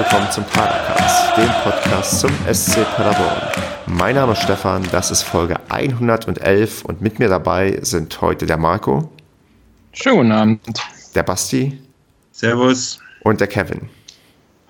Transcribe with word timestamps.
willkommen 0.00 0.30
zum 0.30 0.44
Padercast, 0.44 1.36
dem 1.36 1.50
Podcast 1.62 2.20
zum 2.20 2.30
SC 2.50 2.86
Paderborn. 2.96 3.38
Mein 3.86 4.14
Name 4.14 4.32
ist 4.32 4.40
Stefan, 4.40 4.82
das 4.90 5.10
ist 5.10 5.22
Folge 5.22 5.56
111 5.68 6.86
und 6.86 7.02
mit 7.02 7.18
mir 7.18 7.28
dabei 7.28 7.78
sind 7.82 8.18
heute 8.22 8.46
der 8.46 8.56
Marco. 8.56 9.10
Schönen 9.92 10.16
guten 10.16 10.32
Abend. 10.32 10.80
Der 11.14 11.22
Basti. 11.22 11.78
Servus. 12.32 12.98
Und 13.24 13.42
der 13.42 13.48
Kevin. 13.48 13.90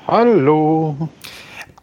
Hallo. 0.08 1.08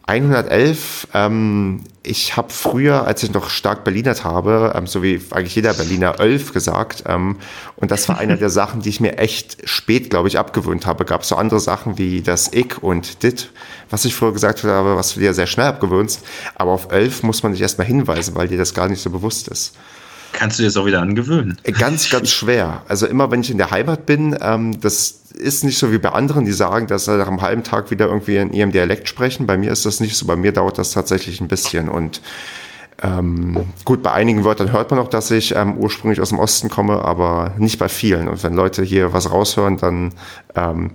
111, 0.08 1.08
ähm, 1.12 1.84
ich 2.02 2.38
habe 2.38 2.48
früher, 2.50 3.06
als 3.06 3.22
ich 3.22 3.30
noch 3.34 3.50
stark 3.50 3.84
Berlinert 3.84 4.24
habe, 4.24 4.72
ähm, 4.74 4.86
so 4.86 5.02
wie 5.02 5.20
eigentlich 5.30 5.54
jeder 5.54 5.74
Berliner, 5.74 6.18
11 6.18 6.54
gesagt. 6.54 7.04
Ähm, 7.06 7.36
und 7.76 7.90
das 7.90 8.08
war 8.08 8.16
eine 8.16 8.38
der 8.38 8.48
Sachen, 8.60 8.80
die 8.80 8.88
ich 8.88 9.00
mir 9.00 9.18
echt 9.18 9.68
spät, 9.68 10.08
glaube 10.08 10.28
ich, 10.28 10.38
abgewöhnt 10.38 10.86
habe. 10.86 11.04
Gab 11.04 11.26
so 11.26 11.36
andere 11.36 11.60
Sachen 11.60 11.98
wie 11.98 12.22
das 12.22 12.50
Ich 12.54 12.82
und 12.82 13.22
Dit, 13.22 13.50
was 13.90 14.06
ich 14.06 14.14
früher 14.14 14.32
gesagt 14.32 14.64
habe, 14.64 14.96
was 14.96 15.12
du 15.12 15.20
dir 15.20 15.34
sehr 15.34 15.46
schnell 15.46 15.66
abgewöhnst. 15.66 16.24
Aber 16.54 16.72
auf 16.72 16.90
11 16.90 17.22
muss 17.22 17.42
man 17.42 17.52
sich 17.52 17.60
erstmal 17.60 17.86
hinweisen, 17.86 18.34
weil 18.34 18.48
dir 18.48 18.58
das 18.58 18.72
gar 18.72 18.88
nicht 18.88 19.02
so 19.02 19.10
bewusst 19.10 19.48
ist. 19.48 19.76
Kannst 20.38 20.56
du 20.56 20.62
dir 20.62 20.68
das 20.68 20.76
auch 20.76 20.86
wieder 20.86 21.00
angewöhnen? 21.00 21.58
Ganz, 21.80 22.10
ganz 22.10 22.30
schwer. 22.30 22.82
Also 22.86 23.08
immer, 23.08 23.32
wenn 23.32 23.40
ich 23.40 23.50
in 23.50 23.58
der 23.58 23.72
Heimat 23.72 24.06
bin, 24.06 24.38
ähm, 24.40 24.80
das 24.80 25.22
ist 25.34 25.64
nicht 25.64 25.78
so 25.78 25.90
wie 25.90 25.98
bei 25.98 26.10
anderen, 26.10 26.44
die 26.44 26.52
sagen, 26.52 26.86
dass 26.86 27.06
sie 27.06 27.16
nach 27.16 27.26
einem 27.26 27.42
halben 27.42 27.64
Tag 27.64 27.90
wieder 27.90 28.06
irgendwie 28.06 28.36
in 28.36 28.52
ihrem 28.52 28.70
Dialekt 28.70 29.08
sprechen. 29.08 29.48
Bei 29.48 29.58
mir 29.58 29.72
ist 29.72 29.84
das 29.84 29.98
nicht 29.98 30.16
so. 30.16 30.26
Bei 30.26 30.36
mir 30.36 30.52
dauert 30.52 30.78
das 30.78 30.92
tatsächlich 30.92 31.40
ein 31.40 31.48
bisschen. 31.48 31.88
Und 31.88 32.20
ähm, 33.02 33.66
gut, 33.84 34.00
bei 34.00 34.12
einigen 34.12 34.44
Wörtern 34.44 34.70
hört 34.70 34.92
man 34.92 35.00
auch, 35.00 35.08
dass 35.08 35.32
ich 35.32 35.56
ähm, 35.56 35.76
ursprünglich 35.76 36.20
aus 36.20 36.28
dem 36.28 36.38
Osten 36.38 36.68
komme, 36.68 37.04
aber 37.04 37.54
nicht 37.58 37.80
bei 37.80 37.88
vielen. 37.88 38.28
Und 38.28 38.44
wenn 38.44 38.54
Leute 38.54 38.84
hier 38.84 39.12
was 39.12 39.32
raushören, 39.32 39.76
dann 39.76 40.12
ähm, 40.54 40.92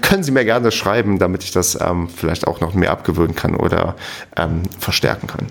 können 0.00 0.22
sie 0.22 0.32
mir 0.32 0.46
gerne 0.46 0.72
schreiben, 0.72 1.18
damit 1.18 1.44
ich 1.44 1.50
das 1.50 1.78
ähm, 1.78 2.08
vielleicht 2.08 2.46
auch 2.46 2.62
noch 2.62 2.72
mehr 2.72 2.92
abgewöhnen 2.92 3.34
kann 3.34 3.56
oder 3.56 3.94
ähm, 4.38 4.62
verstärken 4.78 5.26
kann. 5.26 5.48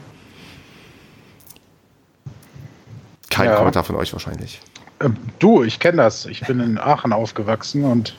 Kein 3.36 3.50
ja. 3.50 3.56
Kommentar 3.56 3.84
von 3.84 3.96
euch 3.98 4.14
wahrscheinlich. 4.14 4.62
Ähm, 5.02 5.18
du, 5.40 5.64
ich 5.64 5.80
kenne 5.80 5.98
das. 5.98 6.26
Ich 6.26 6.42
bin 6.42 6.62
in 6.62 6.78
Aachen 6.78 7.12
aufgewachsen 7.12 7.84
und 7.84 8.16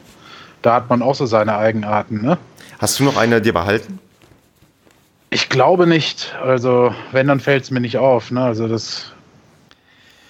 da 0.61 0.75
hat 0.75 0.91
man 0.91 1.00
auch 1.00 1.14
so 1.14 1.25
seine 1.25 1.56
Eigenarten, 1.56 2.20
ne? 2.20 2.39
Hast 2.78 3.00
du 3.00 3.05
noch 3.05 3.17
eine 3.17 3.41
dir 3.41 3.55
behalten? 3.55 3.98
Ich 5.31 5.48
glaube 5.48 5.86
nicht. 5.86 6.34
Also, 6.42 6.95
wenn, 7.12 7.28
dann 7.28 7.41
fällt 7.41 7.64
es 7.64 7.70
mir 7.70 7.81
nicht 7.81 7.97
auf. 7.97 8.31
Ne? 8.31 8.42
Also, 8.42 8.69
das 8.69 9.12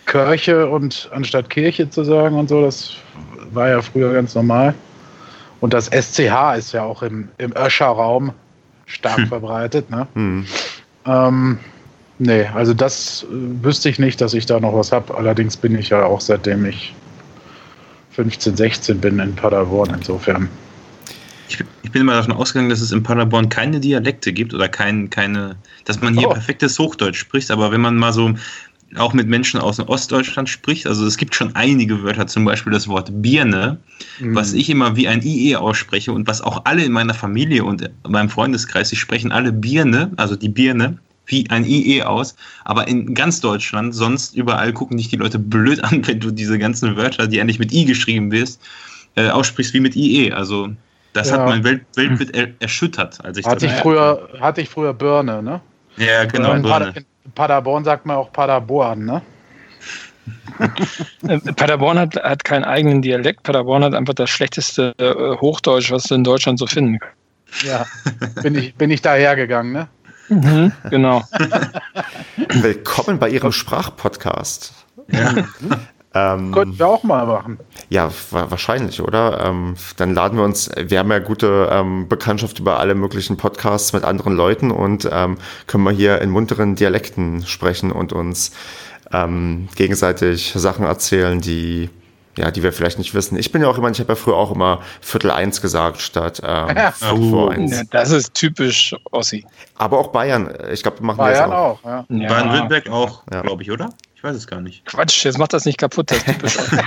Kirche 0.07 0.69
und 0.69 1.11
anstatt 1.13 1.51
Kirche 1.51 1.91
zu 1.91 2.05
sagen 2.05 2.39
und 2.39 2.49
so, 2.49 2.63
das 2.63 2.95
war 3.51 3.69
ja 3.69 3.83
früher 3.83 4.13
ganz 4.13 4.37
normal. 4.37 4.75
Und 5.61 5.75
das 5.75 5.87
SCH 5.87 6.57
ist 6.57 6.73
ja 6.73 6.85
auch 6.85 7.03
im, 7.03 7.29
im 7.39 7.53
Öscher-Raum 7.57 8.33
stark 8.87 9.17
hm. 9.17 9.27
verbreitet. 9.29 9.91
Ne? 9.91 10.07
Hm. 10.15 10.47
Ähm, 11.07 11.59
nee, 12.19 12.45
also 12.47 12.75
das 12.75 13.25
äh, 13.25 13.65
wüsste 13.65 13.89
ich 13.89 13.99
nicht, 13.99 14.21
dass 14.21 14.35
ich 14.35 14.47
da 14.47 14.61
noch 14.61 14.75
was 14.75 14.93
habe. 14.93 15.17
Allerdings 15.17 15.57
bin 15.57 15.77
ich 15.79 15.91
ja 15.91 16.05
auch 16.05 16.21
seitdem 16.21 16.65
ich 16.65 16.95
15, 18.13 18.57
16 18.57 19.01
bin 19.01 19.19
in 19.19 19.35
Paderborn 19.35 19.95
insofern. 19.95 20.49
Ich, 21.49 21.63
ich, 21.83 21.93
bin 21.93 22.03
immer 22.03 22.15
davon 22.15 22.33
ausgegangen, 22.33 22.71
dass 22.71 22.81
es 22.81 22.91
in 22.91 23.03
Paderborn 23.03 23.49
keine 23.49 23.79
Dialekte 23.79 24.33
gibt 24.33 24.53
oder 24.53 24.69
kein, 24.69 25.11
keine, 25.11 25.57
dass 25.85 26.01
man 26.01 26.17
hier 26.19 26.29
oh. 26.29 26.33
perfektes 26.33 26.79
Hochdeutsch 26.79 27.19
spricht, 27.19 27.51
aber 27.51 27.71
wenn 27.71 27.81
man 27.81 27.97
mal 27.97 28.13
so 28.13 28.35
auch 28.97 29.13
mit 29.13 29.29
Menschen 29.29 29.61
aus 29.61 29.79
Ostdeutschland 29.79 30.49
spricht, 30.49 30.87
also 30.87 31.07
es 31.07 31.17
gibt 31.17 31.35
schon 31.35 31.55
einige 31.55 32.03
Wörter, 32.03 32.27
zum 32.27 32.45
Beispiel 32.45 32.73
das 32.73 32.89
Wort 32.89 33.11
Birne, 33.13 33.79
mhm. 34.21 34.35
was 34.35 34.55
ich 34.55 34.71
immer 34.71 34.97
wie 34.97 35.09
ein 35.09 35.23
IE 35.23 35.57
ausspreche 35.57 36.13
und 36.13 36.27
was 36.27 36.41
auch 36.41 36.65
alle 36.65 36.85
in 36.85 36.93
meiner 36.93 37.15
Familie 37.15 37.65
und 37.65 37.83
in 37.83 37.91
meinem 38.09 38.31
Freundeskreis, 38.31 38.89
die 38.89 38.97
sprechen 38.97 39.33
alle 39.33 39.53
Birne, 39.53 40.13
also 40.17 40.37
die 40.37 40.49
Birne, 40.49 40.99
wie 41.27 41.49
ein 41.51 41.65
IE 41.65 42.03
aus, 42.03 42.37
aber 42.65 42.89
in 42.89 43.15
ganz 43.15 43.41
Deutschland, 43.41 43.95
sonst 43.95 44.35
überall 44.35 44.73
gucken 44.73 44.97
dich 44.97 45.09
die 45.09 45.17
Leute 45.17 45.39
blöd 45.39 45.83
an, 45.85 46.01
wenn 46.07 46.21
du 46.21 46.31
diese 46.31 46.59
ganzen 46.59 46.97
Wörter, 46.97 47.27
die 47.27 47.41
eigentlich 47.41 47.59
mit 47.59 47.73
I 47.73 47.85
geschrieben 47.85 48.31
wirst, 48.33 48.61
äh, 49.17 49.29
aussprichst 49.29 49.75
wie 49.75 49.81
mit 49.81 49.97
IE. 49.97 50.33
Also 50.33 50.71
das 51.13 51.31
ja. 51.31 51.39
hat 51.39 51.47
mein 51.47 51.65
Welt 51.65 51.85
Weltbild 51.95 52.35
er 52.35 52.49
erschüttert, 52.61 53.25
als 53.25 53.39
ich 53.39 53.47
hatte 53.47 53.67
das 53.67 53.75
ich 53.75 53.81
früher 53.81 54.29
Hatte 54.41 54.61
ich 54.61 54.69
früher 54.69 54.93
Birne, 54.93 55.43
ne? 55.43 55.61
Ja, 55.97 56.25
genau. 56.27 56.53
In, 56.53 56.63
Birne. 56.63 56.93
in 56.95 57.33
Paderborn 57.33 57.85
sagt 57.85 58.05
man 58.07 58.17
auch 58.17 58.33
Paderborn, 58.33 59.05
ne? 59.05 59.23
Äh, 61.29 61.39
Paderborn 61.39 61.99
hat, 61.99 62.17
hat 62.17 62.45
keinen 62.45 62.65
eigenen 62.65 63.03
Dialekt. 63.03 63.43
Paderborn 63.43 63.85
hat 63.85 63.95
einfach 63.95 64.15
das 64.15 64.31
schlechteste 64.31 64.95
äh, 64.99 65.37
Hochdeutsch, 65.37 65.91
was 65.91 66.05
du 66.05 66.15
in 66.15 66.25
Deutschland 66.25 66.59
so 66.59 66.67
finden 66.67 66.99
kannst. 66.99 67.17
Ja, 67.63 67.87
bin 68.43 68.55
ich, 68.55 68.75
bin 68.75 68.91
ich 68.91 69.03
dahergegangen, 69.03 69.73
ne? 69.73 69.89
Mhm, 70.29 70.73
genau. 70.91 71.23
Willkommen 72.37 73.19
bei 73.19 73.29
Ihrem 73.29 73.53
Sprachpodcast. 73.53 74.73
Ja. 75.09 75.35
Ähm, 76.15 76.53
Könnten 76.53 76.79
wir 76.79 76.89
auch 76.89 77.03
mal 77.03 77.27
machen. 77.27 77.59
Ja, 77.91 78.11
wahrscheinlich, 78.31 79.03
oder? 79.03 79.45
Ähm, 79.45 79.75
dann 79.99 80.15
laden 80.15 80.39
wir 80.39 80.45
uns, 80.45 80.71
wir 80.75 80.99
haben 80.99 81.11
ja 81.11 81.19
gute 81.19 81.69
ähm, 81.71 82.09
Bekanntschaft 82.09 82.59
über 82.59 82.81
alle 82.81 82.95
möglichen 82.95 83.37
Podcasts 83.37 83.93
mit 83.93 84.05
anderen 84.05 84.35
Leuten 84.35 84.71
und 84.71 85.09
ähm, 85.13 85.37
können 85.67 85.85
wir 85.85 85.91
hier 85.91 86.23
in 86.23 86.31
munteren 86.31 86.75
Dialekten 86.75 87.45
sprechen 87.45 87.93
und 87.93 88.15
uns 88.15 88.53
ähm, 89.13 89.69
gegenseitig 89.77 90.55
Sachen 90.57 90.87
erzählen, 90.87 91.41
die 91.41 91.91
ja, 92.37 92.51
die 92.51 92.63
wir 92.63 92.73
vielleicht 92.73 92.99
nicht 92.99 93.15
wissen. 93.15 93.39
Ich 93.39 93.53
bin 93.53 93.63
ja 93.63 93.69
auch 93.69 93.79
immer, 93.79 93.91
ich 93.91 94.01
habe 94.01 94.13
ja 94.13 94.17
früher 94.17 94.37
auch 94.37 94.53
immer 94.53 94.81
Viertel 95.01 95.31
eins 95.31 95.61
gesagt 95.61 96.01
statt 96.01 96.41
ähm, 96.45 96.69
ja. 96.77 96.93
Viertel 96.93 97.31
vor 97.31 97.51
eins. 97.51 97.83
Das 97.91 98.11
ist 98.11 98.35
typisch 98.35 98.95
Ossi. 99.11 99.45
Aber 99.77 99.99
auch 99.99 100.09
Bayern, 100.09 100.53
ich 100.73 100.83
glaube, 100.83 101.03
machen 101.03 101.19
Bayern 101.19 101.51
wir 101.51 101.59
auch. 101.59 101.85
auch 101.85 102.05
ja. 102.09 102.29
Baden-Württemberg 102.29 102.89
auch, 102.91 103.23
ja. 103.33 103.43
glaube 103.43 103.63
ich, 103.63 103.71
oder? 103.71 103.91
Ich 104.15 104.25
weiß 104.25 104.37
es 104.37 104.47
gar 104.47 104.61
nicht. 104.61 104.85
Quatsch, 104.87 105.25
jetzt 105.25 105.39
macht 105.39 105.53
das 105.53 105.65
nicht 105.65 105.79
kaputt, 105.79 106.11
das 106.11 106.19
ist 106.19 106.27
typisch 106.27 106.59
Ossi. 106.59 106.77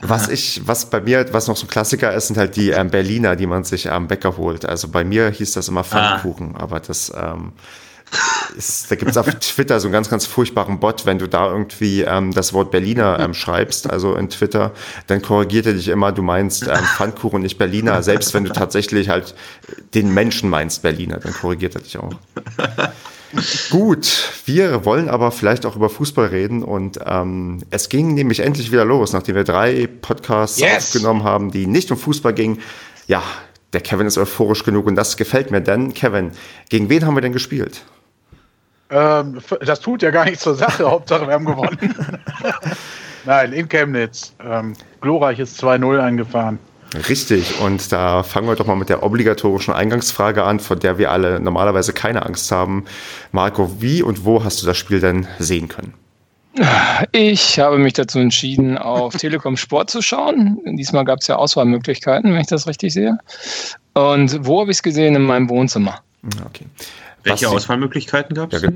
Was 0.00 0.28
ich, 0.28 0.60
was 0.66 0.90
bei 0.90 1.00
mir, 1.00 1.32
was 1.32 1.48
noch 1.48 1.56
so 1.56 1.64
ein 1.64 1.70
Klassiker 1.70 2.12
ist, 2.12 2.26
sind 2.26 2.36
halt 2.36 2.56
die 2.56 2.70
ähm, 2.70 2.90
Berliner, 2.90 3.34
die 3.34 3.46
man 3.46 3.64
sich 3.64 3.90
am 3.90 4.08
Bäcker 4.08 4.36
holt. 4.36 4.66
Also 4.66 4.88
bei 4.88 5.04
mir 5.04 5.30
hieß 5.30 5.52
das 5.52 5.68
immer 5.68 5.84
Pfannkuchen, 5.84 6.54
ah. 6.54 6.64
aber 6.64 6.80
das 6.80 7.10
ähm, 7.16 7.52
ist, 8.56 8.90
da 8.90 8.96
gibt 8.96 9.10
es 9.10 9.16
auf 9.16 9.26
Twitter 9.26 9.78
so 9.80 9.88
einen 9.88 9.92
ganz, 9.92 10.08
ganz 10.08 10.26
furchtbaren 10.26 10.80
Bot, 10.80 11.06
wenn 11.06 11.18
du 11.18 11.28
da 11.28 11.50
irgendwie 11.50 12.02
ähm, 12.02 12.32
das 12.32 12.52
Wort 12.52 12.70
Berliner 12.70 13.18
ähm, 13.20 13.34
schreibst, 13.34 13.90
also 13.90 14.14
in 14.14 14.30
Twitter, 14.30 14.72
dann 15.06 15.22
korrigiert 15.22 15.66
er 15.66 15.74
dich 15.74 15.88
immer, 15.88 16.12
du 16.12 16.22
meinst 16.22 16.66
ähm, 16.66 16.76
Pfannkuchen, 16.96 17.42
nicht 17.42 17.58
Berliner. 17.58 18.02
Selbst 18.02 18.34
wenn 18.34 18.44
du 18.44 18.52
tatsächlich 18.52 19.08
halt 19.08 19.34
den 19.94 20.12
Menschen 20.12 20.50
meinst 20.50 20.82
Berliner, 20.82 21.18
dann 21.18 21.34
korrigiert 21.34 21.74
er 21.74 21.82
dich 21.82 21.98
auch. 21.98 22.12
Gut, 23.70 24.32
wir 24.46 24.84
wollen 24.84 25.08
aber 25.08 25.32
vielleicht 25.32 25.66
auch 25.66 25.76
über 25.76 25.90
Fußball 25.90 26.26
reden 26.26 26.62
und 26.62 27.00
ähm, 27.04 27.62
es 27.70 27.88
ging 27.88 28.14
nämlich 28.14 28.40
endlich 28.40 28.70
wieder 28.70 28.84
los, 28.84 29.12
nachdem 29.12 29.34
wir 29.34 29.44
drei 29.44 29.88
Podcasts 29.88 30.60
yes. 30.60 30.76
aufgenommen 30.76 31.24
haben, 31.24 31.50
die 31.50 31.66
nicht 31.66 31.90
um 31.90 31.98
Fußball 31.98 32.32
gingen. 32.32 32.60
Ja, 33.08 33.22
der 33.72 33.80
Kevin 33.80 34.06
ist 34.06 34.16
euphorisch 34.16 34.62
genug 34.62 34.86
und 34.86 34.94
das 34.94 35.16
gefällt 35.16 35.50
mir, 35.50 35.60
denn 35.60 35.92
Kevin, 35.92 36.30
gegen 36.68 36.88
wen 36.88 37.04
haben 37.04 37.14
wir 37.14 37.20
denn 37.20 37.32
gespielt? 37.32 37.82
Ähm, 38.90 39.40
das 39.64 39.80
tut 39.80 40.02
ja 40.02 40.10
gar 40.10 40.24
nichts 40.24 40.42
zur 40.42 40.54
Sache. 40.54 40.84
Hauptsache, 40.90 41.26
wir 41.26 41.34
haben 41.34 41.44
gewonnen. 41.44 41.78
Nein, 43.24 43.52
in 43.52 43.68
Chemnitz. 43.68 44.34
Ähm, 44.44 44.74
glorreiches 45.00 45.60
2-0 45.60 45.98
eingefahren. 45.98 46.58
Richtig, 47.08 47.60
und 47.60 47.90
da 47.90 48.22
fangen 48.22 48.46
wir 48.46 48.54
doch 48.54 48.66
mal 48.66 48.76
mit 48.76 48.88
der 48.88 49.02
obligatorischen 49.02 49.74
Eingangsfrage 49.74 50.44
an, 50.44 50.60
von 50.60 50.78
der 50.78 50.98
wir 50.98 51.10
alle 51.10 51.40
normalerweise 51.40 51.92
keine 51.92 52.24
Angst 52.24 52.50
haben. 52.52 52.84
Marco, 53.32 53.80
wie 53.80 54.02
und 54.02 54.24
wo 54.24 54.44
hast 54.44 54.62
du 54.62 54.66
das 54.66 54.76
Spiel 54.76 55.00
denn 55.00 55.26
sehen 55.38 55.68
können? 55.68 55.94
Ich 57.12 57.58
habe 57.58 57.76
mich 57.78 57.94
dazu 57.94 58.18
entschieden, 58.18 58.78
auf 58.78 59.14
Telekom 59.18 59.56
Sport 59.56 59.90
zu 59.90 60.00
schauen. 60.00 60.58
Diesmal 60.64 61.04
gab 61.04 61.20
es 61.20 61.26
ja 61.26 61.36
Auswahlmöglichkeiten, 61.36 62.32
wenn 62.32 62.40
ich 62.40 62.46
das 62.46 62.66
richtig 62.66 62.94
sehe. 62.94 63.18
Und 63.94 64.46
wo 64.46 64.60
habe 64.60 64.70
ich 64.70 64.78
es 64.78 64.82
gesehen? 64.82 65.14
In 65.14 65.22
meinem 65.22 65.50
Wohnzimmer. 65.50 66.00
Okay. 66.46 66.66
Welche 67.26 67.48
Auswahlmöglichkeiten 67.48 68.34
gab 68.34 68.52
es? 68.52 68.62
Ja, 68.62 68.70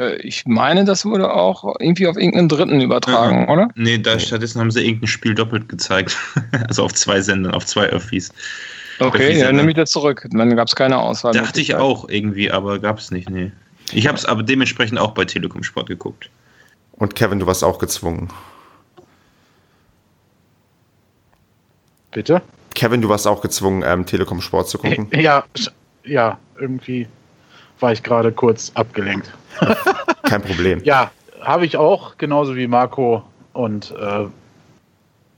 äh, 0.00 0.16
ich 0.16 0.46
meine, 0.46 0.84
das 0.84 1.04
wurde 1.04 1.32
auch 1.32 1.76
irgendwie 1.78 2.06
auf 2.06 2.16
irgendeinen 2.16 2.48
Dritten 2.48 2.80
übertragen, 2.80 3.42
ja. 3.42 3.48
oder? 3.48 3.68
Nee, 3.74 3.98
da 3.98 4.18
stattdessen 4.18 4.60
haben 4.60 4.70
sie 4.70 4.84
irgendein 4.84 5.08
Spiel 5.08 5.34
doppelt 5.34 5.68
gezeigt. 5.68 6.16
also 6.68 6.84
auf 6.84 6.94
zwei 6.94 7.20
Sendern, 7.20 7.54
auf 7.54 7.66
zwei 7.66 7.86
Öffis. 7.86 8.32
Okay, 8.98 9.40
dann 9.40 9.56
nehme 9.56 9.70
ich 9.70 9.76
das 9.76 9.90
zurück. 9.90 10.26
Dann 10.30 10.56
gab 10.56 10.68
es 10.68 10.76
keine 10.76 10.98
Auswahl. 10.98 11.32
Dachte 11.32 11.60
ich 11.60 11.74
auch 11.74 12.08
irgendwie, 12.08 12.50
aber 12.50 12.78
gab 12.78 12.98
es 12.98 13.10
nicht, 13.10 13.30
nee. 13.30 13.50
Ich 13.92 14.06
habe 14.06 14.16
es 14.16 14.24
aber 14.24 14.42
dementsprechend 14.42 14.98
auch 14.98 15.12
bei 15.12 15.24
Telekom 15.24 15.62
Sport 15.62 15.88
geguckt. 15.88 16.30
Und 16.92 17.14
Kevin, 17.14 17.38
du 17.38 17.46
warst 17.46 17.64
auch 17.64 17.78
gezwungen. 17.78 18.28
Bitte? 22.12 22.42
Kevin, 22.74 23.00
du 23.00 23.08
warst 23.08 23.26
auch 23.26 23.40
gezwungen, 23.40 23.82
ähm, 23.86 24.04
Telekom 24.04 24.40
Sport 24.40 24.68
zu 24.68 24.78
gucken. 24.78 25.08
Ja, 25.12 25.44
ja, 26.04 26.38
irgendwie 26.60 27.08
war 27.80 27.92
ich 27.92 28.02
gerade 28.02 28.30
kurz 28.32 28.70
abgelenkt. 28.74 29.30
Kein 30.24 30.42
Problem. 30.42 30.80
ja, 30.84 31.10
habe 31.40 31.66
ich 31.66 31.76
auch, 31.76 32.18
genauso 32.18 32.54
wie 32.56 32.66
Marco 32.66 33.22
und 33.52 33.92
äh, 33.92 34.26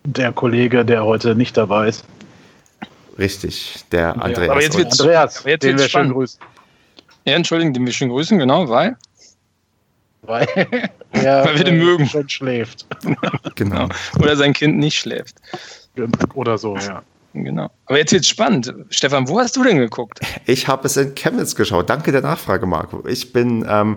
der 0.05 0.33
Kollege, 0.33 0.85
der 0.85 1.05
heute 1.05 1.35
nicht 1.35 1.57
dabei 1.57 1.89
ist. 1.89 2.05
Richtig, 3.19 3.85
der 3.93 4.21
Andreas. 4.21 4.51
Aber 4.51 4.63
jetzt 4.63 4.77
wird 4.77 4.91
Andreas, 4.93 5.41
aber 5.41 5.51
jetzt 5.51 5.63
den 5.63 5.71
wird's 5.71 5.83
wir 5.83 5.89
schön 5.89 5.91
spannend. 5.91 6.15
grüßen. 6.15 6.41
Ja, 7.25 7.35
entschuldigen, 7.35 7.73
den 7.73 7.87
wir 7.87 7.93
schön 7.93 8.09
grüßen, 8.09 8.39
genau, 8.39 8.69
weil. 8.69 8.97
Weil 10.23 10.49
er 11.13 11.45
Weil 11.45 11.57
wir 11.59 11.65
den 11.65 11.81
äh, 11.81 11.85
mögen. 11.85 12.07
schon 12.07 12.29
schläft. 12.29 12.87
genau. 13.55 13.89
Oder 14.19 14.37
sein 14.37 14.53
Kind 14.53 14.79
nicht 14.79 14.99
schläft. 14.99 15.37
Oder 16.35 16.59
so, 16.59 16.77
ja. 16.77 17.03
Genau. 17.35 17.71
Aber 17.87 17.99
jetzt 17.99 18.13
wird's 18.13 18.29
spannend. 18.29 18.75
Stefan, 18.91 19.29
wo 19.29 19.39
hast 19.39 19.57
du 19.57 19.63
denn 19.63 19.79
geguckt? 19.79 20.21
Ich 20.47 20.69
habe 20.69 20.87
es 20.87 20.97
in 20.97 21.15
Chemnitz 21.15 21.55
geschaut. 21.55 21.89
Danke 21.89 22.13
der 22.13 22.21
Nachfrage, 22.21 22.67
Marco. 22.67 23.03
Ich 23.07 23.33
bin 23.33 23.67
ähm, 23.69 23.97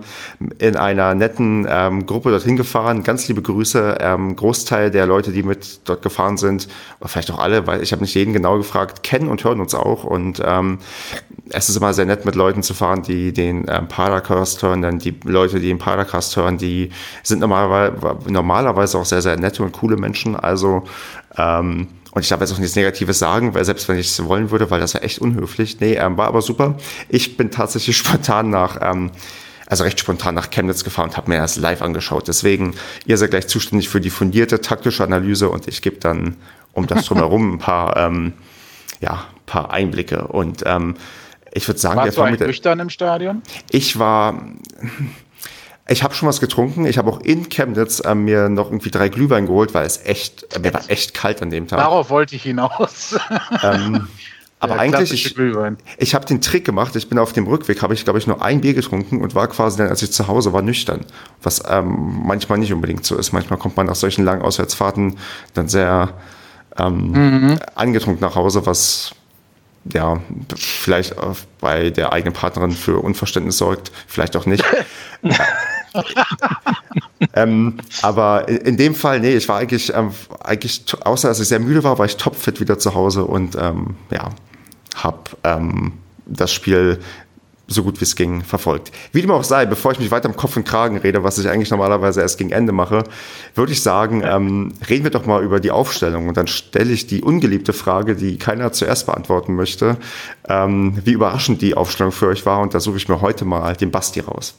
in 0.57 0.77
einer 0.77 1.15
netten 1.15 1.67
ähm, 1.69 2.05
Gruppe 2.05 2.29
dorthin 2.29 2.55
gefahren. 2.55 3.03
Ganz 3.03 3.27
liebe 3.27 3.41
Grüße. 3.41 3.97
Ähm, 3.99 4.35
Großteil 4.35 4.89
der 4.89 5.05
Leute, 5.05 5.31
die 5.31 5.43
mit 5.43 5.81
dort 5.85 6.01
gefahren 6.01 6.37
sind, 6.37 6.67
oder 6.99 7.09
vielleicht 7.09 7.31
auch 7.31 7.39
alle, 7.39 7.67
weil 7.67 7.83
ich 7.83 7.91
habe 7.91 8.01
nicht 8.01 8.15
jeden 8.15 8.33
genau 8.33 8.57
gefragt, 8.57 9.03
kennen 9.03 9.27
und 9.27 9.43
hören 9.43 9.59
uns 9.59 9.75
auch. 9.75 10.05
Und 10.05 10.41
ähm, 10.45 10.79
es 11.49 11.67
ist 11.67 11.75
immer 11.75 11.93
sehr 11.93 12.05
nett, 12.05 12.25
mit 12.25 12.35
Leuten 12.35 12.63
zu 12.63 12.73
fahren, 12.73 13.03
die 13.03 13.33
den 13.33 13.65
ähm, 13.67 13.87
Paracast 13.87 14.63
hören. 14.63 14.81
Denn 14.81 14.99
die 14.99 15.17
Leute, 15.25 15.59
die 15.59 15.67
den 15.67 15.79
Paracast 15.79 16.37
hören, 16.37 16.57
die 16.57 16.89
sind 17.23 17.39
normalerweise, 17.39 18.17
normalerweise 18.29 18.97
auch 18.97 19.05
sehr, 19.05 19.21
sehr 19.21 19.37
nette 19.37 19.61
und 19.61 19.73
coole 19.73 19.97
Menschen. 19.97 20.35
Also 20.35 20.83
ähm, 21.37 21.87
und 22.15 22.21
ich 22.21 22.29
darf 22.29 22.39
jetzt 22.39 22.53
auch 22.53 22.59
nichts 22.59 22.77
Negatives 22.77 23.19
sagen, 23.19 23.53
weil 23.53 23.65
selbst 23.65 23.89
wenn 23.89 23.99
ich 23.99 24.07
es 24.07 24.23
wollen 24.23 24.49
würde, 24.49 24.71
weil 24.71 24.79
das 24.79 24.93
ja 24.93 25.01
echt 25.01 25.19
unhöflich. 25.19 25.81
Nee, 25.81 25.95
ähm, 25.95 26.15
war 26.15 26.27
aber 26.27 26.41
super. 26.41 26.77
Ich 27.09 27.35
bin 27.35 27.51
tatsächlich 27.51 27.97
spontan 27.97 28.49
nach, 28.49 28.77
ähm, 28.81 29.11
also 29.67 29.83
recht 29.83 29.99
spontan 29.99 30.33
nach 30.33 30.49
Chemnitz 30.49 30.85
gefahren 30.85 31.09
und 31.09 31.17
habe 31.17 31.29
mir 31.29 31.39
das 31.39 31.57
live 31.57 31.81
angeschaut. 31.81 32.29
Deswegen, 32.29 32.73
ihr 33.05 33.17
seid 33.17 33.31
gleich 33.31 33.47
zuständig 33.47 33.89
für 33.89 33.99
die 33.99 34.09
fundierte 34.09 34.61
taktische 34.61 35.03
Analyse 35.03 35.49
und 35.49 35.67
ich 35.67 35.81
gebe 35.81 35.97
dann 35.97 36.37
um 36.71 36.87
das 36.87 37.03
drumherum 37.07 37.55
ein 37.55 37.59
paar, 37.59 37.97
ähm, 37.97 38.31
ja, 39.01 39.25
paar 39.45 39.71
Einblicke. 39.71 40.25
Und 40.29 40.63
ähm, 40.65 40.95
ich 41.51 41.67
würde 41.67 41.81
sagen, 41.81 41.97
Warst 41.97 42.15
du 42.15 42.21
der 42.21 42.27
eigentlich 42.27 42.37
Vormittag, 42.37 42.47
nüchtern 42.47 42.79
im 42.79 42.89
Stadion? 42.89 43.41
ich 43.71 43.99
war, 43.99 44.41
ich 45.87 46.03
habe 46.03 46.15
schon 46.15 46.27
was 46.27 46.39
getrunken. 46.39 46.85
Ich 46.85 46.97
habe 46.97 47.11
auch 47.11 47.19
in 47.21 47.49
Chemnitz 47.49 48.01
ähm, 48.05 48.25
mir 48.25 48.49
noch 48.49 48.67
irgendwie 48.67 48.89
drei 48.91 49.09
Glühwein 49.09 49.45
geholt, 49.45 49.73
weil 49.73 49.85
es 49.85 50.03
echt, 50.03 50.55
äh, 50.55 50.59
mir 50.59 50.73
war 50.73 50.81
echt 50.87 51.13
kalt 51.13 51.41
an 51.41 51.51
dem 51.51 51.67
Tag. 51.67 51.79
Darauf 51.79 52.09
wollte 52.09 52.35
ich 52.35 52.43
hinaus. 52.43 53.15
Ähm, 53.63 54.07
aber 54.59 54.75
Der 54.75 54.81
eigentlich, 54.83 55.13
ich, 55.13 55.35
Glühwein. 55.35 55.77
ich 55.97 56.15
habe 56.15 56.25
den 56.25 56.41
Trick 56.41 56.65
gemacht. 56.65 56.95
Ich 56.95 57.09
bin 57.09 57.19
auf 57.19 57.33
dem 57.33 57.45
Rückweg, 57.45 57.81
habe 57.81 57.93
ich, 57.93 58.03
glaube 58.03 58.19
ich, 58.19 58.25
nur 58.25 58.41
ein 58.41 58.61
Bier 58.61 58.73
getrunken 58.73 59.21
und 59.21 59.35
war 59.35 59.47
quasi 59.47 59.77
dann, 59.77 59.89
als 59.89 60.01
ich 60.01 60.11
zu 60.11 60.27
Hause 60.27 60.53
war, 60.53 60.61
nüchtern. 60.61 61.05
Was 61.43 61.61
ähm, 61.67 62.21
manchmal 62.25 62.57
nicht 62.57 62.73
unbedingt 62.73 63.05
so 63.05 63.17
ist. 63.17 63.31
Manchmal 63.31 63.59
kommt 63.59 63.77
man 63.77 63.85
nach 63.85 63.95
solchen 63.95 64.23
langen 64.23 64.41
Auswärtsfahrten 64.41 65.17
dann 65.53 65.67
sehr 65.67 66.13
ähm, 66.77 67.59
angetrunken 67.75 68.21
nach 68.21 68.35
Hause, 68.35 68.65
was 68.65 69.11
ja 69.93 70.19
vielleicht 70.55 71.17
auch 71.17 71.37
bei 71.59 71.89
der 71.91 72.11
eigenen 72.11 72.33
Partnerin 72.33 72.71
für 72.71 72.99
Unverständnis 72.99 73.57
sorgt, 73.57 73.91
vielleicht 74.07 74.35
auch 74.35 74.45
nicht. 74.45 74.63
ähm, 77.33 77.77
aber 78.01 78.47
in, 78.47 78.77
dem 78.77 78.95
Fall, 78.95 79.19
nee, 79.19 79.35
ich 79.35 79.47
war 79.47 79.59
eigentlich, 79.59 79.93
ähm, 79.93 80.11
eigentlich, 80.43 80.83
außer 81.01 81.27
dass 81.27 81.39
ich 81.39 81.47
sehr 81.47 81.59
müde 81.59 81.83
war, 81.83 81.97
war 81.97 82.05
ich 82.05 82.17
topfit 82.17 82.59
wieder 82.59 82.79
zu 82.79 82.93
Hause 82.93 83.25
und 83.25 83.55
ähm, 83.55 83.95
ja, 84.11 84.29
hab 84.95 85.37
ähm, 85.43 85.93
das 86.25 86.51
Spiel 86.51 86.99
so 87.67 87.83
gut 87.83 87.99
wie 87.99 88.03
es 88.03 88.15
ging 88.15 88.43
verfolgt. 88.43 88.91
Wie 89.11 89.21
dem 89.21 89.31
auch 89.31 89.43
sei, 89.43 89.65
bevor 89.65 89.91
ich 89.91 89.99
mich 89.99 90.11
weiter 90.11 90.29
im 90.29 90.35
Kopf 90.35 90.55
und 90.55 90.65
Kragen 90.65 90.97
rede, 90.97 91.23
was 91.23 91.37
ich 91.37 91.49
eigentlich 91.49 91.71
normalerweise 91.71 92.21
erst 92.21 92.37
gegen 92.37 92.51
Ende 92.51 92.71
mache, 92.71 93.03
würde 93.55 93.71
ich 93.71 93.81
sagen, 93.81 94.23
ähm, 94.23 94.73
reden 94.87 95.03
wir 95.03 95.11
doch 95.11 95.25
mal 95.25 95.43
über 95.43 95.59
die 95.59 95.71
Aufstellung 95.71 96.27
und 96.27 96.37
dann 96.37 96.47
stelle 96.47 96.93
ich 96.93 97.07
die 97.07 97.23
ungeliebte 97.23 97.73
Frage, 97.73 98.15
die 98.15 98.37
keiner 98.37 98.71
zuerst 98.71 99.07
beantworten 99.07 99.55
möchte, 99.55 99.97
ähm, 100.47 100.99
wie 101.03 101.13
überraschend 101.13 101.61
die 101.61 101.75
Aufstellung 101.75 102.11
für 102.11 102.27
euch 102.27 102.45
war 102.45 102.59
und 102.59 102.73
da 102.73 102.79
suche 102.79 102.97
ich 102.97 103.09
mir 103.09 103.21
heute 103.21 103.45
mal 103.45 103.75
den 103.75 103.91
Basti 103.91 104.19
raus. 104.19 104.55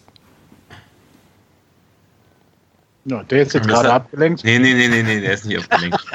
Ja, 3.08 3.22
der 3.22 3.42
ist 3.42 3.54
jetzt 3.54 3.68
gerade 3.68 3.92
abgelenkt. 3.92 4.44
Nee, 4.44 4.58
nee, 4.58 4.74
nee, 4.74 4.88
nee, 4.88 5.02
nee, 5.02 5.20
der 5.20 5.34
ist 5.34 5.46
nicht 5.46 5.58
abgelenkt. 5.58 6.04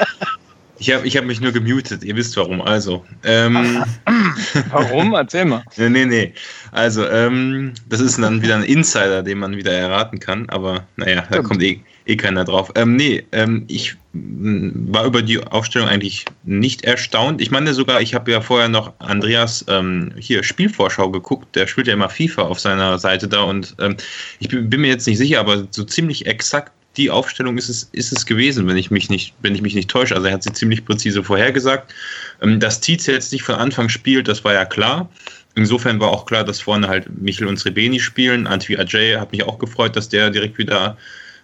Ich 0.78 0.92
habe 0.92 1.06
ich 1.06 1.16
hab 1.16 1.24
mich 1.24 1.40
nur 1.40 1.52
gemutet, 1.52 2.02
ihr 2.02 2.16
wisst 2.16 2.36
warum. 2.36 2.60
Also, 2.60 3.04
ähm, 3.22 3.84
Warum? 4.72 5.14
Erzähl 5.14 5.44
mal. 5.44 5.62
nee, 5.76 5.88
nee, 5.88 6.06
nee. 6.06 6.34
Also, 6.72 7.08
ähm, 7.08 7.72
das 7.88 8.00
ist 8.00 8.18
dann 8.18 8.42
wieder 8.42 8.56
ein 8.56 8.64
Insider, 8.64 9.22
den 9.22 9.38
man 9.38 9.56
wieder 9.56 9.70
erraten 9.70 10.18
kann, 10.18 10.48
aber 10.48 10.84
naja, 10.96 11.20
da 11.20 11.34
Stimmt. 11.34 11.44
kommt 11.44 11.62
eh, 11.62 11.80
eh 12.06 12.16
keiner 12.16 12.44
drauf. 12.44 12.72
Ähm, 12.74 12.96
nee, 12.96 13.24
ähm, 13.30 13.64
ich 13.68 13.94
war 14.12 15.04
über 15.04 15.22
die 15.22 15.38
Aufstellung 15.38 15.88
eigentlich 15.88 16.24
nicht 16.42 16.82
erstaunt. 16.82 17.40
Ich 17.40 17.52
meine 17.52 17.74
sogar, 17.74 18.00
ich 18.00 18.16
habe 18.16 18.32
ja 18.32 18.40
vorher 18.40 18.68
noch 18.68 18.92
Andreas 18.98 19.64
ähm, 19.68 20.12
hier 20.18 20.42
Spielvorschau 20.42 21.10
geguckt, 21.10 21.54
der 21.54 21.68
spielt 21.68 21.86
ja 21.86 21.92
immer 21.92 22.08
FIFA 22.08 22.42
auf 22.42 22.58
seiner 22.58 22.98
Seite 22.98 23.28
da 23.28 23.42
und 23.42 23.76
ähm, 23.78 23.96
ich 24.40 24.48
bin, 24.48 24.68
bin 24.68 24.80
mir 24.80 24.88
jetzt 24.88 25.06
nicht 25.06 25.18
sicher, 25.18 25.38
aber 25.38 25.68
so 25.70 25.84
ziemlich 25.84 26.26
exakt 26.26 26.72
die 26.96 27.10
Aufstellung 27.10 27.56
ist 27.58 27.68
es, 27.68 27.88
ist 27.92 28.12
es 28.12 28.26
gewesen, 28.26 28.66
wenn 28.66 28.76
ich 28.76 28.90
mich 28.90 29.08
nicht, 29.08 29.34
wenn 29.42 29.54
ich 29.54 29.62
mich 29.62 29.74
nicht 29.74 29.90
täusche. 29.90 30.14
Also 30.14 30.26
er 30.26 30.34
hat 30.34 30.42
sie 30.42 30.52
ziemlich 30.52 30.84
präzise 30.84 31.24
vorhergesagt. 31.24 31.92
Ähm, 32.40 32.60
dass 32.60 32.80
Tietz 32.80 33.06
jetzt 33.06 33.32
nicht 33.32 33.42
von 33.42 33.54
Anfang 33.54 33.88
spielt, 33.88 34.28
das 34.28 34.44
war 34.44 34.52
ja 34.52 34.64
klar. 34.64 35.08
Insofern 35.54 36.00
war 36.00 36.08
auch 36.08 36.26
klar, 36.26 36.44
dass 36.44 36.60
vorne 36.60 36.88
halt 36.88 37.06
Michel 37.20 37.46
und 37.46 37.58
Srebeni 37.58 38.00
spielen. 38.00 38.46
Antwi 38.46 38.76
Ajay 38.76 39.14
hat 39.14 39.32
mich 39.32 39.42
auch 39.44 39.58
gefreut, 39.58 39.96
dass 39.96 40.08
der 40.08 40.30
direkt 40.30 40.56
wieder 40.56 40.96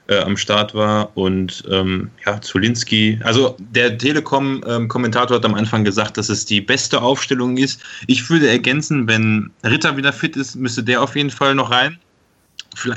äh, 0.08 0.18
am 0.18 0.36
Start 0.36 0.74
war. 0.74 1.16
Und 1.16 1.64
ähm, 1.70 2.10
ja, 2.24 2.40
Zulinski. 2.40 3.20
Also 3.22 3.56
der 3.58 3.96
Telekom-Kommentator 3.96 5.36
hat 5.36 5.44
am 5.44 5.54
Anfang 5.54 5.84
gesagt, 5.84 6.16
dass 6.16 6.28
es 6.28 6.46
die 6.46 6.60
beste 6.60 7.02
Aufstellung 7.02 7.56
ist. 7.58 7.82
Ich 8.06 8.28
würde 8.30 8.48
ergänzen, 8.48 9.06
wenn 9.06 9.50
Ritter 9.64 9.96
wieder 9.96 10.12
fit 10.12 10.36
ist, 10.36 10.56
müsste 10.56 10.82
der 10.82 11.02
auf 11.02 11.14
jeden 11.14 11.30
Fall 11.30 11.54
noch 11.54 11.70
rein. 11.70 11.98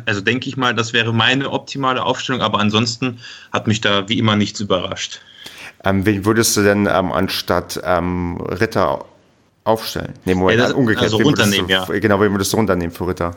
Also 0.05 0.21
denke 0.21 0.47
ich 0.49 0.57
mal, 0.57 0.73
das 0.75 0.93
wäre 0.93 1.13
meine 1.13 1.49
optimale 1.51 2.03
Aufstellung, 2.03 2.41
aber 2.41 2.59
ansonsten 2.59 3.19
hat 3.51 3.67
mich 3.67 3.81
da 3.81 4.07
wie 4.09 4.17
immer 4.19 4.35
nichts 4.35 4.59
überrascht. 4.59 5.19
Ähm, 5.83 6.05
wen 6.05 6.25
würdest 6.25 6.55
du 6.57 6.63
denn 6.63 6.87
ähm, 6.91 7.11
anstatt 7.11 7.79
ähm, 7.83 8.37
Ritter 8.41 9.05
aufstellen? 9.63 10.13
Nee, 10.25 10.35
Moment, 10.35 10.59
Ja, 10.59 10.65
das- 10.65 10.73
umgekehrt. 10.73 11.03
also 11.03 11.19
wen 11.19 11.25
runternehmen, 11.25 11.67
du, 11.67 11.99
Genau, 11.99 12.19
wen 12.21 12.31
würdest 12.31 12.53
du 12.53 12.57
runternehmen 12.57 12.91
für 12.93 13.07
Ritter? 13.07 13.35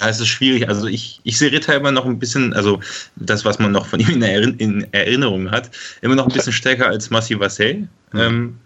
Ja, 0.00 0.08
es 0.08 0.20
ist 0.20 0.28
schwierig. 0.28 0.68
Also 0.68 0.86
ich, 0.86 1.20
ich 1.24 1.36
sehe 1.38 1.50
Ritter 1.50 1.74
immer 1.74 1.90
noch 1.90 2.04
ein 2.06 2.18
bisschen, 2.18 2.52
also 2.54 2.80
das, 3.16 3.44
was 3.44 3.58
man 3.58 3.72
noch 3.72 3.86
von 3.86 3.98
ihm 3.98 4.08
in, 4.10 4.22
Erin 4.22 4.54
in 4.58 4.86
Erinnerung 4.92 5.50
hat, 5.50 5.70
immer 6.00 6.14
noch 6.14 6.26
ein 6.28 6.32
bisschen 6.32 6.52
stärker 6.52 6.86
als 6.86 7.10
Massi 7.10 7.38
Vassell. 7.40 7.88
Ähm, 8.14 8.58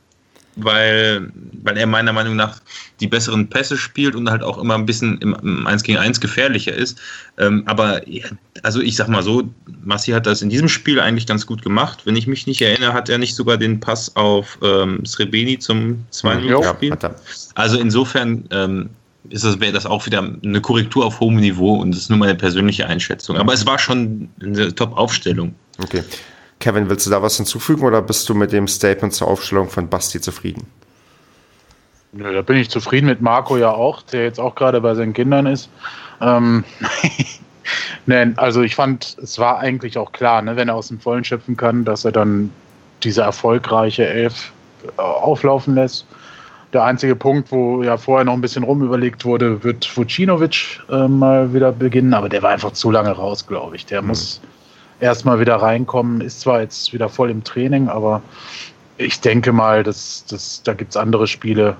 weil, 0.57 1.31
weil 1.63 1.77
er 1.77 1.87
meiner 1.87 2.13
Meinung 2.13 2.37
nach 2.37 2.61
die 3.01 3.07
besseren 3.07 3.49
Pässe 3.49 3.77
spielt 3.77 4.15
und 4.15 4.31
halt 4.31 4.43
auch 4.43 4.59
immer 4.59 4.75
ein 4.75 4.87
bisschen 4.87 5.19
im, 5.19 5.35
im 5.43 5.67
1 5.67 5.83
gegen 5.83 5.99
1 5.99 6.21
gefährlicher 6.21 6.73
ist. 6.73 7.01
Ähm, 7.39 7.63
aber 7.67 8.09
ja, 8.09 8.27
also 8.63 8.81
ich 8.81 8.97
sag 8.97 9.09
mal 9.09 9.23
so, 9.23 9.45
Massi 9.83 10.13
hat 10.13 10.27
das 10.27 10.43
in 10.43 10.51
diesem 10.51 10.69
Spiel 10.69 11.01
eigentlich 11.01 11.27
ganz 11.27 11.47
gut 11.47 11.63
gemacht. 11.63 12.03
Wenn 12.05 12.17
ich 12.17 12.27
mich 12.27 12.47
nicht 12.47 12.63
erinnere, 12.63 12.93
hat 12.93 13.09
er 13.09 13.19
nicht 13.19 13.35
sogar 13.35 13.57
den 13.57 13.81
Pass 13.81 14.15
auf 14.17 14.59
ähm, 14.63 15.05
Srebeni 15.05 15.59
zum 15.59 16.05
2 16.11 16.39
Jo. 16.41 16.63
Ja, 16.63 16.75
Spiel. 16.75 16.93
hat 16.93 17.05
er. 17.05 17.17
Also 17.55 17.79
insofern 17.79 18.45
ähm, 18.51 18.91
ist 19.31 19.45
das, 19.45 19.59
wäre 19.61 19.73
das 19.73 19.87
auch 19.87 20.07
wieder 20.07 20.23
eine 20.45 20.61
Korrektur 20.61 21.05
auf 21.07 21.21
hohem 21.21 21.37
Niveau 21.37 21.75
und 21.75 21.93
das 21.93 22.03
ist 22.03 22.11
nur 22.11 22.19
meine 22.19 22.35
persönliche 22.35 22.87
Einschätzung. 22.87 23.37
Aber 23.37 23.53
es 23.53 23.67
war 23.67 23.79
schon 23.79 24.29
eine 24.41 24.75
Top-Aufstellung. 24.75 25.55
Okay. 25.83 26.03
Kevin, 26.65 26.89
willst 26.89 27.05
du 27.05 27.11
da 27.11 27.21
was 27.21 27.37
hinzufügen 27.37 27.83
oder 27.85 28.01
bist 28.01 28.27
du 28.27 28.35
mit 28.35 28.51
dem 28.51 28.69
Statement 28.69 29.13
zur 29.13 29.29
Aufstellung 29.29 29.69
von 29.69 29.87
Basti 29.87 30.19
zufrieden? 30.19 30.67
Nö, 32.13 32.33
da 32.33 32.41
bin 32.41 32.57
ich 32.57 32.71
zufrieden 32.71 33.05
mit 33.05 33.21
Marco 33.21 33.59
ja 33.59 33.71
auch, 33.71 34.01
der 34.01 34.23
jetzt 34.23 34.41
auch 34.41 34.55
gerade 34.55 34.81
bei 34.81 34.95
seinen 34.95 35.13
Kindern 35.13 35.45
ist. 35.45 35.69
Ähm, 36.23 36.65
Nein, 38.07 38.33
also 38.39 38.63
ich 38.63 38.75
fand, 38.75 39.15
es 39.23 39.39
war 39.39 39.59
eigentlich 39.59 39.99
auch 39.99 40.13
klar, 40.13 40.41
ne, 40.41 40.57
wenn 40.57 40.69
er 40.69 40.75
aus 40.75 40.89
dem 40.89 41.01
Vollen 41.01 41.23
schöpfen 41.23 41.55
kann, 41.59 41.85
dass 41.85 42.07
er 42.07 42.13
dann 42.13 42.51
diese 43.03 43.21
erfolgreiche 43.21 44.07
Elf 44.07 44.51
äh, 44.97 45.03
auflaufen 45.03 45.75
lässt. 45.75 46.07
Der 46.73 46.85
einzige 46.85 47.15
Punkt, 47.15 47.53
wo 47.53 47.83
ja 47.83 47.99
vorher 47.99 48.25
noch 48.25 48.33
ein 48.33 48.41
bisschen 48.41 48.65
rumüberlegt 48.65 49.27
wurde, 49.27 49.63
wird 49.63 49.95
Vucinovic 49.95 50.81
äh, 50.91 51.09
mal 51.09 51.53
wieder 51.53 51.73
beginnen, 51.73 52.15
aber 52.15 52.31
der 52.31 52.43
war 52.43 52.53
einfach 52.53 52.73
zu 52.73 52.91
lange 52.91 53.11
raus, 53.11 53.47
glaube 53.47 53.77
ich. 53.77 53.85
Der 53.85 54.01
Mhm. 54.01 54.09
muss 54.09 54.41
erstmal 55.01 55.41
wieder 55.41 55.57
reinkommen, 55.57 56.21
ist 56.21 56.41
zwar 56.41 56.61
jetzt 56.61 56.93
wieder 56.93 57.09
voll 57.09 57.31
im 57.31 57.45
Training, 57.45 57.89
aber 57.89 58.23
ich 58.97 59.21
denke 59.21 59.53
mal, 59.53 59.83
dass, 59.83 60.25
dass, 60.27 60.63
da 60.63 60.73
gibt 60.75 60.91
es 60.91 60.97
andere 60.97 61.27
Spiele, 61.27 61.77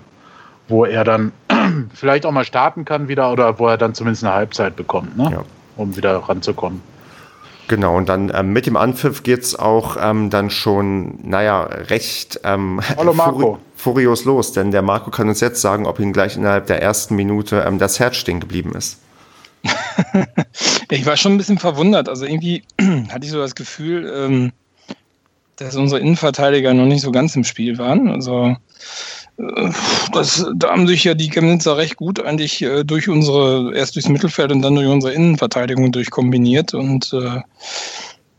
wo 0.69 0.85
er 0.85 1.05
dann 1.05 1.33
vielleicht 1.95 2.27
auch 2.27 2.33
mal 2.33 2.45
starten 2.45 2.85
kann 2.85 3.09
wieder 3.09 3.31
oder 3.33 3.59
wo 3.59 3.69
er 3.69 3.79
dann 3.79 3.95
zumindest 3.95 4.25
eine 4.25 4.35
Halbzeit 4.35 4.77
bekommt, 4.77 5.17
ne? 5.17 5.31
Ja. 5.31 5.45
um 5.77 5.97
wieder 5.97 6.17
ranzukommen. 6.17 6.81
Genau, 7.67 7.97
und 7.97 8.09
dann 8.09 8.31
ähm, 8.35 8.53
mit 8.53 8.67
dem 8.67 8.77
Anpfiff 8.77 9.23
geht's 9.23 9.55
auch 9.59 9.97
ähm, 9.99 10.29
dann 10.29 10.51
schon, 10.51 11.19
naja, 11.23 11.63
recht 11.63 12.41
ähm, 12.45 12.81
Hallo 12.97 13.15
Marco. 13.15 13.59
furios 13.77 14.25
los, 14.25 14.53
denn 14.53 14.71
der 14.71 14.83
Marco 14.83 15.11
kann 15.11 15.29
uns 15.29 15.41
jetzt 15.41 15.61
sagen, 15.61 15.87
ob 15.87 15.99
ihm 15.99 16.13
gleich 16.13 16.37
innerhalb 16.37 16.67
der 16.67 16.83
ersten 16.83 17.17
Minute 17.17 17.65
ähm, 17.67 17.79
das 17.79 17.99
Herz 18.01 18.17
stehen 18.17 18.41
geblieben 18.41 18.73
ist. 18.75 18.99
Ich 20.91 21.07
war 21.07 21.17
schon 21.17 21.33
ein 21.33 21.39
bisschen 21.39 21.59
verwundert. 21.59 22.09
Also 22.09 22.25
irgendwie 22.25 22.63
hatte 23.09 23.25
ich 23.25 23.33
so 23.33 23.39
das 23.39 23.55
Gefühl, 23.55 24.13
ähm, 24.15 24.53
dass 25.57 25.75
unsere 25.77 26.01
Innenverteidiger 26.01 26.75
noch 26.75 26.87
nicht 26.87 27.01
so 27.03 27.11
ganz 27.11 27.35
im 27.35 27.45
Spiel 27.45 27.79
waren. 27.79 28.09
Also 28.09 28.57
Das, 30.13 30.47
da 30.55 30.71
haben 30.71 30.87
sich 30.87 31.03
ja 31.03 31.15
die 31.15 31.29
Chemnitzer 31.29 31.77
recht 31.77 31.97
gut 31.97 32.25
eigentlich 32.25 32.63
äh, 32.63 32.85
durch 32.85 33.09
unsere, 33.09 33.75
erst 33.75 33.97
durchs 33.97 34.09
Mittelfeld 34.09 34.53
und 34.53 34.63
dann 34.63 34.77
durch 34.77 34.87
unsere 34.87 35.13
Innenverteidigung 35.13 35.91
durchkombiniert 35.91 36.73
und 36.75 37.13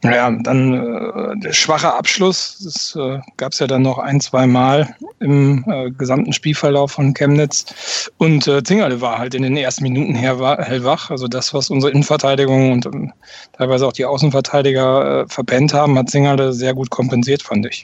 äh, 0.08 0.16
ja, 0.16 0.32
dann 0.32 0.74
äh, 0.74 1.40
der 1.40 1.54
schwache 1.54 1.94
Abschluss, 1.94 2.60
das 2.64 2.96
äh, 2.96 3.20
gab 3.38 3.52
es 3.52 3.60
ja 3.60 3.68
dann 3.68 3.82
noch 3.82 3.98
ein, 3.98 4.20
zwei 4.22 4.48
Mal 4.48 4.96
im 5.20 5.64
äh, 5.68 5.92
gesamten 5.92 6.34
Spielverlauf 6.34 6.94
von 6.94 7.14
Chemnitz. 7.14 8.10
Und 8.18 8.48
äh, 8.48 8.64
Zingerle 8.64 9.02
war 9.02 9.18
halt 9.18 9.36
in 9.36 9.44
den 9.44 9.58
ersten 9.58 9.84
Minuten 9.84 10.16
her 10.16 10.38
hellwach. 10.60 11.10
Also 11.10 11.28
das, 11.28 11.54
was 11.54 11.70
unsere 11.70 11.92
Innenverteidigung 11.92 12.72
und 12.72 12.86
ähm, 12.86 13.14
teilweise 13.54 13.88
auch 13.88 13.94
die 13.94 14.06
Außenverteidiger 14.06 15.22
äh, 15.22 15.28
verpennt 15.28 15.74
haben, 15.74 15.98
hat 15.98 16.10
Zingerle 16.10 16.54
sehr 16.54 16.74
gut 16.74 16.90
kompensiert, 16.90 17.42
fand 17.42 17.66
ich. 17.66 17.84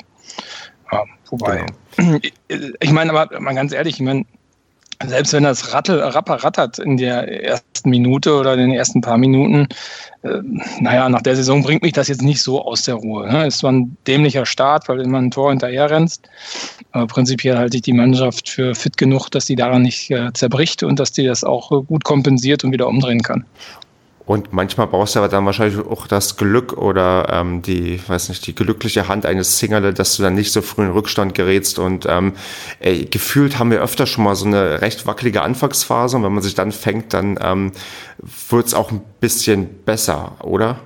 Ja, 0.92 1.04
wobei. 1.30 1.66
Genau. 1.98 2.20
Ich 2.80 2.92
meine, 2.92 3.14
aber 3.14 3.40
mal 3.40 3.54
ganz 3.54 3.74
ehrlich, 3.74 3.96
ich 3.96 4.02
meine, 4.02 4.26
selbst 5.08 5.34
wenn 5.34 5.44
das 5.44 5.74
Rattel, 5.74 6.00
Rapper 6.02 6.36
rattert 6.36 6.80
in 6.80 6.98
der 6.98 7.44
ersten 7.44 7.90
Minute 7.90 8.36
oder 8.36 8.54
in 8.54 8.60
den 8.60 8.72
ersten 8.72 9.02
paar 9.02 9.18
Minuten, 9.18 9.68
äh, 10.24 10.40
naja, 10.80 11.10
nach 11.10 11.22
der 11.22 11.36
Saison 11.36 11.64
bringt 11.64 11.82
mich 11.82 11.94
das 11.94 12.08
jetzt 12.08 12.22
nicht 12.22 12.42
so 12.42 12.64
aus 12.64 12.84
der 12.84 12.96
Ruhe. 12.96 13.32
Ne? 13.32 13.48
Ist 13.48 13.60
zwar 13.60 13.72
ein 13.72 13.98
dämlicher 14.08 14.46
Start, 14.46 14.88
weil 14.88 14.98
du 14.98 15.04
immer 15.04 15.20
ein 15.20 15.32
Tor 15.32 15.50
hinterher 15.50 15.90
rennst, 15.90 16.30
aber 16.92 17.08
prinzipiell 17.08 17.58
halte 17.58 17.78
ich 17.78 17.84
die 17.84 17.94
Mannschaft 17.94 18.50
für 18.50 18.76
fit 18.76 18.98
genug, 18.98 19.30
dass 19.30 19.46
die 19.46 19.56
daran 19.56 19.82
nicht 19.82 20.12
äh, 20.12 20.32
zerbricht 20.34 20.84
und 20.84 21.00
dass 21.00 21.12
die 21.12 21.26
das 21.26 21.44
auch 21.44 21.72
äh, 21.72 21.84
gut 21.84 22.04
kompensiert 22.04 22.64
und 22.64 22.72
wieder 22.72 22.88
umdrehen 22.88 23.22
kann. 23.22 23.46
Und 24.26 24.54
manchmal 24.54 24.88
brauchst 24.88 25.16
du 25.16 25.20
aber 25.20 25.30
dann 25.30 25.46
wahrscheinlich 25.46 25.80
auch 25.80 26.08
das 26.08 26.38
Glück 26.38 26.74
oder 26.74 27.28
ähm, 27.32 27.62
die, 27.62 28.00
weiß 28.08 28.30
nicht, 28.30 28.46
die 28.46 28.54
glückliche 28.54 29.08
Hand 29.08 29.26
eines 29.26 29.58
Singerle, 29.58 29.94
dass 29.94 30.16
du 30.16 30.24
dann 30.24 30.36
nicht 30.36 30.52
so 30.52 30.62
früh 30.62 30.84
in 30.84 30.92
Rückstand 30.92 31.34
gerätst. 31.34 31.80
Und 31.80 32.06
ähm, 32.08 32.34
ey, 32.80 33.06
gefühlt 33.06 33.58
haben 33.58 33.72
wir 33.72 33.82
öfter 33.82 34.06
schon 34.06 34.24
mal 34.24 34.36
so 34.36 34.46
eine 34.46 34.82
recht 34.82 35.08
wackelige 35.08 35.42
Anfangsphase. 35.42 36.18
Und 36.18 36.24
wenn 36.24 36.34
man 36.34 36.44
sich 36.44 36.54
dann 36.54 36.72
fängt, 36.72 37.14
dann 37.14 37.40
ähm, 37.42 37.72
wird 38.50 38.68
es 38.68 38.74
auch 38.74 38.92
ein 38.92 39.02
bisschen 39.20 39.68
besser, 39.86 40.38
oder? 40.42 40.80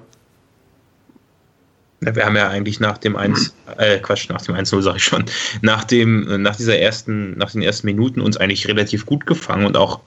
wir 2.02 2.26
haben 2.26 2.36
ja 2.36 2.50
eigentlich 2.50 2.80
nach 2.80 3.00
dem 3.00 3.16
1, 3.16 3.56
äh, 3.78 3.98
Quatsch, 3.98 4.30
nach 4.30 4.42
dem 4.42 4.54
1-0 4.54 4.82
sage 4.82 4.98
ich 4.98 5.04
schon, 5.04 5.26
nach 5.62 5.84
dem, 5.84 6.42
nach 6.42 6.56
dieser 6.56 6.78
ersten, 6.78 7.36
nach 7.38 7.52
den 7.52 7.64
ersten 7.64 7.88
Minuten 7.88 8.22
uns 8.22 8.38
eigentlich 8.38 8.68
relativ 8.68 9.08
gut 9.08 9.26
gefangen 9.26 9.66
und 9.66 9.76
auch, 9.76 10.02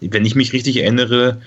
wenn 0.00 0.24
ich 0.24 0.34
mich 0.34 0.52
richtig 0.52 0.78
erinnere, 0.78 1.40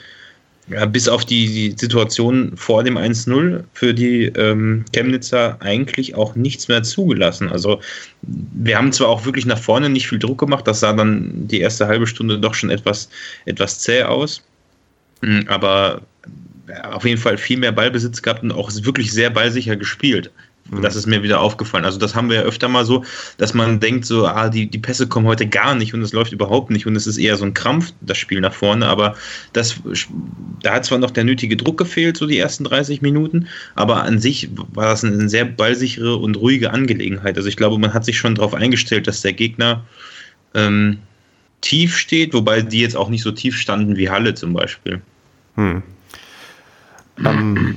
ja, 0.68 0.86
bis 0.86 1.10
auf 1.10 1.26
die, 1.26 1.48
die 1.48 1.76
Situation 1.78 2.54
vor 2.56 2.84
dem 2.84 2.98
1-0 2.98 3.64
für 3.74 3.94
die 3.94 4.26
ähm, 4.26 4.86
Chemnitzer 4.94 5.58
eigentlich 5.62 6.16
auch 6.16 6.36
nichts 6.36 6.68
mehr 6.68 6.84
zugelassen. 6.84 7.50
Also 7.50 7.82
wir 8.22 8.78
haben 8.78 8.92
zwar 8.92 9.10
auch 9.10 9.26
wirklich 9.26 9.46
nach 9.46 9.58
vorne 9.58 9.90
nicht 9.90 10.08
viel 10.08 10.20
Druck 10.20 10.40
gemacht, 10.40 10.68
das 10.68 10.80
sah 10.80 10.94
dann 10.94 11.48
die 11.48 11.62
erste 11.62 11.88
halbe 11.88 12.08
Stunde 12.08 12.40
doch 12.40 12.54
schon 12.54 12.70
etwas, 12.70 13.10
etwas 13.46 13.80
zäh 13.80 14.04
aus, 14.04 14.44
hm, 15.22 15.46
aber 15.48 16.02
auf 16.84 17.06
jeden 17.06 17.20
Fall 17.20 17.38
viel 17.38 17.58
mehr 17.58 17.72
Ballbesitz 17.72 18.22
gehabt 18.22 18.44
und 18.44 18.52
auch 18.52 18.72
wirklich 18.84 19.12
sehr 19.12 19.30
ballsicher 19.30 19.76
gespielt. 19.76 20.32
Mhm. 20.70 20.82
Das 20.82 20.96
ist 20.96 21.08
mir 21.08 21.24
wieder 21.24 21.42
aufgefallen. 21.42 21.86
Also 21.86 21.98
das 21.98 22.16
haben 22.16 22.30
wir 22.30 22.38
ja 22.38 22.42
öfter 22.44 22.68
mal 22.68 22.86
so, 22.86 23.04
dass 23.38 23.54
man 23.54 23.80
denkt 23.80 24.06
so, 24.06 24.26
ah, 24.28 24.50
die, 24.50 24.68
die 24.68 24.78
Pässe 24.78 25.08
kommen 25.08 25.28
heute 25.28 25.48
gar 25.48 25.76
nicht 25.76 25.94
und 25.94 26.02
es 26.02 26.14
läuft 26.14 26.32
überhaupt 26.32 26.70
nicht 26.70 26.86
und 26.86 26.96
es 26.96 27.08
ist 27.08 27.18
eher 27.18 27.36
so 27.38 27.46
ein 27.46 27.54
Krampf, 27.54 27.94
das 28.02 28.18
Spiel 28.18 28.42
nach 28.42 28.54
vorne. 28.54 28.88
Aber 28.88 29.16
das, 29.54 29.76
da 30.62 30.74
hat 30.74 30.86
zwar 30.86 31.00
noch 31.00 31.12
der 31.12 31.24
nötige 31.24 31.58
Druck 31.58 31.78
gefehlt, 31.78 32.18
so 32.18 32.26
die 32.26 32.38
ersten 32.38 32.64
30 32.64 33.02
Minuten, 33.02 33.48
aber 33.76 34.04
an 34.04 34.20
sich 34.20 34.50
war 34.74 34.86
das 34.86 35.04
eine 35.04 35.30
sehr 35.30 35.46
ballsichere 35.46 36.16
und 36.18 36.38
ruhige 36.38 36.72
Angelegenheit. 36.72 37.38
Also 37.38 37.50
ich 37.50 37.58
glaube, 37.58 37.78
man 37.78 37.94
hat 37.94 38.06
sich 38.06 38.18
schon 38.18 38.36
darauf 38.36 38.54
eingestellt, 38.54 39.08
dass 39.08 39.22
der 39.22 39.34
Gegner 39.34 39.84
ähm, 40.54 41.00
tief 41.62 41.98
steht, 41.98 42.34
wobei 42.34 42.62
die 42.62 42.80
jetzt 42.80 42.98
auch 42.98 43.10
nicht 43.10 43.24
so 43.24 43.32
tief 43.32 43.58
standen 43.58 43.98
wie 43.98 44.10
Halle 44.10 44.34
zum 44.34 44.54
Beispiel. 44.54 45.02
Hm. 45.56 45.84
Ähm, 47.24 47.76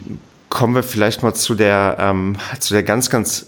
kommen 0.54 0.76
wir 0.76 0.84
vielleicht 0.84 1.24
mal 1.24 1.34
zu 1.34 1.56
der, 1.56 1.96
ähm, 1.98 2.36
zu 2.60 2.74
der 2.74 2.84
ganz, 2.84 3.10
ganz 3.10 3.46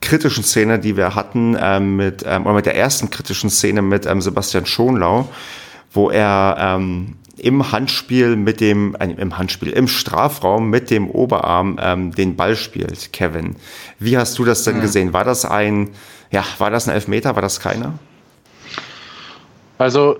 kritischen 0.00 0.44
Szene, 0.44 0.78
die 0.78 0.96
wir 0.96 1.16
hatten, 1.16 1.58
ähm, 1.60 1.96
mit, 1.96 2.24
ähm, 2.26 2.46
oder 2.46 2.54
mit 2.54 2.66
der 2.66 2.76
ersten 2.76 3.10
kritischen 3.10 3.50
Szene 3.50 3.82
mit 3.82 4.06
ähm, 4.06 4.22
Sebastian 4.22 4.64
Schonlau, 4.64 5.28
wo 5.92 6.10
er 6.10 6.56
ähm, 6.58 7.16
im 7.38 7.72
Handspiel 7.72 8.36
mit 8.36 8.60
dem, 8.60 8.94
äh, 9.00 9.06
im 9.06 9.36
Handspiel, 9.36 9.70
im 9.70 9.88
Strafraum 9.88 10.70
mit 10.70 10.90
dem 10.90 11.10
Oberarm 11.10 11.80
ähm, 11.82 12.12
den 12.12 12.36
Ball 12.36 12.54
spielt, 12.54 13.12
Kevin. 13.12 13.56
Wie 13.98 14.16
hast 14.16 14.38
du 14.38 14.44
das 14.44 14.62
denn 14.62 14.80
gesehen? 14.80 15.12
War 15.12 15.24
das 15.24 15.44
ein, 15.44 15.90
ja, 16.30 16.44
war 16.58 16.70
das 16.70 16.86
ein 16.86 16.94
Elfmeter? 16.94 17.34
War 17.34 17.42
das 17.42 17.58
keiner? 17.58 17.94
Also 19.76 20.18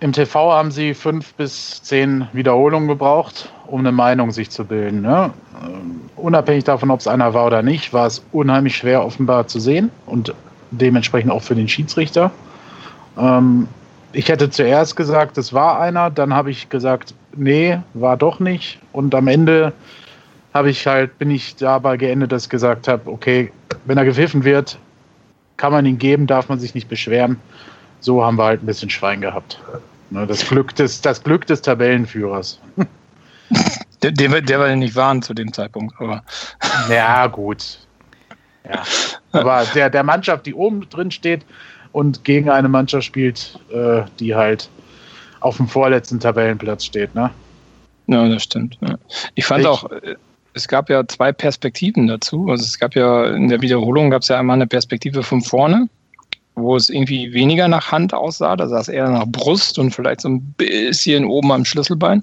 im 0.00 0.12
TV 0.12 0.52
haben 0.52 0.70
sie 0.70 0.94
fünf 0.94 1.34
bis 1.34 1.82
zehn 1.82 2.26
Wiederholungen 2.32 2.88
gebraucht, 2.88 3.50
um 3.66 3.80
eine 3.80 3.92
Meinung 3.92 4.30
sich 4.30 4.50
zu 4.50 4.64
bilden. 4.64 5.02
Ne? 5.02 5.32
Ähm, 5.64 6.00
unabhängig 6.16 6.64
davon, 6.64 6.90
ob 6.90 7.00
es 7.00 7.06
einer 7.06 7.34
war 7.34 7.46
oder 7.46 7.62
nicht, 7.62 7.92
war 7.92 8.06
es 8.06 8.24
unheimlich 8.32 8.76
schwer 8.76 9.04
offenbar 9.04 9.46
zu 9.46 9.60
sehen 9.60 9.90
und 10.06 10.34
dementsprechend 10.70 11.30
auch 11.30 11.42
für 11.42 11.54
den 11.54 11.68
Schiedsrichter. 11.68 12.30
Ähm, 13.18 13.68
ich 14.12 14.28
hätte 14.28 14.50
zuerst 14.50 14.96
gesagt, 14.96 15.38
es 15.38 15.52
war 15.52 15.80
einer, 15.80 16.10
dann 16.10 16.34
habe 16.34 16.50
ich 16.50 16.68
gesagt, 16.68 17.14
nee, 17.36 17.78
war 17.94 18.16
doch 18.16 18.40
nicht. 18.40 18.78
Und 18.92 19.14
am 19.14 19.26
Ende 19.26 19.72
habe 20.52 20.70
ich 20.70 20.86
halt, 20.86 21.18
bin 21.18 21.30
ich 21.30 21.56
dabei 21.56 21.96
geendet, 21.96 22.30
dass 22.30 22.44
ich 22.44 22.50
gesagt 22.50 22.86
habe, 22.86 23.10
okay, 23.10 23.50
wenn 23.86 23.98
er 23.98 24.04
gepfiffen 24.04 24.44
wird, 24.44 24.78
kann 25.56 25.72
man 25.72 25.84
ihn 25.84 25.98
geben, 25.98 26.26
darf 26.26 26.48
man 26.48 26.60
sich 26.60 26.74
nicht 26.74 26.88
beschweren. 26.88 27.38
So 28.04 28.22
haben 28.22 28.36
wir 28.36 28.44
halt 28.44 28.62
ein 28.62 28.66
bisschen 28.66 28.90
Schwein 28.90 29.22
gehabt. 29.22 29.58
Ne, 30.10 30.26
das, 30.26 30.46
Glück 30.46 30.74
des, 30.74 31.00
das 31.00 31.22
Glück 31.22 31.46
des 31.46 31.62
Tabellenführers. 31.62 32.60
Der, 34.02 34.10
der, 34.10 34.42
der 34.42 34.58
war 34.58 34.68
ja 34.68 34.76
nicht 34.76 34.96
warm 34.96 35.22
zu 35.22 35.32
dem 35.32 35.50
Zeitpunkt, 35.50 35.94
aber. 35.98 36.22
Ja, 36.90 37.26
gut. 37.26 37.78
Ja. 38.68 38.82
Aber 39.32 39.64
der, 39.74 39.88
der 39.88 40.02
Mannschaft, 40.02 40.44
die 40.44 40.52
oben 40.52 40.86
drin 40.90 41.10
steht 41.10 41.42
und 41.92 42.22
gegen 42.24 42.50
eine 42.50 42.68
Mannschaft 42.68 43.04
spielt, 43.04 43.58
äh, 43.72 44.02
die 44.18 44.34
halt 44.34 44.68
auf 45.40 45.56
dem 45.56 45.68
vorletzten 45.68 46.20
Tabellenplatz 46.20 46.84
steht, 46.84 47.14
ne? 47.14 47.30
Ja, 48.06 48.28
das 48.28 48.42
stimmt. 48.42 48.76
Ich 49.36 49.46
fand 49.46 49.62
ich, 49.62 49.66
auch, 49.68 49.90
äh, 49.90 50.16
es 50.52 50.68
gab 50.68 50.90
ja 50.90 51.06
zwei 51.06 51.32
Perspektiven 51.32 52.06
dazu. 52.06 52.48
Also 52.50 52.64
es 52.64 52.78
gab 52.78 52.94
ja 52.94 53.28
in 53.28 53.48
der 53.48 53.62
Wiederholung 53.62 54.10
gab 54.10 54.20
es 54.20 54.28
ja 54.28 54.38
einmal 54.38 54.56
eine 54.56 54.66
Perspektive 54.66 55.22
von 55.22 55.40
vorne, 55.40 55.88
wo 56.54 56.76
es 56.76 56.88
irgendwie 56.88 57.32
weniger 57.32 57.68
nach 57.68 57.90
Hand 57.90 58.14
aussah. 58.14 58.56
Da 58.56 58.68
sah 58.68 58.80
es 58.80 58.88
eher 58.88 59.08
nach 59.08 59.26
Brust 59.26 59.78
und 59.78 59.92
vielleicht 59.92 60.20
so 60.20 60.28
ein 60.28 60.40
bisschen 60.56 61.24
oben 61.24 61.52
am 61.52 61.64
Schlüsselbein. 61.64 62.22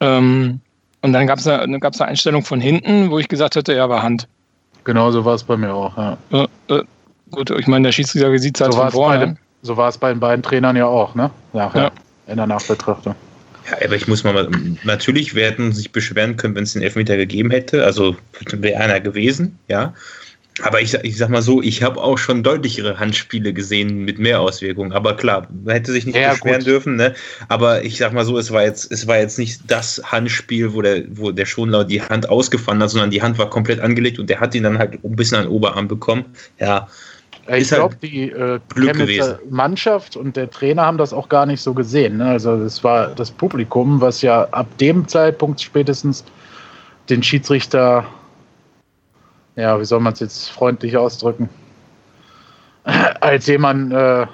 Ähm, 0.00 0.60
und 1.02 1.12
dann 1.12 1.26
gab 1.26 1.38
es 1.38 1.46
eine, 1.46 1.78
gab's 1.80 2.00
eine 2.00 2.10
Einstellung 2.10 2.44
von 2.44 2.60
hinten, 2.60 3.10
wo 3.10 3.18
ich 3.18 3.28
gesagt 3.28 3.56
hätte, 3.56 3.74
ja, 3.74 3.88
war 3.88 4.02
Hand. 4.02 4.26
Genau 4.84 5.10
so 5.10 5.24
war 5.24 5.34
es 5.34 5.44
bei 5.44 5.56
mir 5.56 5.72
auch, 5.72 5.96
ja. 5.96 6.18
Äh, 6.30 6.46
äh, 6.68 6.82
gut, 7.30 7.50
ich 7.50 7.66
meine, 7.66 7.88
der 7.88 7.92
Schiedsrichter 7.92 8.36
sieht 8.38 8.56
es 8.56 8.62
halt 8.62 8.72
so 8.72 8.80
von 8.80 8.90
vorne. 8.90 9.18
Dem, 9.18 9.36
so 9.62 9.76
war 9.76 9.88
es 9.88 9.98
bei 9.98 10.10
den 10.10 10.20
beiden 10.20 10.42
Trainern 10.42 10.76
ja 10.76 10.86
auch, 10.86 11.14
ne? 11.14 11.30
Nachher, 11.52 11.82
ja. 11.84 11.90
in 12.26 12.36
der 12.36 12.46
Nachbetrachtung. 12.46 13.14
Ja, 13.70 13.78
aber 13.84 13.96
ich 13.96 14.08
muss 14.08 14.24
mal, 14.24 14.48
natürlich, 14.82 15.34
wir 15.34 15.46
hätten 15.46 15.72
sich 15.72 15.90
beschweren 15.90 16.36
können, 16.36 16.54
wenn 16.54 16.64
es 16.64 16.74
den 16.74 16.82
Elfmeter 16.82 17.16
gegeben 17.16 17.50
hätte. 17.50 17.84
Also 17.84 18.16
wäre 18.52 18.80
einer 18.80 19.00
gewesen, 19.00 19.58
ja. 19.68 19.94
Aber 20.62 20.80
ich, 20.80 20.94
ich 20.94 21.16
sag 21.16 21.30
mal 21.30 21.42
so, 21.42 21.60
ich 21.60 21.82
habe 21.82 22.00
auch 22.00 22.16
schon 22.16 22.44
deutlichere 22.44 23.00
Handspiele 23.00 23.52
gesehen 23.52 24.04
mit 24.04 24.20
mehr 24.20 24.40
Auswirkungen. 24.40 24.92
Aber 24.92 25.16
klar, 25.16 25.48
man 25.64 25.74
hätte 25.74 25.90
sich 25.90 26.06
nicht 26.06 26.14
ja, 26.14 26.30
beschweren 26.30 26.58
gut. 26.58 26.66
dürfen, 26.66 26.96
ne? 26.96 27.14
Aber 27.48 27.84
ich 27.84 27.98
sag 27.98 28.12
mal 28.12 28.24
so, 28.24 28.38
es 28.38 28.52
war 28.52 28.62
jetzt, 28.62 28.92
es 28.92 29.08
war 29.08 29.18
jetzt 29.18 29.36
nicht 29.36 29.62
das 29.66 30.00
Handspiel, 30.04 30.72
wo 30.72 30.80
der, 30.80 31.04
wo 31.10 31.32
der 31.32 31.44
Schonlau 31.44 31.82
die 31.82 32.00
Hand 32.00 32.28
ausgefahren 32.28 32.80
hat, 32.80 32.90
sondern 32.90 33.10
die 33.10 33.20
Hand 33.20 33.36
war 33.36 33.50
komplett 33.50 33.80
angelegt 33.80 34.20
und 34.20 34.30
der 34.30 34.38
hat 34.38 34.54
ihn 34.54 34.62
dann 34.62 34.78
halt 34.78 35.04
ein 35.04 35.16
bisschen 35.16 35.38
an 35.38 35.44
den 35.44 35.52
Oberarm 35.52 35.88
bekommen. 35.88 36.24
Ja. 36.60 36.86
Ich 37.48 37.68
glaube, 37.68 37.94
halt 37.94 38.02
die 38.02 38.30
äh, 38.30 38.58
Mannschaft 39.50 40.16
und 40.16 40.36
der 40.36 40.50
Trainer 40.50 40.82
haben 40.82 40.98
das 40.98 41.12
auch 41.12 41.28
gar 41.28 41.46
nicht 41.46 41.60
so 41.60 41.74
gesehen. 41.74 42.18
Ne? 42.18 42.26
Also 42.26 42.56
das 42.56 42.82
war 42.84 43.08
das 43.08 43.30
Publikum, 43.30 44.00
was 44.00 44.22
ja 44.22 44.44
ab 44.52 44.66
dem 44.78 45.06
Zeitpunkt 45.08 45.60
spätestens 45.60 46.24
den 47.10 47.22
Schiedsrichter 47.22 48.06
ja, 49.56 49.78
wie 49.80 49.84
soll 49.84 50.00
man 50.00 50.12
es 50.12 50.20
jetzt 50.20 50.50
freundlich 50.50 50.96
ausdrücken, 50.96 51.48
als 53.20 53.46
jemand 53.46 53.92
äh, 53.92 54.26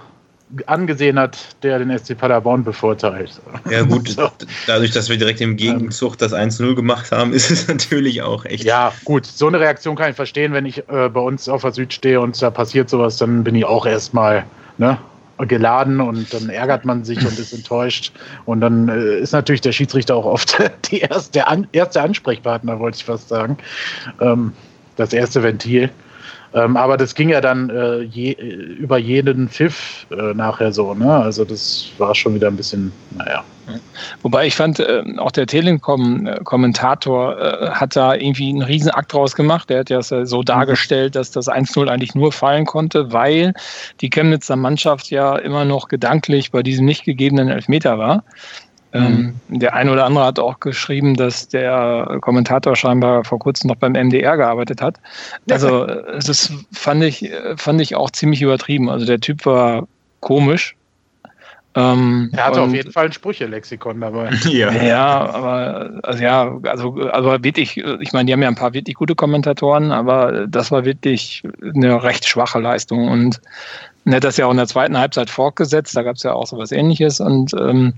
angesehen 0.66 1.18
hat, 1.18 1.38
der 1.62 1.78
den 1.78 1.96
SC 1.96 2.16
Paderborn 2.16 2.64
bevorteilt. 2.64 3.40
Ja 3.70 3.82
gut, 3.82 4.08
so. 4.08 4.30
dadurch, 4.66 4.90
dass 4.90 5.08
wir 5.08 5.16
direkt 5.16 5.40
im 5.40 5.56
Gegenzug 5.56 6.18
das 6.18 6.32
1-0 6.32 6.74
gemacht 6.74 7.12
haben, 7.12 7.32
ist 7.34 7.50
es 7.50 7.68
natürlich 7.68 8.22
auch 8.22 8.44
echt. 8.44 8.64
Ja 8.64 8.92
gut, 9.04 9.26
so 9.26 9.46
eine 9.46 9.60
Reaktion 9.60 9.96
kann 9.96 10.10
ich 10.10 10.16
verstehen, 10.16 10.52
wenn 10.52 10.66
ich 10.66 10.78
äh, 10.88 11.08
bei 11.08 11.20
uns 11.20 11.48
auf 11.48 11.62
der 11.62 11.72
Süd 11.72 11.92
stehe 11.92 12.20
und 12.20 12.40
da 12.40 12.50
passiert 12.50 12.90
sowas, 12.90 13.16
dann 13.16 13.44
bin 13.44 13.54
ich 13.54 13.64
auch 13.64 13.86
erstmal 13.86 14.44
ne, 14.78 14.98
geladen 15.46 16.00
und 16.00 16.32
dann 16.34 16.48
ärgert 16.48 16.84
man 16.84 17.04
sich 17.04 17.18
und 17.18 17.38
ist 17.38 17.52
enttäuscht. 17.52 18.12
Und 18.44 18.60
dann 18.60 18.88
äh, 18.88 19.18
ist 19.18 19.32
natürlich 19.32 19.60
der 19.60 19.72
Schiedsrichter 19.72 20.16
auch 20.16 20.26
oft 20.26 20.58
die 20.90 21.00
erste, 21.00 21.32
der 21.32 21.48
an, 21.48 21.66
erste 21.72 22.02
Ansprechpartner, 22.02 22.78
wollte 22.78 22.96
ich 22.96 23.04
fast 23.04 23.28
sagen. 23.28 23.56
Ähm, 24.20 24.52
das 24.96 25.12
erste 25.12 25.42
Ventil. 25.42 25.90
Ähm, 26.52 26.76
aber 26.76 26.96
das 26.96 27.14
ging 27.14 27.28
ja 27.28 27.40
dann 27.40 27.70
äh, 27.70 28.00
je, 28.00 28.32
über 28.32 28.98
jeden 28.98 29.48
Pfiff 29.48 30.06
äh, 30.10 30.34
nachher 30.34 30.72
so, 30.72 30.94
ne? 30.94 31.12
Also 31.12 31.44
das 31.44 31.92
war 31.98 32.14
schon 32.14 32.34
wieder 32.34 32.48
ein 32.48 32.56
bisschen, 32.56 32.92
naja. 33.16 33.44
Wobei 34.22 34.46
ich 34.46 34.56
fand, 34.56 34.80
äh, 34.80 35.04
auch 35.18 35.30
der 35.30 35.46
Telekom-Kommentator 35.46 37.38
äh, 37.38 37.70
hat 37.70 37.94
da 37.94 38.14
irgendwie 38.14 38.48
einen 38.48 38.62
riesen 38.62 38.90
Akt 38.90 39.12
draus 39.12 39.36
gemacht. 39.36 39.70
Der 39.70 39.80
hat 39.80 39.90
ja 39.90 40.02
so 40.02 40.38
mhm. 40.38 40.44
dargestellt, 40.44 41.14
dass 41.14 41.30
das 41.30 41.48
1-0 41.48 41.86
eigentlich 41.88 42.16
nur 42.16 42.32
fallen 42.32 42.66
konnte, 42.66 43.12
weil 43.12 43.54
die 44.00 44.10
Chemnitzer 44.10 44.56
Mannschaft 44.56 45.10
ja 45.10 45.36
immer 45.36 45.64
noch 45.64 45.86
gedanklich 45.86 46.50
bei 46.50 46.64
diesem 46.64 46.84
nicht 46.84 47.04
gegebenen 47.04 47.48
Elfmeter 47.48 47.98
war. 47.98 48.24
Ähm, 48.92 49.38
mhm. 49.48 49.60
der 49.60 49.74
eine 49.74 49.92
oder 49.92 50.04
andere 50.04 50.24
hat 50.24 50.38
auch 50.40 50.58
geschrieben, 50.58 51.14
dass 51.14 51.46
der 51.46 52.18
Kommentator 52.20 52.74
scheinbar 52.74 53.24
vor 53.24 53.38
kurzem 53.38 53.68
noch 53.68 53.76
beim 53.76 53.92
MDR 53.92 54.36
gearbeitet 54.36 54.82
hat. 54.82 54.96
Also 55.48 55.86
das 55.86 56.52
fand 56.72 57.04
ich, 57.04 57.30
fand 57.56 57.80
ich 57.80 57.94
auch 57.94 58.10
ziemlich 58.10 58.42
übertrieben. 58.42 58.90
Also 58.90 59.06
der 59.06 59.20
Typ 59.20 59.46
war 59.46 59.86
komisch. 60.18 60.74
Ähm, 61.76 62.30
er 62.36 62.46
hatte 62.46 62.62
auf 62.62 62.74
jeden 62.74 62.90
Fall 62.90 63.06
ein 63.06 63.12
Sprüche-Lexikon 63.12 64.00
dabei. 64.00 64.30
ja. 64.50 64.72
ja, 64.72 65.30
aber 65.30 66.00
also 66.02 66.22
ja, 66.22 66.58
also, 66.64 66.94
also 66.94 67.44
wirklich, 67.44 67.76
ich 67.76 68.12
meine, 68.12 68.26
die 68.26 68.32
haben 68.32 68.42
ja 68.42 68.48
ein 68.48 68.56
paar 68.56 68.74
wirklich 68.74 68.96
gute 68.96 69.14
Kommentatoren, 69.14 69.92
aber 69.92 70.48
das 70.48 70.72
war 70.72 70.84
wirklich 70.84 71.44
eine 71.62 72.02
recht 72.02 72.26
schwache 72.26 72.58
Leistung 72.58 73.06
und 73.08 73.40
er 74.04 74.16
hat 74.16 74.24
das 74.24 74.36
ja 74.36 74.46
auch 74.46 74.50
in 74.50 74.56
der 74.56 74.66
zweiten 74.66 74.98
Halbzeit 74.98 75.30
fortgesetzt, 75.30 75.96
da 75.96 76.02
gab 76.02 76.16
es 76.16 76.24
ja 76.24 76.32
auch 76.32 76.46
so 76.46 76.58
was 76.58 76.72
ähnliches 76.72 77.20
und 77.20 77.54
ähm, 77.54 77.94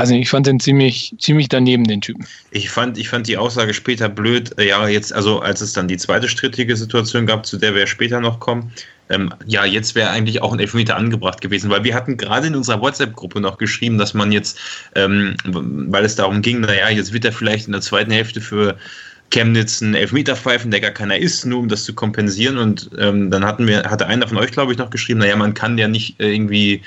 Weiß 0.00 0.08
nicht, 0.08 0.22
ich 0.22 0.30
fand 0.30 0.46
den 0.46 0.58
ziemlich, 0.58 1.14
ziemlich 1.18 1.50
daneben, 1.50 1.84
den 1.84 2.00
Typen. 2.00 2.26
Ich 2.52 2.70
fand, 2.70 2.96
ich 2.96 3.10
fand 3.10 3.26
die 3.26 3.36
Aussage 3.36 3.74
später 3.74 4.08
blöd. 4.08 4.58
Äh, 4.58 4.68
ja, 4.68 4.88
jetzt, 4.88 5.12
also 5.12 5.40
als 5.40 5.60
es 5.60 5.74
dann 5.74 5.88
die 5.88 5.98
zweite 5.98 6.26
strittige 6.26 6.74
Situation 6.74 7.26
gab, 7.26 7.44
zu 7.44 7.58
der 7.58 7.74
wir 7.74 7.86
später 7.86 8.18
noch 8.18 8.40
kommen, 8.40 8.72
ähm, 9.10 9.34
ja, 9.46 9.66
jetzt 9.66 9.94
wäre 9.94 10.08
eigentlich 10.08 10.40
auch 10.40 10.54
ein 10.54 10.58
Elfmeter 10.58 10.96
angebracht 10.96 11.42
gewesen, 11.42 11.68
weil 11.68 11.84
wir 11.84 11.94
hatten 11.94 12.16
gerade 12.16 12.46
in 12.46 12.54
unserer 12.54 12.80
WhatsApp-Gruppe 12.80 13.42
noch 13.42 13.58
geschrieben, 13.58 13.98
dass 13.98 14.14
man 14.14 14.32
jetzt, 14.32 14.58
ähm, 14.94 15.36
weil 15.44 16.06
es 16.06 16.16
darum 16.16 16.40
ging, 16.40 16.60
naja, 16.60 16.88
jetzt 16.88 17.12
wird 17.12 17.26
er 17.26 17.32
vielleicht 17.32 17.66
in 17.66 17.72
der 17.72 17.82
zweiten 17.82 18.10
Hälfte 18.10 18.40
für 18.40 18.78
Chemnitz 19.30 19.82
einen 19.82 19.94
Elfmeter 19.94 20.34
pfeifen, 20.34 20.70
der 20.70 20.80
gar 20.80 20.92
keiner 20.92 21.18
ist, 21.18 21.44
nur 21.44 21.58
um 21.58 21.68
das 21.68 21.84
zu 21.84 21.92
kompensieren. 21.92 22.56
Und 22.56 22.88
ähm, 22.98 23.30
dann 23.30 23.44
hatten 23.44 23.66
wir, 23.66 23.82
hatte 23.82 24.06
einer 24.06 24.26
von 24.26 24.38
euch, 24.38 24.50
glaube 24.50 24.72
ich, 24.72 24.78
noch 24.78 24.88
geschrieben, 24.88 25.20
naja, 25.20 25.36
man 25.36 25.52
kann 25.52 25.76
ja 25.76 25.88
nicht 25.88 26.18
äh, 26.20 26.32
irgendwie 26.32 26.80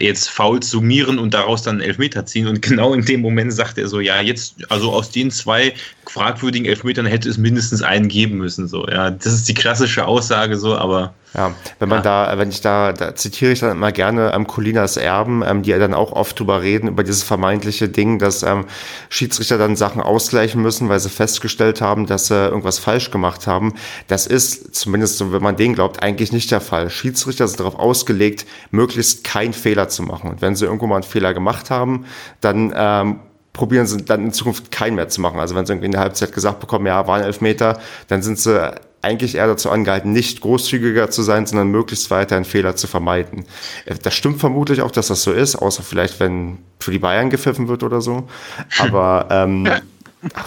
jetzt 0.00 0.30
faul 0.30 0.62
summieren 0.62 1.18
und 1.18 1.34
daraus 1.34 1.62
dann 1.62 1.76
einen 1.76 1.88
Elfmeter 1.88 2.24
ziehen. 2.24 2.46
Und 2.46 2.62
genau 2.66 2.94
in 2.94 3.04
dem 3.04 3.20
Moment 3.20 3.52
sagt 3.52 3.78
er 3.78 3.88
so, 3.88 4.00
ja, 4.00 4.20
jetzt, 4.20 4.56
also 4.70 4.92
aus 4.92 5.10
den 5.10 5.30
zwei 5.30 5.74
fragwürdigen 6.06 6.66
Elfmetern 6.66 7.06
hätte 7.06 7.28
es 7.28 7.38
mindestens 7.38 7.82
einen 7.82 8.08
geben 8.08 8.38
müssen. 8.38 8.68
So, 8.68 8.86
ja, 8.88 9.10
das 9.10 9.32
ist 9.32 9.48
die 9.48 9.54
klassische 9.54 10.06
Aussage 10.06 10.56
so, 10.56 10.76
aber 10.76 11.14
ja, 11.36 11.54
wenn 11.78 11.90
man 11.90 11.98
ja. 11.98 12.26
da, 12.26 12.38
wenn 12.38 12.48
ich 12.48 12.62
da, 12.62 12.94
da 12.94 13.14
zitiere 13.14 13.52
ich 13.52 13.60
dann 13.60 13.72
immer 13.72 13.92
gerne 13.92 14.32
ähm, 14.34 14.46
Colinas 14.46 14.96
Erben, 14.96 15.42
ähm, 15.46 15.62
die 15.62 15.70
ja 15.70 15.78
dann 15.78 15.92
auch 15.92 16.12
oft 16.12 16.38
drüber 16.40 16.62
reden, 16.62 16.88
über 16.88 17.04
dieses 17.04 17.22
vermeintliche 17.22 17.90
Ding, 17.90 18.18
dass 18.18 18.42
ähm, 18.42 18.64
Schiedsrichter 19.10 19.58
dann 19.58 19.76
Sachen 19.76 20.00
ausgleichen 20.00 20.62
müssen, 20.62 20.88
weil 20.88 20.98
sie 20.98 21.10
festgestellt 21.10 21.82
haben, 21.82 22.06
dass 22.06 22.28
sie 22.28 22.34
irgendwas 22.34 22.78
falsch 22.78 23.10
gemacht 23.10 23.46
haben. 23.46 23.74
Das 24.08 24.26
ist, 24.26 24.74
zumindest 24.74 25.18
so, 25.18 25.30
wenn 25.30 25.42
man 25.42 25.56
den 25.56 25.74
glaubt, 25.74 26.02
eigentlich 26.02 26.32
nicht 26.32 26.50
der 26.50 26.62
Fall. 26.62 26.88
Schiedsrichter 26.88 27.46
sind 27.46 27.60
darauf 27.60 27.78
ausgelegt, 27.78 28.46
möglichst 28.70 29.22
keinen 29.22 29.52
Fehler 29.52 29.88
zu 29.88 30.04
machen. 30.04 30.30
Und 30.30 30.40
wenn 30.40 30.56
sie 30.56 30.64
irgendwo 30.64 30.86
mal 30.86 30.96
einen 30.96 31.02
Fehler 31.04 31.34
gemacht 31.34 31.68
haben, 31.68 32.06
dann 32.40 32.72
ähm, 32.74 33.20
probieren 33.52 33.86
sie 33.86 34.02
dann 34.04 34.24
in 34.24 34.32
Zukunft 34.32 34.70
keinen 34.70 34.96
mehr 34.96 35.08
zu 35.08 35.20
machen. 35.20 35.38
Also 35.38 35.54
wenn 35.54 35.66
sie 35.66 35.72
irgendwie 35.72 35.86
in 35.86 35.92
der 35.92 36.00
Halbzeit 36.00 36.32
gesagt 36.32 36.60
bekommen, 36.60 36.86
ja, 36.86 37.06
waren 37.06 37.22
Elfmeter, 37.22 37.78
dann 38.08 38.22
sind 38.22 38.38
sie 38.38 38.70
eigentlich 39.06 39.36
eher 39.36 39.46
dazu 39.46 39.70
angehalten, 39.70 40.12
nicht 40.12 40.40
großzügiger 40.40 41.10
zu 41.10 41.22
sein, 41.22 41.46
sondern 41.46 41.68
möglichst 41.68 42.10
weiter 42.10 42.36
einen 42.36 42.44
Fehler 42.44 42.76
zu 42.76 42.86
vermeiden. 42.86 43.44
Äh, 43.84 43.94
das 44.02 44.14
stimmt 44.14 44.40
vermutlich 44.40 44.82
auch, 44.82 44.90
dass 44.90 45.08
das 45.08 45.22
so 45.22 45.32
ist, 45.32 45.56
außer 45.56 45.82
vielleicht, 45.82 46.20
wenn 46.20 46.58
für 46.80 46.90
die 46.90 46.98
Bayern 46.98 47.30
gepfiffen 47.30 47.68
wird 47.68 47.82
oder 47.82 48.00
so. 48.00 48.28
Aber 48.78 49.28
ähm, 49.30 49.68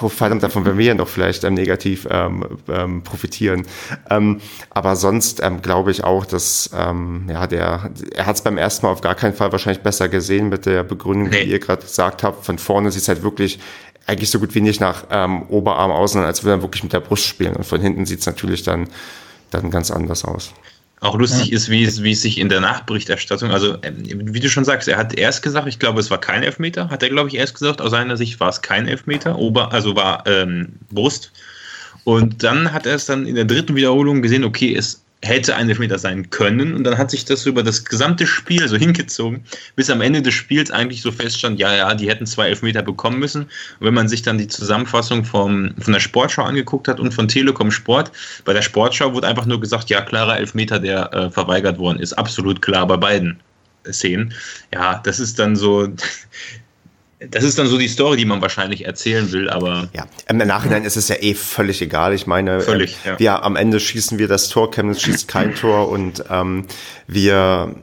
oh, 0.01 0.09
verdammt, 0.09 0.43
davon 0.43 0.65
werden 0.65 0.77
wir 0.77 0.85
ja 0.85 0.93
noch 0.93 1.07
vielleicht 1.07 1.43
ähm, 1.43 1.53
negativ 1.53 2.07
ähm, 2.09 2.45
ähm, 2.67 3.03
profitieren. 3.03 3.65
Ähm, 4.09 4.41
aber 4.69 4.95
sonst 4.95 5.41
ähm, 5.43 5.61
glaube 5.61 5.91
ich 5.91 6.03
auch, 6.03 6.25
dass 6.25 6.69
ähm, 6.75 7.27
ja, 7.29 7.47
der, 7.47 7.91
er 8.13 8.25
hat 8.25 8.35
es 8.35 8.41
beim 8.41 8.57
ersten 8.57 8.85
Mal 8.85 8.91
auf 8.91 9.01
gar 9.01 9.15
keinen 9.15 9.33
Fall 9.33 9.51
wahrscheinlich 9.51 9.83
besser 9.83 10.09
gesehen 10.09 10.49
mit 10.49 10.65
der 10.65 10.83
Begründung, 10.83 11.29
nee. 11.29 11.45
die 11.45 11.51
ihr 11.51 11.59
gerade 11.59 11.83
gesagt 11.83 12.23
habt. 12.23 12.45
Von 12.45 12.57
vorne 12.57 12.91
sieht 12.91 13.03
es 13.03 13.07
halt 13.07 13.23
wirklich 13.23 13.59
eigentlich 14.09 14.31
so 14.31 14.39
gut 14.39 14.55
wie 14.55 14.61
nicht 14.61 14.81
nach 14.81 15.05
ähm, 15.11 15.43
Oberarm 15.43 15.91
aus, 15.91 16.13
sondern 16.13 16.27
als 16.27 16.43
würde 16.43 16.59
er 16.59 16.61
wirklich 16.61 16.83
mit 16.83 16.93
der 16.93 16.99
Brust 16.99 17.25
spielen. 17.25 17.55
Und 17.55 17.63
von 17.63 17.79
hinten 17.79 18.05
sieht 18.05 18.19
es 18.21 18.25
natürlich 18.25 18.63
dann, 18.63 18.87
dann 19.51 19.69
ganz 19.69 19.91
anders 19.91 20.25
aus. 20.25 20.51
Auch 21.01 21.15
lustig 21.15 21.47
ja. 21.47 21.55
ist, 21.55 21.69
wie 21.69 21.83
es, 21.83 22.03
wie 22.03 22.11
es 22.11 22.21
sich 22.21 22.37
in 22.39 22.49
der 22.49 22.59
Nachberichterstattung, 22.59 23.51
also 23.51 23.77
ähm, 23.83 24.33
wie 24.33 24.39
du 24.39 24.49
schon 24.49 24.65
sagst, 24.65 24.87
er 24.89 24.97
hat 24.97 25.17
erst 25.17 25.43
gesagt, 25.43 25.67
ich 25.67 25.79
glaube, 25.79 25.99
es 25.99 26.11
war 26.11 26.19
kein 26.19 26.43
Elfmeter, 26.43 26.89
hat 26.89 27.03
er, 27.03 27.09
glaube 27.09 27.29
ich, 27.29 27.35
erst 27.35 27.53
gesagt, 27.53 27.81
aus 27.81 27.91
seiner 27.91 28.17
Sicht 28.17 28.39
war 28.41 28.49
es 28.49 28.61
kein 28.61 28.87
Elfmeter, 28.87 29.37
Ober, 29.37 29.71
also 29.71 29.95
war 29.95 30.25
ähm, 30.27 30.73
Brust. 30.91 31.31
Und 32.03 32.43
dann 32.43 32.73
hat 32.73 32.85
er 32.85 32.95
es 32.95 33.05
dann 33.05 33.25
in 33.27 33.35
der 33.35 33.45
dritten 33.45 33.75
Wiederholung 33.75 34.21
gesehen, 34.21 34.43
okay, 34.43 34.75
es 34.75 35.03
hätte 35.21 35.55
ein 35.55 35.67
Elfmeter 35.67 35.99
sein 35.99 36.29
können. 36.29 36.73
Und 36.73 36.83
dann 36.85 36.97
hat 36.97 37.11
sich 37.11 37.25
das 37.25 37.45
über 37.45 37.61
das 37.61 37.83
gesamte 37.85 38.25
Spiel 38.25 38.67
so 38.67 38.77
hingezogen, 38.77 39.43
bis 39.75 39.89
am 39.89 40.01
Ende 40.01 40.21
des 40.21 40.33
Spiels 40.33 40.71
eigentlich 40.71 41.01
so 41.01 41.11
feststand, 41.11 41.59
ja, 41.59 41.75
ja, 41.75 41.93
die 41.93 42.09
hätten 42.09 42.25
zwei 42.25 42.47
Elfmeter 42.47 42.81
bekommen 42.81 43.19
müssen. 43.19 43.43
Und 43.43 43.87
wenn 43.87 43.93
man 43.93 44.07
sich 44.07 44.21
dann 44.21 44.37
die 44.37 44.47
Zusammenfassung 44.47 45.25
vom, 45.25 45.71
von 45.79 45.93
der 45.93 45.99
Sportschau 45.99 46.43
angeguckt 46.43 46.87
hat 46.87 46.99
und 46.99 47.13
von 47.13 47.27
Telekom 47.27 47.71
Sport, 47.71 48.11
bei 48.45 48.53
der 48.53 48.61
Sportschau 48.61 49.13
wurde 49.13 49.27
einfach 49.27 49.45
nur 49.45 49.59
gesagt, 49.59 49.89
ja, 49.89 50.01
klarer 50.01 50.37
Elfmeter, 50.37 50.79
der 50.79 51.13
äh, 51.13 51.31
verweigert 51.31 51.77
worden 51.77 51.99
ist. 51.99 52.13
Absolut 52.13 52.61
klar 52.61 52.87
bei 52.87 52.97
beiden 52.97 53.39
Szenen. 53.91 54.33
Ja, 54.73 55.01
das 55.03 55.19
ist 55.19 55.39
dann 55.39 55.55
so, 55.55 55.89
das 57.19 57.43
ist 57.43 57.59
dann 57.59 57.67
so 57.67 57.77
die 57.77 57.89
Story, 57.89 58.15
die 58.15 58.25
man 58.25 58.41
wahrscheinlich 58.41 58.85
erzählen 58.85 59.31
will, 59.31 59.49
aber. 59.49 59.89
Ja, 59.93 60.05
im 60.29 60.37
Nachhinein 60.37 60.85
ist 60.85 60.95
es 60.95 61.09
ja 61.09 61.17
eh 61.19 61.33
völlig 61.33 61.81
egal. 61.81 62.13
Ich 62.13 62.27
meine, 62.27 62.61
völlig, 62.61 62.97
äh, 63.03 63.09
ja. 63.09 63.19
wir 63.19 63.43
am 63.43 63.55
Ende 63.57 63.79
schießen 63.79 64.17
wir 64.17 64.27
das 64.27 64.47
Tor, 64.47 64.71
Chemnitz 64.71 65.01
schießt 65.01 65.27
kein 65.27 65.53
Tor 65.53 65.89
und 65.89 66.23
ähm, 66.29 66.65
wir 67.07 67.75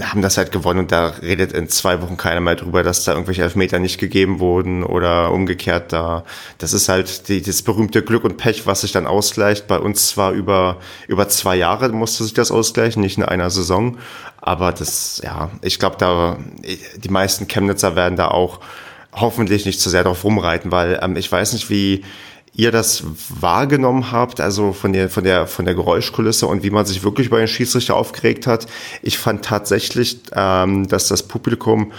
haben 0.00 0.22
das 0.22 0.38
halt 0.38 0.52
gewonnen 0.52 0.80
und 0.80 0.92
da 0.92 1.08
redet 1.22 1.52
in 1.52 1.68
zwei 1.68 2.00
Wochen 2.02 2.16
keiner 2.16 2.40
mehr 2.40 2.54
drüber, 2.54 2.82
dass 2.82 3.04
da 3.04 3.12
irgendwelche 3.12 3.42
Elfmeter 3.42 3.78
nicht 3.78 3.98
gegeben 3.98 4.38
wurden 4.38 4.84
oder 4.84 5.32
umgekehrt 5.32 5.92
da. 5.92 6.24
Das 6.58 6.72
ist 6.72 6.88
halt 6.88 7.28
die, 7.28 7.42
das 7.42 7.62
berühmte 7.62 8.02
Glück 8.02 8.24
und 8.24 8.36
Pech, 8.36 8.66
was 8.66 8.82
sich 8.82 8.92
dann 8.92 9.06
ausgleicht. 9.06 9.66
Bei 9.66 9.78
uns 9.78 10.08
zwar 10.08 10.32
über, 10.32 10.76
über 11.08 11.28
zwei 11.28 11.56
Jahre 11.56 11.88
musste 11.88 12.24
sich 12.24 12.34
das 12.34 12.50
ausgleichen, 12.50 13.02
nicht 13.02 13.18
in 13.18 13.24
einer 13.24 13.50
Saison. 13.50 13.98
Aber 14.40 14.72
das, 14.72 15.20
ja, 15.24 15.50
ich 15.62 15.78
glaube, 15.78 15.96
da, 15.98 16.38
die 16.96 17.08
meisten 17.08 17.48
Chemnitzer 17.48 17.96
werden 17.96 18.16
da 18.16 18.28
auch 18.28 18.60
hoffentlich 19.12 19.66
nicht 19.66 19.80
zu 19.80 19.90
sehr 19.90 20.04
drauf 20.04 20.22
rumreiten, 20.24 20.70
weil 20.70 21.00
ähm, 21.02 21.16
ich 21.16 21.30
weiß 21.30 21.54
nicht, 21.54 21.70
wie 21.70 22.04
ihr 22.58 22.72
das 22.72 23.04
wahrgenommen 23.40 24.10
habt, 24.10 24.40
also 24.40 24.72
von 24.72 24.92
der, 24.92 25.08
von 25.08 25.22
der, 25.22 25.46
von 25.46 25.64
der 25.64 25.76
Geräuschkulisse 25.76 26.48
und 26.48 26.64
wie 26.64 26.70
man 26.70 26.84
sich 26.84 27.04
wirklich 27.04 27.28
über 27.28 27.38
den 27.38 27.46
Schiedsrichter 27.46 27.94
aufgeregt 27.94 28.48
hat. 28.48 28.66
Ich 29.00 29.16
fand 29.16 29.44
tatsächlich, 29.44 30.18
ähm, 30.34 30.88
dass 30.88 31.06
das 31.06 31.22
Publikum 31.22 31.92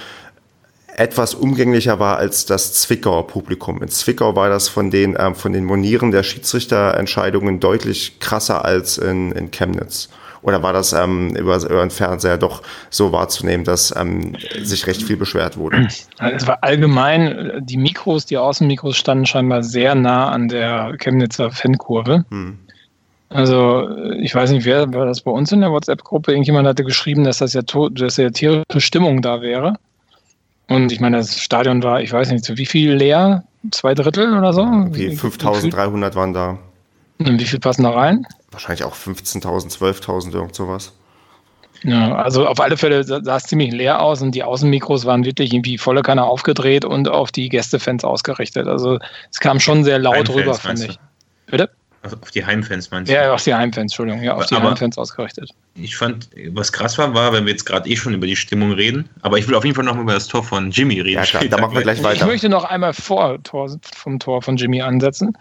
etwas 0.98 1.34
umgänglicher 1.34 2.00
war 2.00 2.18
als 2.18 2.46
das 2.46 2.74
Zwickauer 2.74 3.26
Publikum. 3.26 3.82
In 3.82 3.88
Zwickau 3.88 4.36
war 4.36 4.50
das 4.50 4.68
von 4.68 4.92
den, 4.92 5.16
ähm, 5.18 5.34
von 5.34 5.54
den 5.54 5.64
Monieren 5.64 6.12
der 6.12 6.24
Schiedsrichterentscheidungen 6.24 7.62
deutlich 7.62 8.20
krasser 8.20 8.66
als 8.66 8.98
in, 8.98 9.32
in 9.32 9.52
Chemnitz. 9.52 10.10
Oder 10.42 10.64
war 10.64 10.74
das 10.74 10.94
ähm, 10.94 11.36
über 11.36 11.60
euren 11.70 11.90
Fernseher 11.90 12.38
doch 12.38 12.62
so 12.90 13.12
wahrzunehmen, 13.12 13.66
dass 13.66 13.94
ähm, 13.96 14.36
sich 14.62 14.88
recht 14.88 15.04
viel 15.04 15.18
beschwert 15.18 15.58
wurde? 15.58 15.88
Also 16.18 16.36
es 16.36 16.48
war 16.48 16.60
allgemein, 16.62 17.62
die 17.62 17.78
Mikros, 17.78 18.26
die 18.26 18.38
Außenmikros 18.38 18.96
standen 18.96 19.26
scheinbar 19.26 19.64
sehr 19.64 19.96
nah 19.96 20.30
an 20.30 20.48
der 20.48 20.96
Chemnitzer 20.98 21.52
Fankurve. 21.52 22.26
Hm. 22.30 22.58
Also 23.30 23.88
ich 24.20 24.34
weiß 24.34 24.50
nicht, 24.52 24.66
wer 24.66 24.92
war 24.94 25.06
das 25.06 25.22
bei 25.22 25.32
uns 25.32 25.52
in 25.52 25.62
der 25.62 25.72
WhatsApp-Gruppe? 25.72 26.32
Irgendjemand 26.32 26.68
hatte 26.68 26.84
geschrieben, 26.84 27.24
dass 27.24 27.38
das 27.38 27.54
ja, 27.54 27.62
dass 27.92 28.18
ja 28.18 28.30
tierische 28.32 28.82
Stimmung 28.82 29.22
da 29.22 29.42
wäre. 29.42 29.76
Und 30.68 30.92
ich 30.92 31.00
meine, 31.00 31.18
das 31.18 31.40
Stadion 31.40 31.84
war, 31.84 32.02
ich 32.02 32.12
weiß 32.12 32.32
nicht, 32.32 32.58
wie 32.58 32.66
viel 32.66 32.94
leer? 32.94 33.44
Zwei 33.72 33.94
Drittel 33.94 34.38
oder 34.38 34.54
so? 34.54 34.64
Wie 34.92 35.16
5300 35.16 36.16
waren 36.16 36.34
da. 36.34 36.58
Und 37.20 37.40
wie 37.40 37.46
viel 37.46 37.60
passen 37.60 37.84
da 37.84 37.92
rein? 37.92 38.26
Wahrscheinlich 38.52 38.84
auch 38.84 38.96
15.000, 38.96 39.78
12.000, 39.78 40.34
irgend 40.34 40.56
sowas. 40.56 40.94
Ja, 41.84 42.16
also 42.16 42.46
auf 42.46 42.60
alle 42.60 42.76
Fälle 42.76 43.04
sah 43.04 43.36
es 43.38 43.44
ziemlich 43.44 43.72
leer 43.72 44.02
aus 44.02 44.22
und 44.22 44.32
die 44.36 44.44
Außenmikros 44.44 45.06
waren 45.06 45.24
wirklich 45.24 45.54
irgendwie 45.54 45.78
volle 45.78 46.02
Kanne 46.02 46.24
aufgedreht 46.24 46.84
und 46.84 47.08
auf 47.08 47.32
die 47.32 47.48
Gästefans 47.48 48.04
ausgerichtet. 48.04 48.68
Also 48.68 49.00
es 49.32 49.40
kam 49.40 49.60
schon 49.60 49.86
sehr 49.86 49.98
laut 49.98 50.16
Heimfans, 50.16 50.36
rüber, 50.38 50.54
finde 50.56 50.86
ich. 50.88 51.00
Bitte? 51.46 51.70
Also 52.02 52.18
auf 52.22 52.32
die 52.32 52.46
Heimfans 52.46 52.92
meinst 52.92 53.10
du? 53.10 53.16
Ja, 53.16 53.34
auf 53.34 53.44
die 53.44 53.54
Heimfans, 53.54 53.92
Entschuldigung, 53.92 54.24
ja, 54.24 54.36
auf 54.36 54.46
die 54.46 54.56
aber 54.56 54.70
Heimfans 54.70 54.98
ausgerichtet. 54.98 55.52
Ich 55.76 55.98
fand, 55.98 56.30
was 56.52 56.72
krass 56.72 56.98
war, 56.98 57.14
war, 57.14 57.34
wenn 57.34 57.46
wir 57.46 57.52
jetzt 57.52 57.66
gerade 57.66 57.90
eh 57.90 57.96
schon 57.96 58.14
über 58.14 58.28
die 58.28 58.36
Stimmung 58.36 58.72
reden, 58.72 59.10
aber 59.22 59.38
ich 59.38 59.48
will 59.48 59.56
auf 59.56 59.66
jeden 59.66 59.76
Fall 59.76 59.86
noch 59.86 59.96
mal 59.96 60.04
über 60.04 60.14
das 60.14 60.28
Tor 60.28 60.44
von 60.44 60.72
Jimmy 60.72 61.02
reden. 61.02 61.22
Ja, 61.22 61.24
klar, 61.24 61.46
da 61.46 61.58
machen 61.58 61.76
wir 61.76 61.82
gleich 61.82 62.02
weiter. 62.04 62.22
Ich 62.22 62.26
möchte 62.26 62.50
noch 62.50 62.64
einmal 62.64 62.94
vor 62.94 63.42
Tor, 63.44 63.70
vom 63.96 64.20
Tor 64.20 64.42
von 64.42 64.56
Jimmy 64.56 64.82
ansetzen. 64.82 65.38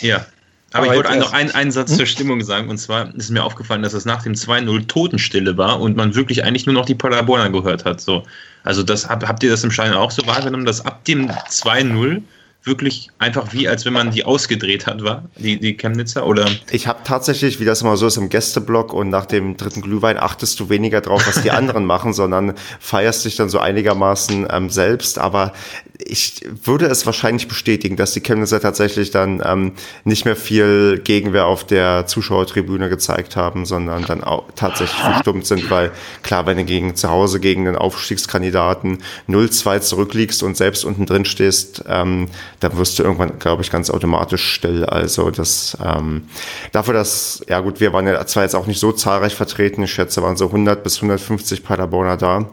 Ja. 0.00 0.24
Aber, 0.72 0.84
Aber 0.84 0.86
ich 0.86 1.04
wollte 1.04 1.18
noch 1.18 1.32
einen, 1.32 1.50
einen 1.52 1.70
Satz 1.70 1.90
hm? 1.90 1.96
zur 1.96 2.06
Stimmung 2.06 2.42
sagen. 2.42 2.68
Und 2.68 2.76
zwar 2.76 3.14
ist 3.14 3.30
mir 3.30 3.42
aufgefallen, 3.42 3.82
dass 3.82 3.94
es 3.94 4.04
nach 4.04 4.22
dem 4.22 4.34
2-0 4.34 4.86
Totenstille 4.86 5.56
war 5.56 5.80
und 5.80 5.96
man 5.96 6.14
wirklich 6.14 6.44
eigentlich 6.44 6.66
nur 6.66 6.74
noch 6.74 6.84
die 6.84 6.94
Paderborner 6.94 7.50
gehört 7.50 7.86
hat. 7.86 8.00
So. 8.00 8.24
Also 8.64 8.82
das, 8.82 9.08
habt 9.08 9.42
ihr 9.42 9.50
das 9.50 9.64
im 9.64 9.70
Stadion 9.70 9.96
auch 9.96 10.10
so 10.10 10.26
wahrgenommen, 10.26 10.66
dass 10.66 10.84
ab 10.84 11.04
dem 11.06 11.30
2-0 11.30 12.22
wirklich 12.68 13.10
einfach 13.18 13.52
wie, 13.52 13.66
als 13.68 13.84
wenn 13.84 13.92
man 13.92 14.12
die 14.12 14.24
ausgedreht 14.24 14.86
hat, 14.86 15.02
war, 15.02 15.24
die, 15.36 15.58
die 15.58 15.76
Chemnitzer? 15.76 16.26
Oder? 16.26 16.48
Ich 16.70 16.86
habe 16.86 17.00
tatsächlich, 17.02 17.58
wie 17.58 17.64
das 17.64 17.82
immer 17.82 17.96
so 17.96 18.06
ist, 18.06 18.16
im 18.16 18.28
Gästeblock 18.28 18.92
und 18.92 19.08
nach 19.10 19.26
dem 19.26 19.56
dritten 19.56 19.80
Glühwein 19.80 20.16
achtest 20.18 20.60
du 20.60 20.68
weniger 20.68 21.00
drauf, 21.00 21.26
was 21.26 21.42
die 21.42 21.50
anderen 21.50 21.84
machen, 21.86 22.12
sondern 22.12 22.54
feierst 22.78 23.24
dich 23.24 23.36
dann 23.36 23.48
so 23.48 23.58
einigermaßen 23.58 24.46
ähm, 24.50 24.70
selbst. 24.70 25.18
Aber 25.18 25.52
ich 25.98 26.42
würde 26.64 26.86
es 26.86 27.06
wahrscheinlich 27.06 27.48
bestätigen, 27.48 27.96
dass 27.96 28.12
die 28.12 28.20
Chemnitzer 28.20 28.60
tatsächlich 28.60 29.10
dann 29.10 29.42
ähm, 29.44 29.72
nicht 30.04 30.24
mehr 30.24 30.36
viel 30.36 31.00
Gegenwehr 31.02 31.46
auf 31.46 31.64
der 31.64 32.06
Zuschauertribüne 32.06 32.88
gezeigt 32.88 33.34
haben, 33.36 33.66
sondern 33.66 34.04
dann 34.04 34.22
auch 34.22 34.44
tatsächlich 34.54 35.00
verstummt 35.00 35.46
sind, 35.46 35.70
weil 35.70 35.90
klar, 36.22 36.46
wenn 36.46 36.56
du 36.56 36.64
gegen 36.64 36.94
zu 36.94 37.10
Hause 37.10 37.40
gegen 37.40 37.64
den 37.64 37.76
Aufstiegskandidaten 37.76 38.98
0-2 39.28 39.80
zurückliegst 39.80 40.42
und 40.42 40.56
selbst 40.56 40.84
unten 40.84 41.06
drin 41.06 41.24
stehst, 41.24 41.84
ähm, 41.88 42.28
dann 42.60 42.76
wirst 42.76 42.98
du 42.98 43.02
irgendwann, 43.02 43.38
glaube 43.38 43.62
ich, 43.62 43.70
ganz 43.70 43.90
automatisch 43.90 44.54
still. 44.54 44.84
Also 44.84 45.30
das 45.30 45.76
ähm, 45.84 46.28
dafür, 46.72 46.94
dass, 46.94 47.44
ja 47.48 47.60
gut, 47.60 47.80
wir 47.80 47.92
waren 47.92 48.06
ja 48.06 48.24
zwar 48.26 48.42
jetzt 48.42 48.54
auch 48.54 48.66
nicht 48.66 48.80
so 48.80 48.92
zahlreich 48.92 49.34
vertreten, 49.34 49.82
ich 49.82 49.92
schätze, 49.92 50.22
waren 50.22 50.36
so 50.36 50.46
100 50.46 50.82
bis 50.82 50.96
150 50.96 51.64
Paderborner 51.64 52.16
da, 52.16 52.46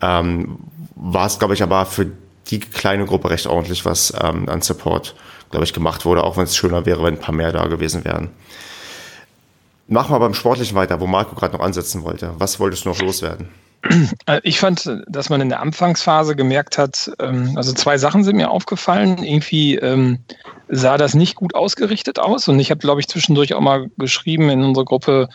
ähm, 0.00 0.58
war 0.94 1.26
es, 1.26 1.38
glaube 1.38 1.54
ich, 1.54 1.62
aber 1.62 1.86
für 1.86 2.06
die 2.50 2.60
kleine 2.60 3.04
Gruppe 3.04 3.30
recht 3.30 3.46
ordentlich, 3.46 3.84
was 3.84 4.12
ähm, 4.22 4.48
an 4.48 4.62
Support, 4.62 5.14
glaube 5.50 5.64
ich, 5.64 5.72
gemacht 5.72 6.04
wurde, 6.04 6.24
auch 6.24 6.36
wenn 6.36 6.44
es 6.44 6.56
schöner 6.56 6.86
wäre, 6.86 7.02
wenn 7.02 7.14
ein 7.14 7.20
paar 7.20 7.34
mehr 7.34 7.52
da 7.52 7.66
gewesen 7.66 8.04
wären. 8.04 8.30
Machen 9.88 10.14
wir 10.14 10.20
beim 10.20 10.34
Sportlichen 10.34 10.76
weiter, 10.76 11.00
wo 11.00 11.06
Marco 11.06 11.34
gerade 11.34 11.56
noch 11.56 11.64
ansetzen 11.64 12.02
wollte. 12.02 12.32
Was 12.38 12.58
wolltest 12.58 12.84
du 12.84 12.90
noch 12.90 13.00
loswerden? 13.00 13.48
Äh, 14.26 14.40
ich 14.44 14.60
fand, 14.60 14.90
dass 15.08 15.28
man 15.28 15.40
in 15.40 15.48
der 15.48 15.60
Anfangsphase 15.60 16.36
gemerkt 16.36 16.78
hat, 16.78 17.10
ähm, 17.18 17.54
also 17.56 17.72
zwei 17.72 17.98
Sachen 17.98 18.24
sind 18.24 18.36
mir 18.36 18.50
aufgefallen. 18.50 19.22
Irgendwie 19.22 19.76
ähm, 19.76 20.18
sah 20.68 20.96
das 20.96 21.14
nicht 21.14 21.34
gut 21.34 21.54
ausgerichtet 21.54 22.18
aus. 22.18 22.48
Und 22.48 22.60
ich 22.60 22.70
habe, 22.70 22.78
glaube 22.78 23.00
ich, 23.00 23.08
zwischendurch 23.08 23.54
auch 23.54 23.60
mal 23.60 23.90
geschrieben 23.98 24.48
in 24.50 24.62
unserer 24.62 24.84
Gruppe, 24.84 25.28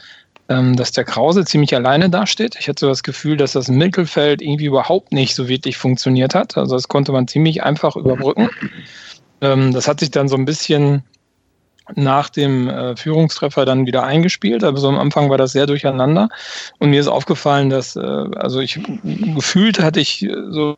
ähm, 0.49 0.75
dass 0.75 0.91
der 0.91 1.03
Krause 1.03 1.43
ziemlich 1.45 1.75
alleine 1.75 2.09
dasteht. 2.09 2.55
Ich 2.59 2.69
hatte 2.69 2.87
das 2.87 3.03
Gefühl, 3.03 3.35
dass 3.35 3.51
das 3.51 3.67
Mittelfeld 3.67 4.41
irgendwie 4.41 4.65
überhaupt 4.65 5.11
nicht 5.11 5.35
so 5.35 5.49
wirklich 5.49 5.77
funktioniert 5.77 6.33
hat. 6.33 6.57
Also 6.57 6.75
das 6.75 6.87
konnte 6.87 7.11
man 7.11 7.27
ziemlich 7.27 7.63
einfach 7.63 7.95
überbrücken. 7.95 8.49
Das 9.39 9.87
hat 9.87 9.99
sich 9.99 10.09
dann 10.09 10.27
so 10.27 10.35
ein 10.35 10.45
bisschen 10.45 11.03
nach 11.95 12.29
dem 12.29 12.69
äh, 12.69 12.95
Führungstreffer 12.95 13.65
dann 13.65 13.85
wieder 13.85 14.03
eingespielt. 14.03 14.63
Aber 14.63 14.77
so 14.77 14.87
am 14.87 14.99
Anfang 14.99 15.29
war 15.29 15.37
das 15.37 15.51
sehr 15.51 15.65
durcheinander. 15.65 16.29
Und 16.79 16.89
mir 16.89 16.99
ist 16.99 17.07
aufgefallen, 17.07 17.69
dass, 17.69 17.95
äh, 17.95 17.99
also 18.01 18.59
ich 18.59 18.79
gefühlt 19.03 19.79
hatte 19.79 19.99
ich 19.99 20.23
äh, 20.23 20.33
so 20.49 20.77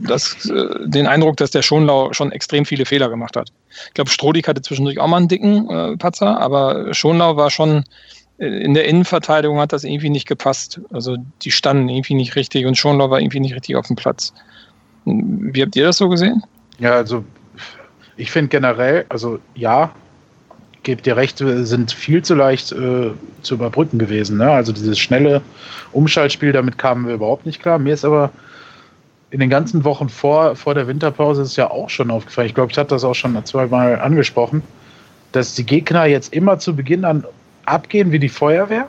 das, 0.00 0.46
äh, 0.46 0.88
den 0.88 1.06
Eindruck, 1.06 1.36
dass 1.36 1.50
der 1.50 1.62
Schonlau 1.62 2.12
schon 2.12 2.32
extrem 2.32 2.64
viele 2.64 2.84
Fehler 2.84 3.08
gemacht 3.08 3.36
hat. 3.36 3.50
Ich 3.86 3.94
glaube, 3.94 4.10
Strodig 4.10 4.48
hatte 4.48 4.62
zwischendurch 4.62 4.98
auch 4.98 5.06
mal 5.06 5.18
einen 5.18 5.28
dicken 5.28 5.70
äh, 5.70 5.96
Patzer, 5.96 6.40
aber 6.40 6.92
Schonlau 6.94 7.36
war 7.36 7.50
schon 7.50 7.84
äh, 8.38 8.46
in 8.46 8.74
der 8.74 8.86
Innenverteidigung 8.86 9.60
hat 9.60 9.72
das 9.72 9.84
irgendwie 9.84 10.10
nicht 10.10 10.26
gepasst. 10.26 10.80
Also 10.90 11.16
die 11.42 11.50
standen 11.50 11.88
irgendwie 11.88 12.14
nicht 12.14 12.36
richtig 12.36 12.66
und 12.66 12.76
Schonlau 12.76 13.10
war 13.10 13.20
irgendwie 13.20 13.40
nicht 13.40 13.54
richtig 13.54 13.76
auf 13.76 13.86
dem 13.86 13.96
Platz. 13.96 14.32
Wie 15.04 15.62
habt 15.62 15.76
ihr 15.76 15.84
das 15.84 15.96
so 15.96 16.08
gesehen? 16.08 16.42
Ja, 16.78 16.92
also 16.92 17.24
ich 18.16 18.30
finde 18.30 18.48
generell, 18.48 19.06
also 19.08 19.38
ja, 19.54 19.92
gebe 20.88 21.02
dir 21.02 21.18
recht, 21.18 21.36
sind 21.36 21.92
viel 21.92 22.24
zu 22.24 22.34
leicht 22.34 22.72
äh, 22.72 23.10
zu 23.42 23.54
überbrücken 23.54 23.98
gewesen. 23.98 24.38
Ne? 24.38 24.50
Also 24.50 24.72
dieses 24.72 24.98
schnelle 24.98 25.42
Umschaltspiel, 25.92 26.52
damit 26.52 26.78
kamen 26.78 27.06
wir 27.06 27.14
überhaupt 27.14 27.44
nicht 27.44 27.60
klar. 27.60 27.78
Mir 27.78 27.92
ist 27.92 28.06
aber 28.06 28.30
in 29.30 29.38
den 29.38 29.50
ganzen 29.50 29.84
Wochen 29.84 30.08
vor, 30.08 30.56
vor 30.56 30.72
der 30.72 30.88
Winterpause 30.88 31.42
ist 31.42 31.56
ja 31.56 31.70
auch 31.70 31.90
schon 31.90 32.10
aufgefallen. 32.10 32.48
Ich 32.48 32.54
glaube, 32.54 32.72
ich 32.72 32.78
hatte 32.78 32.94
das 32.94 33.04
auch 33.04 33.14
schon 33.14 33.38
zweimal 33.44 34.00
angesprochen, 34.00 34.62
dass 35.32 35.54
die 35.54 35.66
Gegner 35.66 36.06
jetzt 36.06 36.32
immer 36.32 36.58
zu 36.58 36.74
Beginn 36.74 37.04
an 37.04 37.26
abgehen 37.66 38.10
wie 38.10 38.18
die 38.18 38.30
Feuerwehr 38.30 38.88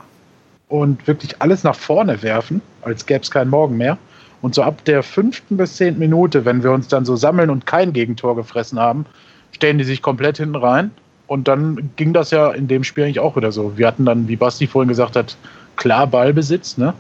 und 0.70 1.06
wirklich 1.06 1.42
alles 1.42 1.66
nach 1.66 1.76
vorne 1.76 2.24
werfen, 2.24 2.62
als 2.82 3.06
gäbe 3.08 3.24
es 3.24 3.30
keinen 3.30 3.50
Morgen 3.50 3.76
mehr. 3.76 3.98
Und 4.42 4.56
so 4.56 4.64
ab 4.64 4.86
der 4.86 5.04
fünften 5.04 5.58
bis 5.58 5.76
zehnten 5.76 6.00
Minute, 6.00 6.46
wenn 6.46 6.64
wir 6.64 6.72
uns 6.72 6.88
dann 6.88 7.04
so 7.04 7.18
sammeln 7.18 7.50
und 7.50 7.66
kein 7.66 7.92
Gegentor 7.92 8.38
gefressen 8.38 8.80
haben, 8.80 9.06
stellen 9.52 9.78
die 9.78 9.84
sich 9.84 10.02
komplett 10.02 10.38
hinten 10.38 10.56
rein 10.56 10.92
und 11.30 11.48
dann 11.48 11.92
ging 11.96 12.12
das 12.12 12.32
ja 12.32 12.50
in 12.50 12.68
dem 12.68 12.84
Spiel 12.84 13.04
eigentlich 13.04 13.20
auch 13.20 13.36
wieder 13.36 13.52
so. 13.52 13.78
Wir 13.78 13.86
hatten 13.86 14.04
dann, 14.04 14.28
wie 14.28 14.36
Basti 14.36 14.66
vorhin 14.66 14.90
gesagt 14.90 15.16
hat, 15.16 15.38
klar 15.76 16.08
Ballbesitz, 16.08 16.78
ne? 16.78 16.96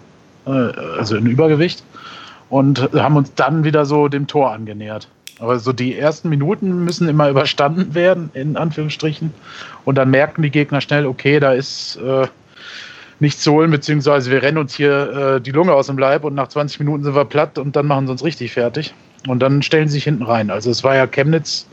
Äh, 0.45 0.51
also 0.51 1.15
ein 1.15 1.25
Übergewicht. 1.25 1.83
Und 2.49 2.93
haben 2.93 3.15
uns 3.15 3.33
dann 3.33 3.63
wieder 3.63 3.85
so 3.85 4.07
dem 4.07 4.27
Tor 4.27 4.51
angenähert. 4.51 5.07
Aber 5.39 5.57
so 5.57 5.73
die 5.73 5.97
ersten 5.97 6.29
Minuten 6.29 6.83
müssen 6.83 7.09
immer 7.09 7.27
überstanden 7.29 7.95
werden, 7.95 8.29
in 8.35 8.55
Anführungsstrichen. 8.55 9.33
Und 9.83 9.95
dann 9.95 10.11
merken 10.11 10.43
die 10.43 10.51
Gegner 10.51 10.79
schnell, 10.79 11.07
okay, 11.07 11.39
da 11.39 11.53
ist 11.53 11.95
äh, 11.97 12.27
nichts 13.19 13.41
zu 13.41 13.53
holen, 13.53 13.71
beziehungsweise 13.71 14.29
wir 14.29 14.43
rennen 14.43 14.59
uns 14.59 14.75
hier 14.75 15.37
äh, 15.37 15.41
die 15.41 15.51
Lunge 15.51 15.73
aus 15.73 15.87
dem 15.87 15.97
Leib 15.97 16.23
und 16.23 16.35
nach 16.35 16.49
20 16.49 16.79
Minuten 16.79 17.03
sind 17.03 17.15
wir 17.15 17.25
platt 17.25 17.57
und 17.57 17.75
dann 17.75 17.87
machen 17.87 18.05
sie 18.05 18.11
uns 18.11 18.23
richtig 18.23 18.53
fertig. 18.53 18.93
Und 19.27 19.39
dann 19.39 19.63
stellen 19.63 19.87
sie 19.87 19.93
sich 19.93 20.03
hinten 20.03 20.23
rein. 20.23 20.51
Also 20.51 20.69
es 20.69 20.83
war 20.83 20.95
ja 20.95 21.07
Chemnitz 21.07 21.65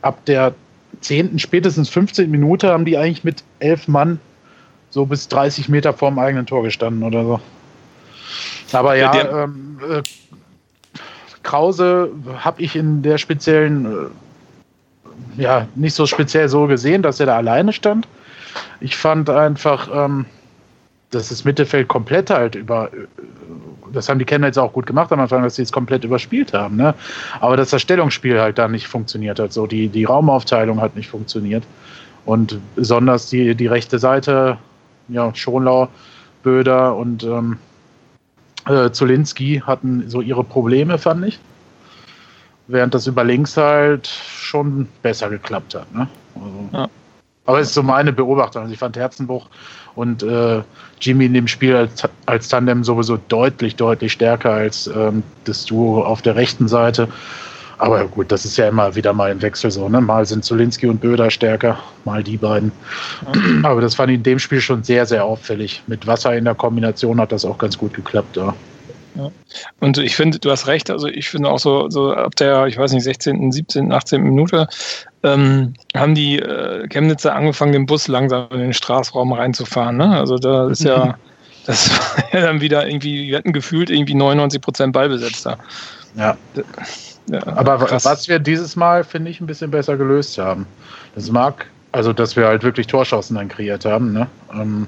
ab 0.00 0.24
der 0.24 0.54
10., 1.00 1.38
spätestens 1.38 1.88
15 1.88 2.30
Minute 2.30 2.70
haben 2.70 2.84
die 2.84 2.96
eigentlich 2.96 3.24
mit 3.24 3.44
elf 3.60 3.88
Mann 3.88 4.20
so 4.90 5.06
bis 5.06 5.28
30 5.28 5.68
Meter 5.68 5.92
vorm 5.92 6.18
eigenen 6.18 6.46
Tor 6.46 6.62
gestanden 6.62 7.02
oder 7.02 7.24
so. 7.24 7.40
Aber 8.72 8.96
ja, 8.96 9.44
ähm, 9.44 9.78
äh, 9.88 10.02
Krause 11.42 12.10
habe 12.38 12.62
ich 12.62 12.76
in 12.76 13.02
der 13.02 13.18
speziellen, 13.18 13.86
äh, 13.86 15.42
ja, 15.42 15.68
nicht 15.74 15.94
so 15.94 16.06
speziell 16.06 16.48
so 16.48 16.66
gesehen, 16.66 17.02
dass 17.02 17.20
er 17.20 17.26
da 17.26 17.36
alleine 17.36 17.72
stand. 17.72 18.08
Ich 18.80 18.96
fand 18.96 19.30
einfach, 19.30 19.88
ähm, 19.92 20.26
dass 21.10 21.28
das 21.30 21.44
Mittelfeld 21.44 21.88
komplett 21.88 22.30
halt 22.30 22.54
über, 22.54 22.90
das 23.92 24.08
haben 24.08 24.18
die 24.18 24.24
Kenner 24.24 24.46
jetzt 24.48 24.58
auch 24.58 24.72
gut 24.72 24.86
gemacht 24.86 25.10
am 25.12 25.20
Anfang, 25.20 25.42
dass 25.42 25.54
sie 25.54 25.62
es 25.62 25.72
komplett 25.72 26.04
überspielt 26.04 26.52
haben. 26.52 26.76
Ne? 26.76 26.94
Aber 27.40 27.56
dass 27.56 27.70
das 27.70 27.82
Stellungsspiel 27.82 28.40
halt 28.40 28.58
da 28.58 28.68
nicht 28.68 28.86
funktioniert 28.86 29.38
hat. 29.38 29.52
So 29.52 29.66
die, 29.66 29.88
die 29.88 30.04
Raumaufteilung 30.04 30.80
hat 30.80 30.96
nicht 30.96 31.08
funktioniert. 31.08 31.64
Und 32.26 32.60
besonders 32.74 33.30
die, 33.30 33.54
die 33.54 33.66
rechte 33.66 33.98
Seite, 33.98 34.58
ja, 35.08 35.34
Schonlau, 35.34 35.88
Böder 36.42 36.94
und 36.94 37.24
ähm, 37.24 37.58
äh, 38.66 38.90
Zulinski 38.90 39.62
hatten 39.64 40.04
so 40.08 40.20
ihre 40.20 40.44
Probleme, 40.44 40.98
fand 40.98 41.24
ich. 41.24 41.38
Während 42.66 42.92
das 42.92 43.06
über 43.06 43.24
links 43.24 43.56
halt 43.56 44.06
schon 44.06 44.86
besser 45.02 45.30
geklappt 45.30 45.74
hat. 45.74 45.92
Ne? 45.94 46.06
Also, 46.34 46.68
ja. 46.74 46.88
Aber 47.46 47.60
es 47.60 47.68
ist 47.68 47.74
so 47.74 47.82
meine 47.82 48.12
Beobachtung. 48.12 48.60
Also 48.60 48.74
ich 48.74 48.78
fand 48.78 48.94
Herzenbruch 48.94 49.46
und 49.98 50.22
äh, 50.22 50.62
Jimmy 51.00 51.26
in 51.26 51.34
dem 51.34 51.48
Spiel 51.48 51.74
als, 51.74 52.04
als, 52.26 52.48
Tandem 52.48 52.84
sowieso 52.84 53.18
deutlich, 53.28 53.74
deutlich 53.74 54.12
stärker 54.12 54.52
als 54.52 54.86
ähm, 54.86 55.24
das 55.44 55.64
Duo 55.66 56.04
auf 56.04 56.22
der 56.22 56.36
rechten 56.36 56.68
Seite. 56.68 57.08
Aber 57.78 58.06
gut, 58.06 58.32
das 58.32 58.44
ist 58.44 58.56
ja 58.56 58.68
immer 58.68 58.94
wieder 58.94 59.12
mal 59.12 59.30
im 59.30 59.42
Wechsel 59.42 59.70
so. 59.70 59.88
Ne? 59.88 60.00
Mal 60.00 60.24
sind 60.26 60.44
Zulinski 60.44 60.86
und 60.86 61.00
Böder 61.00 61.30
stärker, 61.30 61.78
mal 62.04 62.22
die 62.22 62.36
beiden. 62.36 62.72
Aber 63.62 63.80
das 63.80 63.94
fand 63.94 64.10
ich 64.10 64.16
in 64.16 64.22
dem 64.22 64.38
Spiel 64.38 64.60
schon 64.60 64.82
sehr, 64.82 65.06
sehr 65.06 65.24
auffällig. 65.24 65.82
Mit 65.86 66.06
Wasser 66.06 66.36
in 66.36 66.44
der 66.44 66.54
Kombination 66.54 67.20
hat 67.20 67.30
das 67.30 67.44
auch 67.44 67.58
ganz 67.58 67.78
gut 67.78 67.94
geklappt. 67.94 68.36
Ja. 68.36 68.54
Ja. 69.18 69.32
Und 69.80 69.98
ich 69.98 70.14
finde, 70.14 70.38
du 70.38 70.50
hast 70.50 70.68
recht, 70.68 70.90
also 70.90 71.08
ich 71.08 71.28
finde 71.28 71.50
auch 71.50 71.58
so, 71.58 71.90
so 71.90 72.12
ab 72.12 72.36
der, 72.36 72.66
ich 72.66 72.78
weiß 72.78 72.92
nicht, 72.92 73.02
16., 73.02 73.50
17., 73.50 73.92
18. 73.92 74.22
Minute 74.22 74.68
ähm, 75.22 75.74
haben 75.96 76.14
die 76.14 76.38
äh, 76.38 76.86
Chemnitzer 76.88 77.34
angefangen, 77.34 77.72
den 77.72 77.86
Bus 77.86 78.08
langsam 78.08 78.48
in 78.50 78.60
den 78.60 78.74
Straßraum 78.74 79.32
reinzufahren. 79.32 79.96
Ne? 79.96 80.16
Also 80.16 80.38
da 80.38 80.68
ist 80.68 80.84
ja, 80.84 81.16
das 81.66 81.90
war 82.16 82.24
ja 82.32 82.46
dann 82.46 82.60
wieder 82.60 82.86
irgendwie, 82.86 83.28
wir 83.28 83.38
hatten 83.38 83.52
gefühlt 83.52 83.90
irgendwie 83.90 84.14
99 84.14 84.60
Prozent 84.60 84.92
Ballbesetzt 84.92 85.46
da. 85.46 85.58
Ja. 86.14 86.36
ja. 87.30 87.46
Aber 87.46 87.78
krass. 87.78 88.04
was 88.04 88.28
wir 88.28 88.38
dieses 88.38 88.76
Mal, 88.76 89.04
finde 89.04 89.30
ich, 89.30 89.40
ein 89.40 89.46
bisschen 89.46 89.70
besser 89.70 89.96
gelöst 89.96 90.38
haben. 90.38 90.66
Das 91.14 91.30
mag, 91.30 91.66
also 91.92 92.12
dass 92.12 92.36
wir 92.36 92.46
halt 92.46 92.62
wirklich 92.62 92.86
Torschancen 92.86 93.36
dann 93.36 93.48
kreiert 93.48 93.84
haben. 93.84 94.12
Ne? 94.12 94.28
Ähm, 94.52 94.86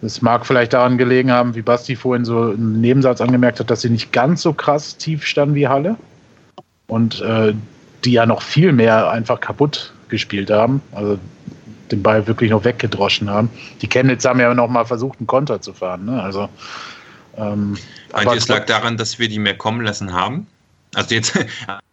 es 0.00 0.22
mag 0.22 0.46
vielleicht 0.46 0.72
daran 0.72 0.96
gelegen 0.96 1.30
haben, 1.32 1.54
wie 1.54 1.62
Basti 1.62 1.96
vorhin 1.96 2.24
so 2.24 2.52
im 2.52 2.80
Nebensatz 2.80 3.20
angemerkt 3.20 3.60
hat, 3.60 3.70
dass 3.70 3.80
sie 3.80 3.90
nicht 3.90 4.12
ganz 4.12 4.42
so 4.42 4.52
krass 4.52 4.96
tief 4.96 5.26
standen 5.26 5.54
wie 5.56 5.66
Halle. 5.66 5.96
Und 6.86 7.20
äh, 7.20 7.52
die 8.04 8.12
ja 8.12 8.26
noch 8.26 8.42
viel 8.42 8.72
mehr 8.72 9.10
einfach 9.10 9.40
kaputt 9.40 9.92
gespielt 10.08 10.50
haben. 10.50 10.82
Also 10.92 11.18
den 11.90 12.02
Ball 12.02 12.26
wirklich 12.26 12.50
noch 12.50 12.64
weggedroschen 12.64 13.30
haben. 13.30 13.50
Die 13.80 13.88
Chemnitz 13.88 14.24
haben 14.24 14.40
ja 14.40 14.52
noch 14.54 14.68
mal 14.68 14.84
versucht, 14.84 15.18
einen 15.20 15.26
Konter 15.26 15.60
zu 15.60 15.72
fahren. 15.72 16.04
Ne? 16.04 16.22
Also, 16.22 16.48
ähm, 17.36 17.76
Meint 18.12 18.26
ihr, 18.26 18.36
es 18.36 18.48
lag 18.48 18.66
daran, 18.66 18.96
dass 18.96 19.18
wir 19.18 19.28
die 19.28 19.38
mehr 19.38 19.56
kommen 19.56 19.82
lassen 19.82 20.12
haben? 20.12 20.46
Also 20.94 21.14
jetzt 21.14 21.38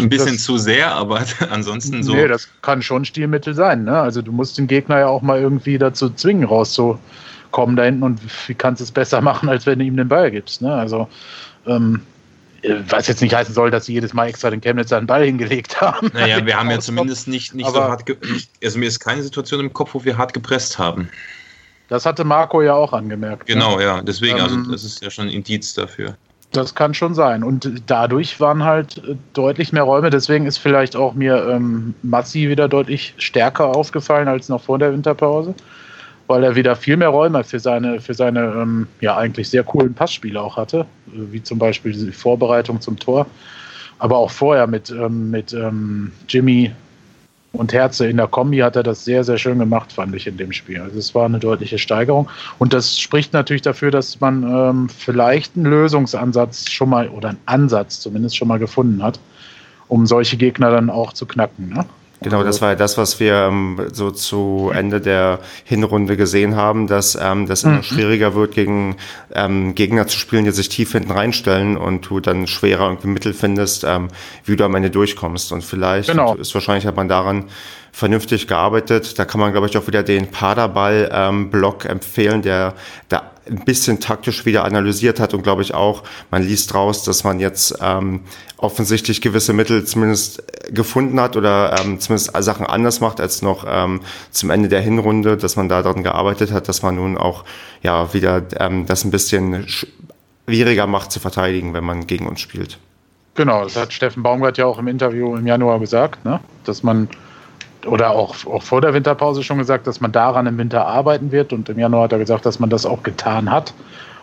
Ein 0.00 0.08
bisschen 0.08 0.38
zu 0.38 0.58
sehr, 0.58 0.94
aber 0.94 1.24
ansonsten 1.50 2.04
so. 2.04 2.14
Nee, 2.14 2.28
das 2.28 2.48
kann 2.62 2.82
schon 2.82 3.04
Stilmittel 3.04 3.54
sein. 3.54 3.84
Ne? 3.84 3.98
Also 3.98 4.22
du 4.22 4.30
musst 4.30 4.56
den 4.56 4.68
Gegner 4.68 5.00
ja 5.00 5.06
auch 5.08 5.22
mal 5.22 5.40
irgendwie 5.40 5.76
dazu 5.76 6.10
zwingen, 6.10 6.44
rauszukommen 6.44 7.74
da 7.74 7.82
hinten 7.82 8.04
und 8.04 8.20
wie 8.48 8.54
kannst 8.54 8.80
du 8.80 8.84
es 8.84 8.92
besser 8.92 9.20
machen, 9.22 9.48
als 9.48 9.66
wenn 9.66 9.80
du 9.80 9.84
ihm 9.84 9.96
den 9.96 10.08
Ball 10.08 10.30
gibst. 10.30 10.62
Ne? 10.62 10.72
Also 10.72 11.08
ähm, 11.66 12.02
was 12.88 13.06
jetzt 13.06 13.22
nicht 13.22 13.34
heißen 13.34 13.54
soll, 13.54 13.70
dass 13.70 13.86
sie 13.86 13.92
jedes 13.92 14.12
Mal 14.14 14.28
extra 14.28 14.50
den 14.50 14.60
Chemnitz 14.60 14.92
einen 14.92 15.06
Ball 15.06 15.24
hingelegt 15.24 15.80
haben. 15.80 16.10
Naja, 16.12 16.44
wir 16.44 16.58
haben 16.58 16.70
ja 16.70 16.78
zumindest 16.80 17.28
nicht, 17.28 17.54
nicht 17.54 17.70
so 17.70 17.80
hart, 17.80 18.04
also 18.62 18.78
mir 18.78 18.86
ist 18.86 19.00
keine 19.00 19.22
Situation 19.22 19.60
im 19.60 19.72
Kopf, 19.72 19.94
wo 19.94 20.04
wir 20.04 20.18
hart 20.18 20.34
gepresst 20.34 20.78
haben. 20.78 21.08
Das 21.88 22.04
hatte 22.04 22.24
Marco 22.24 22.60
ja 22.62 22.74
auch 22.74 22.92
angemerkt. 22.92 23.48
Ne? 23.48 23.54
Genau, 23.54 23.76
ne? 23.76 23.84
ja, 23.84 24.02
deswegen, 24.02 24.40
also 24.40 24.54
ähm, 24.54 24.60
also 24.60 24.72
das 24.72 24.84
ist 24.84 25.02
ja 25.02 25.10
schon 25.10 25.28
ein 25.28 25.32
Indiz 25.32 25.74
dafür. 25.74 26.16
Das 26.52 26.74
kann 26.74 26.94
schon 26.94 27.14
sein. 27.14 27.44
Und 27.44 27.70
dadurch 27.86 28.40
waren 28.40 28.64
halt 28.64 28.98
äh, 28.98 29.16
deutlich 29.34 29.72
mehr 29.72 29.82
Räume. 29.82 30.10
Deswegen 30.10 30.46
ist 30.46 30.58
vielleicht 30.58 30.96
auch 30.96 31.14
mir 31.14 31.46
ähm, 31.48 31.94
Massi 32.02 32.48
wieder 32.48 32.68
deutlich 32.68 33.14
stärker 33.18 33.66
aufgefallen 33.66 34.28
als 34.28 34.48
noch 34.48 34.62
vor 34.62 34.78
der 34.78 34.92
Winterpause 34.92 35.54
weil 36.28 36.44
er 36.44 36.54
wieder 36.54 36.76
viel 36.76 36.96
mehr 36.96 37.08
Räume 37.08 37.42
für 37.42 37.58
seine, 37.58 38.00
für 38.00 38.14
seine 38.14 38.40
ähm, 38.40 38.86
ja 39.00 39.16
eigentlich 39.16 39.48
sehr 39.48 39.64
coolen 39.64 39.94
Passspiele 39.94 40.40
auch 40.40 40.56
hatte, 40.56 40.80
äh, 41.08 41.32
wie 41.32 41.42
zum 41.42 41.58
Beispiel 41.58 41.92
die 41.92 42.12
Vorbereitung 42.12 42.80
zum 42.80 42.98
Tor. 42.98 43.26
Aber 43.98 44.18
auch 44.18 44.30
vorher 44.30 44.68
mit, 44.68 44.90
ähm, 44.90 45.30
mit 45.30 45.52
ähm, 45.52 46.12
Jimmy 46.28 46.70
und 47.52 47.72
Herze 47.72 48.06
in 48.06 48.18
der 48.18 48.28
Kombi 48.28 48.58
hat 48.58 48.76
er 48.76 48.82
das 48.82 49.04
sehr, 49.04 49.24
sehr 49.24 49.38
schön 49.38 49.58
gemacht, 49.58 49.92
fand 49.92 50.14
ich 50.14 50.26
in 50.26 50.36
dem 50.36 50.52
Spiel. 50.52 50.80
Also 50.80 50.98
es 50.98 51.14
war 51.14 51.24
eine 51.24 51.38
deutliche 51.38 51.78
Steigerung. 51.78 52.28
Und 52.58 52.72
das 52.72 53.00
spricht 53.00 53.32
natürlich 53.32 53.62
dafür, 53.62 53.90
dass 53.90 54.20
man 54.20 54.42
ähm, 54.44 54.88
vielleicht 54.88 55.56
einen 55.56 55.66
Lösungsansatz 55.66 56.70
schon 56.70 56.90
mal 56.90 57.08
oder 57.08 57.30
einen 57.30 57.38
Ansatz 57.46 58.00
zumindest 58.00 58.36
schon 58.36 58.48
mal 58.48 58.58
gefunden 58.58 59.02
hat, 59.02 59.18
um 59.88 60.06
solche 60.06 60.36
Gegner 60.36 60.70
dann 60.70 60.90
auch 60.90 61.14
zu 61.14 61.26
knacken. 61.26 61.70
Ne? 61.70 61.86
Genau, 62.20 62.42
das 62.42 62.60
war 62.60 62.70
ja 62.70 62.74
das, 62.74 62.98
was 62.98 63.20
wir 63.20 63.34
ähm, 63.48 63.80
so 63.92 64.10
zu 64.10 64.72
Ende 64.74 65.00
der 65.00 65.38
Hinrunde 65.64 66.16
gesehen 66.16 66.56
haben, 66.56 66.88
dass 66.88 67.16
ähm, 67.20 67.46
das 67.46 67.62
immer 67.62 67.76
mhm. 67.76 67.82
schwieriger 67.84 68.34
wird, 68.34 68.54
gegen 68.54 68.96
ähm, 69.34 69.74
Gegner 69.74 70.06
zu 70.08 70.18
spielen, 70.18 70.44
die 70.44 70.50
sich 70.50 70.68
tief 70.68 70.92
hinten 70.92 71.12
reinstellen 71.12 71.76
und 71.76 72.08
du 72.08 72.18
dann 72.18 72.46
schwerer 72.46 72.88
irgendwie 72.88 73.08
Mittel 73.08 73.34
findest, 73.34 73.84
ähm, 73.84 74.08
wie 74.44 74.56
du 74.56 74.64
am 74.64 74.74
Ende 74.74 74.90
durchkommst. 74.90 75.52
Und 75.52 75.62
vielleicht 75.62 76.10
genau. 76.10 76.34
ist 76.34 76.52
wahrscheinlich 76.54 76.86
hat 76.86 76.96
man 76.96 77.08
daran 77.08 77.44
vernünftig 77.92 78.48
gearbeitet. 78.48 79.18
Da 79.18 79.24
kann 79.24 79.40
man, 79.40 79.52
glaube 79.52 79.68
ich, 79.68 79.76
auch 79.76 79.86
wieder 79.86 80.02
den 80.02 80.28
Paderball-Block 80.28 81.84
ähm, 81.84 81.90
empfehlen, 81.90 82.42
der 82.42 82.74
da 83.08 83.30
ein 83.48 83.64
bisschen 83.64 84.00
taktisch 84.00 84.46
wieder 84.46 84.64
analysiert 84.64 85.20
hat 85.20 85.34
und 85.34 85.42
glaube 85.42 85.62
ich 85.62 85.74
auch, 85.74 86.02
man 86.30 86.42
liest 86.42 86.74
raus, 86.74 87.04
dass 87.04 87.24
man 87.24 87.40
jetzt 87.40 87.76
ähm, 87.80 88.20
offensichtlich 88.56 89.20
gewisse 89.20 89.52
Mittel 89.52 89.84
zumindest 89.84 90.42
gefunden 90.72 91.20
hat 91.20 91.36
oder 91.36 91.78
ähm, 91.80 92.00
zumindest 92.00 92.32
Sachen 92.42 92.66
anders 92.66 93.00
macht 93.00 93.20
als 93.20 93.42
noch 93.42 93.64
ähm, 93.68 94.00
zum 94.30 94.50
Ende 94.50 94.68
der 94.68 94.80
Hinrunde, 94.80 95.36
dass 95.36 95.56
man 95.56 95.68
da 95.68 95.82
daran 95.82 96.02
gearbeitet 96.02 96.52
hat, 96.52 96.68
dass 96.68 96.82
man 96.82 96.96
nun 96.96 97.16
auch 97.16 97.44
ja 97.82 98.12
wieder 98.12 98.42
ähm, 98.58 98.86
das 98.86 99.04
ein 99.04 99.10
bisschen 99.10 99.66
schwieriger 99.68 100.86
macht 100.86 101.12
zu 101.12 101.20
verteidigen, 101.20 101.74
wenn 101.74 101.84
man 101.84 102.06
gegen 102.06 102.26
uns 102.26 102.40
spielt. 102.40 102.78
Genau, 103.34 103.62
das 103.62 103.76
hat 103.76 103.92
Steffen 103.92 104.22
Baumgart 104.22 104.58
ja 104.58 104.66
auch 104.66 104.78
im 104.78 104.88
Interview 104.88 105.36
im 105.36 105.46
Januar 105.46 105.78
gesagt, 105.78 106.24
ne? 106.24 106.40
dass 106.64 106.82
man 106.82 107.08
oder 107.86 108.10
auch, 108.10 108.44
auch 108.46 108.62
vor 108.62 108.80
der 108.80 108.94
Winterpause 108.94 109.42
schon 109.42 109.58
gesagt, 109.58 109.86
dass 109.86 110.00
man 110.00 110.12
daran 110.12 110.46
im 110.46 110.58
Winter 110.58 110.86
arbeiten 110.86 111.32
wird. 111.32 111.52
Und 111.52 111.68
im 111.68 111.78
Januar 111.78 112.04
hat 112.04 112.12
er 112.12 112.18
gesagt, 112.18 112.46
dass 112.46 112.58
man 112.58 112.70
das 112.70 112.86
auch 112.86 113.02
getan 113.02 113.50
hat. 113.50 113.74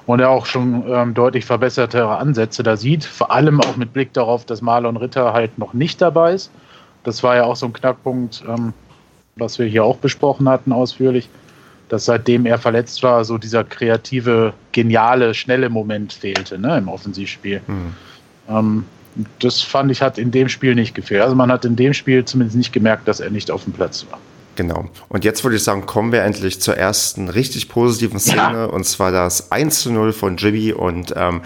Und 0.05 0.19
er 0.19 0.29
auch 0.29 0.45
schon 0.45 0.83
ähm, 0.87 1.13
deutlich 1.13 1.45
verbessertere 1.45 2.17
Ansätze 2.17 2.61
da 2.61 2.77
sieht. 2.77 3.03
Vor 3.03 3.31
allem 3.31 3.59
auch 3.61 3.75
mit 3.75 3.91
Blick 3.93 4.13
darauf, 4.13 4.45
dass 4.45 4.61
Marlon 4.61 4.97
Ritter 4.97 5.33
halt 5.33 5.57
noch 5.57 5.73
nicht 5.73 6.01
dabei 6.01 6.33
ist. 6.33 6.51
Das 7.03 7.23
war 7.23 7.35
ja 7.35 7.43
auch 7.43 7.55
so 7.55 7.65
ein 7.65 7.73
Knackpunkt, 7.73 8.43
ähm, 8.47 8.73
was 9.35 9.57
wir 9.57 9.65
hier 9.65 9.83
auch 9.83 9.97
besprochen 9.97 10.47
hatten 10.47 10.71
ausführlich, 10.71 11.29
dass 11.89 12.05
seitdem 12.05 12.45
er 12.45 12.57
verletzt 12.57 13.01
war, 13.03 13.25
so 13.25 13.37
dieser 13.37 13.63
kreative, 13.63 14.53
geniale, 14.71 15.33
schnelle 15.33 15.69
Moment 15.69 16.13
fehlte 16.13 16.59
ne, 16.59 16.77
im 16.77 16.87
Offensivspiel. 16.87 17.61
Mhm. 17.65 17.95
Ähm, 18.49 18.85
das 19.39 19.61
fand 19.61 19.91
ich, 19.91 20.01
hat 20.01 20.17
in 20.17 20.31
dem 20.31 20.49
Spiel 20.49 20.75
nicht 20.75 20.93
gefehlt. 20.93 21.21
Also 21.21 21.35
man 21.35 21.51
hat 21.51 21.65
in 21.65 21.75
dem 21.75 21.93
Spiel 21.93 22.25
zumindest 22.25 22.57
nicht 22.57 22.73
gemerkt, 22.73 23.07
dass 23.07 23.19
er 23.19 23.29
nicht 23.29 23.51
auf 23.51 23.63
dem 23.63 23.73
Platz 23.73 24.05
war. 24.09 24.19
Genau. 24.55 24.89
Und 25.09 25.25
jetzt 25.25 25.43
würde 25.43 25.57
ich 25.57 25.63
sagen, 25.63 25.85
kommen 25.85 26.11
wir 26.11 26.23
endlich 26.23 26.61
zur 26.61 26.77
ersten 26.77 27.29
richtig 27.29 27.67
positiven 27.69 28.19
Szene. 28.19 28.35
Ja. 28.37 28.65
Und 28.65 28.85
zwar 28.85 29.11
das 29.11 29.51
1 29.51 29.81
zu 29.81 29.91
0 29.91 30.13
von 30.13 30.37
Jimmy. 30.37 30.71
Und 30.71 31.13
ähm, 31.15 31.41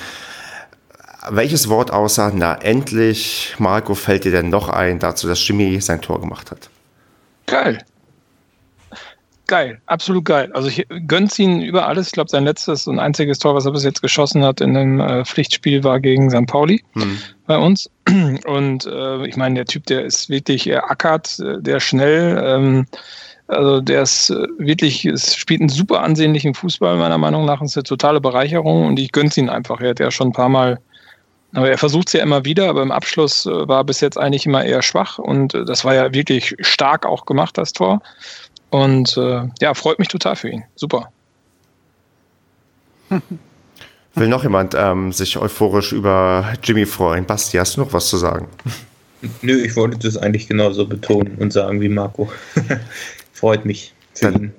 welches 1.29 1.69
Wort 1.69 1.91
außer, 1.91 2.31
na 2.35 2.55
endlich, 2.55 3.55
Marco, 3.57 3.95
fällt 3.95 4.25
dir 4.25 4.31
denn 4.31 4.49
noch 4.49 4.69
ein 4.69 4.99
dazu, 4.99 5.27
dass 5.27 5.45
Jimmy 5.47 5.81
sein 5.81 6.01
Tor 6.01 6.21
gemacht 6.21 6.51
hat? 6.51 6.69
Geil 7.47 7.79
geil, 9.49 9.81
absolut 9.87 10.25
geil. 10.25 10.51
Also 10.53 10.69
ich 10.69 10.85
gönn's 11.07 11.37
ihn 11.39 11.61
über 11.61 11.87
alles. 11.87 12.07
Ich 12.07 12.13
glaube, 12.13 12.29
sein 12.29 12.45
letztes 12.45 12.87
und 12.87 12.99
einziges 12.99 13.39
Tor, 13.39 13.55
was 13.55 13.65
er 13.65 13.71
bis 13.71 13.83
jetzt 13.83 14.01
geschossen 14.01 14.45
hat 14.45 14.61
in 14.61 14.77
einem 14.77 14.99
äh, 15.01 15.25
Pflichtspiel, 15.25 15.83
war 15.83 15.99
gegen 15.99 16.29
St. 16.29 16.45
Pauli 16.45 16.83
hm. 16.93 17.17
bei 17.47 17.57
uns. 17.57 17.89
Und 18.45 18.85
äh, 18.85 19.27
ich 19.27 19.35
meine, 19.35 19.55
der 19.55 19.65
Typ, 19.65 19.87
der 19.87 20.05
ist 20.05 20.29
wirklich, 20.29 20.67
er 20.67 20.89
ackert, 20.89 21.39
äh, 21.39 21.61
der 21.61 21.79
schnell. 21.79 22.41
Ähm, 22.41 22.85
also 23.47 23.81
der 23.81 24.03
ist 24.03 24.29
äh, 24.29 24.47
wirklich, 24.59 25.03
es 25.05 25.35
spielt 25.35 25.61
einen 25.61 25.69
super 25.69 26.03
ansehnlichen 26.03 26.53
Fußball, 26.53 26.97
meiner 26.97 27.17
Meinung 27.17 27.45
nach. 27.45 27.61
ist 27.63 27.75
eine 27.75 27.83
totale 27.83 28.21
Bereicherung 28.21 28.85
und 28.85 28.99
ich 28.99 29.11
gönn's 29.11 29.35
ihn 29.35 29.49
einfach. 29.49 29.81
Er 29.81 29.89
hat 29.89 29.99
ja 29.99 30.11
schon 30.11 30.27
ein 30.27 30.33
paar 30.33 30.49
Mal 30.49 30.79
aber 31.53 31.69
er 31.69 31.77
versucht 31.77 32.09
es 32.09 32.13
ja 32.13 32.21
immer 32.21 32.45
wieder, 32.45 32.69
aber 32.69 32.83
im 32.83 32.91
Abschluss 32.91 33.45
äh, 33.45 33.67
war 33.67 33.83
bis 33.83 34.01
jetzt 34.01 34.17
eigentlich 34.17 34.45
immer 34.45 34.63
eher 34.63 34.81
schwach 34.81 35.17
und 35.17 35.53
das 35.53 35.83
war 35.83 35.95
ja 35.95 36.13
wirklich 36.13 36.55
stark 36.59 37.05
auch 37.05 37.25
gemacht, 37.25 37.57
das 37.57 37.73
Tor. 37.73 38.01
Und 38.69 39.17
äh, 39.17 39.43
ja, 39.61 39.73
freut 39.73 39.99
mich 39.99 40.07
total 40.07 40.35
für 40.35 40.49
ihn. 40.49 40.63
Super. 40.75 41.11
Will 44.15 44.27
noch 44.27 44.43
jemand 44.43 44.75
ähm, 44.77 45.11
sich 45.11 45.37
euphorisch 45.37 45.91
über 45.91 46.53
Jimmy 46.63 46.85
freuen? 46.85 47.25
Basti, 47.25 47.57
hast 47.57 47.77
du 47.77 47.81
noch 47.81 47.93
was 47.93 48.07
zu 48.07 48.17
sagen? 48.17 48.47
Nö, 49.41 49.61
ich 49.63 49.75
wollte 49.75 49.97
das 49.97 50.17
eigentlich 50.17 50.47
genauso 50.47 50.85
betonen 50.85 51.35
und 51.39 51.51
sagen 51.51 51.81
wie 51.81 51.89
Marco. 51.89 52.29
Freut 53.33 53.65
mich 53.65 53.93
für 54.13 54.31
dann, 54.31 54.43
ihn. 54.43 54.53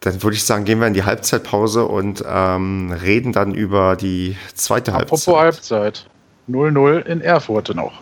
Dann 0.00 0.22
würde 0.22 0.36
ich 0.36 0.44
sagen, 0.44 0.64
gehen 0.64 0.80
wir 0.80 0.86
in 0.86 0.94
die 0.94 1.04
Halbzeitpause 1.04 1.84
und 1.84 2.24
ähm, 2.26 2.92
reden 3.02 3.32
dann 3.32 3.54
über 3.54 3.96
die 3.96 4.36
zweite 4.54 4.92
Apropos 4.92 5.26
Halbzeit. 5.26 5.68
Apropos 5.68 5.70
Halbzeit. 5.80 6.06
0-0 6.48 7.06
in 7.06 7.20
Erfurt 7.20 7.74
noch. 7.74 8.00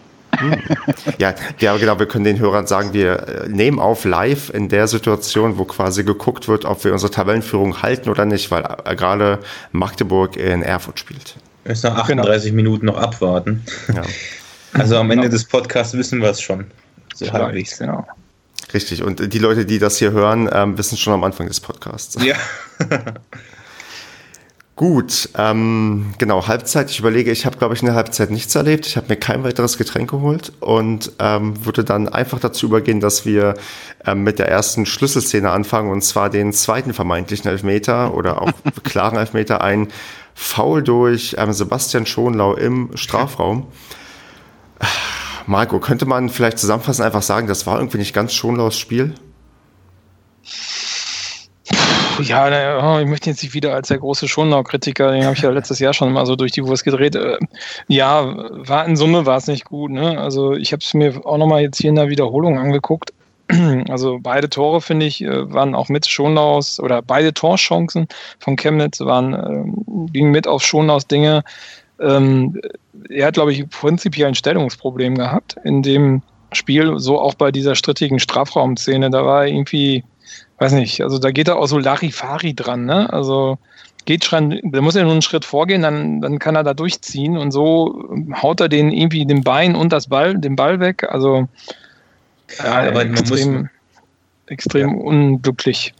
Ja, 1.19 1.35
ja, 1.59 1.77
genau. 1.77 1.99
Wir 1.99 2.07
können 2.07 2.25
den 2.25 2.39
Hörern 2.39 2.67
sagen, 2.67 2.93
wir 2.93 3.45
äh, 3.45 3.49
nehmen 3.49 3.79
auf 3.79 4.05
live 4.05 4.51
in 4.51 4.69
der 4.69 4.89
Situation, 4.89 5.59
wo 5.59 5.65
quasi 5.65 6.05
geguckt 6.05 6.49
wird, 6.49 6.65
ob 6.65 6.85
wir 6.85 6.93
unsere 6.93 7.11
Tabellenführung 7.11 7.83
halten 7.83 8.09
oder 8.09 8.25
nicht, 8.25 8.51
weil 8.51 8.65
äh, 8.85 8.97
gerade 8.97 9.39
Magdeburg 9.73 10.37
in 10.37 10.63
Erfurt 10.63 10.99
spielt. 10.99 11.37
Erst 11.65 11.85
nach 11.85 11.97
38 11.97 12.51
genau. 12.51 12.57
Minuten 12.57 12.87
noch 12.87 12.97
abwarten. 12.97 13.65
Ja. 13.95 14.03
Also 14.73 14.97
am 14.97 15.11
Ende 15.11 15.25
genau. 15.25 15.33
des 15.33 15.45
Podcasts 15.45 15.95
wissen 15.95 16.21
wir 16.21 16.31
es 16.31 16.41
schon. 16.41 16.67
So 17.15 17.31
halbwegs. 17.33 17.79
Genau. 17.79 18.07
Richtig. 18.73 19.03
Und 19.03 19.33
die 19.33 19.39
Leute, 19.39 19.65
die 19.65 19.79
das 19.79 19.99
hier 19.99 20.13
hören, 20.13 20.49
ähm, 20.53 20.77
wissen 20.77 20.99
schon 20.99 21.15
am 21.15 21.25
Anfang 21.25 21.49
des 21.49 21.61
Podcasts. 21.61 22.23
Ja. 22.23 22.37
Gut, 24.79 25.31
ähm, 25.37 26.15
genau, 26.19 26.47
Halbzeit. 26.47 26.89
Ich 26.89 27.01
überlege, 27.01 27.33
ich 27.33 27.47
habe, 27.47 27.57
glaube 27.57 27.75
ich, 27.75 27.81
in 27.81 27.87
der 27.87 27.97
Halbzeit 27.97 28.31
nichts 28.31 28.55
erlebt. 28.55 28.87
Ich 28.87 28.97
habe 28.97 29.09
mir 29.09 29.17
kein 29.17 29.43
weiteres 29.43 29.77
Getränk 29.77 30.09
geholt 30.09 30.53
und 30.61 31.11
ähm, 31.19 31.67
würde 31.67 31.83
dann 31.83 32.09
einfach 32.09 32.39
dazu 32.39 32.67
übergehen, 32.67 33.01
dass 33.01 33.27
wir 33.27 33.55
ähm, 34.07 34.23
mit 34.23 34.39
der 34.39 34.49
ersten 34.49 34.87
Schlüsselszene 34.87 35.51
anfangen, 35.51 35.91
und 35.91 36.03
zwar 36.03 36.31
den 36.31 36.53
zweiten 36.53 36.95
vermeintlichen 36.95 37.51
Elfmeter 37.51 38.15
oder 38.15 38.41
auch 38.41 38.53
klaren 38.85 39.19
Elfmeter, 39.19 39.63
ein 39.63 39.89
Foul 40.33 40.85
durch 40.85 41.35
ähm, 41.39 41.53
Sebastian 41.53 42.07
Schonlau 42.07 42.55
im 42.55 42.91
Strafraum. 42.95 43.67
Marco, 45.49 45.81
könnte 45.81 46.07
man 46.07 46.29
vielleicht 46.29 46.61
zusammenfassend 46.61 47.05
einfach 47.05 47.23
sagen, 47.23 47.49
das 47.49 47.67
war 47.67 47.79
irgendwie 47.79 47.99
nicht 47.99 48.15
ganz 48.15 48.33
Schonlaus 48.33 48.79
Spiel? 48.79 49.15
Ja, 52.21 52.97
oh, 52.97 52.99
ich 53.01 53.07
möchte 53.07 53.31
jetzt 53.31 53.43
nicht 53.43 53.55
wieder 53.55 53.75
als 53.75 53.89
der 53.89 53.99
große 53.99 54.29
Schonau-Kritiker, 54.29 55.13
den 55.13 55.25
habe 55.25 55.35
ich 55.35 55.43
ja 55.43 55.51
letztes 55.51 55.79
Jahr 55.79 55.93
schon 55.93 56.13
mal 56.13 56.27
so 56.27 56.37
durch 56.37 56.53
die 56.53 56.65
Wurst 56.65 56.85
gedreht. 56.85 57.15
Äh, 57.15 57.39
ja, 57.87 58.35
war 58.51 58.87
in 58.87 58.97
Summe 58.97 59.27
war 59.27 59.37
es 59.37 59.47
nicht 59.47 59.65
gut. 59.65 59.91
Ne? 59.91 60.19
Also 60.19 60.53
ich 60.55 60.73
habe 60.73 60.83
es 60.83 60.95
mir 60.95 61.25
auch 61.25 61.39
nochmal 61.39 61.63
jetzt 61.63 61.81
hier 61.81 61.91
in 61.91 61.97
der 61.97 62.09
Wiederholung 62.09 62.59
angeguckt. 62.59 63.13
Also 63.89 64.19
beide 64.21 64.51
Tore, 64.51 64.83
finde 64.83 65.07
ich, 65.07 65.23
äh, 65.23 65.53
waren 65.53 65.75
auch 65.75 65.89
mit 65.89 66.07
Schonlaus 66.07 66.79
oder 66.81 67.01
beide 67.01 67.33
Torchancen 67.33 68.07
von 68.39 68.57
Chemnitz 68.57 69.01
waren, 69.01 69.33
äh, 69.33 70.13
gingen 70.13 70.31
mit 70.31 70.47
auf 70.47 70.63
Schonlaus 70.63 71.07
Dinge. 71.07 71.45
Ähm, 71.99 72.61
er 73.09 73.29
hat, 73.29 73.35
glaube 73.35 73.53
ich, 73.53 73.69
prinzipiell 73.71 74.29
ein 74.29 74.35
Stellungsproblem 74.35 75.15
gehabt 75.15 75.57
in 75.65 75.83
dem 75.83 76.23
Spiel, 76.53 76.99
so 76.99 77.19
auch 77.19 77.35
bei 77.35 77.51
dieser 77.51 77.75
strittigen 77.75 78.19
Strafraumszene. 78.19 79.11
Da 79.11 79.25
war 79.25 79.47
irgendwie 79.47 80.05
weiß 80.59 80.73
nicht, 80.73 81.03
also 81.03 81.19
da 81.19 81.31
geht 81.31 81.49
er 81.49 81.57
auch 81.57 81.67
so 81.67 81.79
Larifari 81.79 82.55
dran, 82.55 82.85
ne? 82.85 83.13
Also 83.13 83.59
geht 84.05 84.25
schon, 84.25 84.59
der 84.63 84.81
muss 84.81 84.95
ja 84.95 85.03
nur 85.03 85.13
einen 85.13 85.23
Schritt 85.23 85.45
vorgehen, 85.45 85.83
dann, 85.83 86.21
dann 86.21 86.39
kann 86.39 86.57
er 86.57 86.65
da 86.65 86.75
durchziehen 86.75 87.37
und 87.37 87.51
so 87.51 88.09
haut 88.41 88.61
er 88.61 88.69
den 88.69 88.91
irgendwie 88.91 89.27
den 89.27 89.43
Bein 89.43 89.75
und 89.75 89.93
das 89.93 90.09
Ball, 90.09 90.39
den 90.39 90.57
Ball 90.57 90.81
weg. 90.81 91.05
Also 91.11 91.47
ja, 92.59 92.89
aber 92.89 93.03
extrem, 93.03 93.53
muss, 93.53 93.67
extrem 94.47 94.89
ja. 94.89 94.97
unglücklich. 94.97 95.93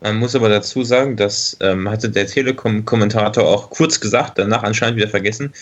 Man 0.00 0.18
muss 0.18 0.34
aber 0.34 0.48
dazu 0.48 0.82
sagen, 0.82 1.16
das 1.16 1.56
ähm, 1.60 1.88
hatte 1.88 2.10
der 2.10 2.26
Telekom-Kommentator 2.26 3.44
auch 3.44 3.70
kurz 3.70 4.00
gesagt, 4.00 4.38
danach 4.38 4.62
anscheinend 4.62 4.96
wieder 4.96 5.08
vergessen, 5.08 5.52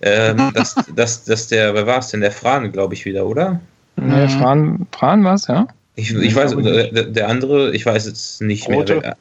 ähm, 0.00 0.50
dass, 0.54 0.76
dass, 0.94 1.24
dass 1.24 1.48
der, 1.48 1.74
wer 1.74 1.86
war 1.86 1.98
es 1.98 2.08
denn, 2.08 2.20
der 2.20 2.32
Fran, 2.32 2.72
glaube 2.72 2.94
ich, 2.94 3.04
wieder, 3.04 3.26
oder? 3.26 3.60
Nee, 3.96 4.28
Fran, 4.28 4.86
Fran 4.92 5.24
war 5.24 5.34
es, 5.34 5.48
ja? 5.48 5.66
Ich, 6.00 6.14
ich 6.14 6.34
weiß, 6.34 6.56
der, 6.56 7.04
der, 7.04 7.28
andere, 7.28 7.74
ich 7.74 7.84
weiß 7.84 8.06
jetzt 8.06 8.40
nicht 8.40 8.68
Rote. 8.68 8.96
mehr. 8.96 9.16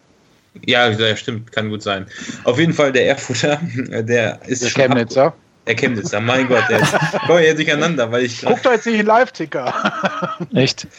Ja, 0.66 0.90
ja, 0.90 1.16
stimmt, 1.16 1.52
kann 1.52 1.70
gut 1.70 1.84
sein. 1.84 2.06
Auf 2.44 2.60
jeden 2.60 2.74
Fall 2.74 2.92
der 2.92 3.08
Erfurter, 3.08 3.60
der 3.90 4.40
ist 4.48 4.64
der 4.64 4.70
Chemnitzer. 4.70 5.34
Der 5.68 5.76
Chemnitzer, 5.76 6.20
mein 6.20 6.48
Gott, 6.48 6.64
der 6.70 6.80
ist, 6.80 6.96
komm 7.28 7.40
jetzt 7.40 7.58
durcheinander, 7.58 8.12
weil 8.12 8.26
ich. 8.26 8.42
Guckt 8.42 8.66
doch 8.66 8.72
jetzt 8.72 8.86
nicht 8.86 9.00
in 9.00 9.06
Live-Ticker. 9.06 10.38
Echt? 10.54 10.88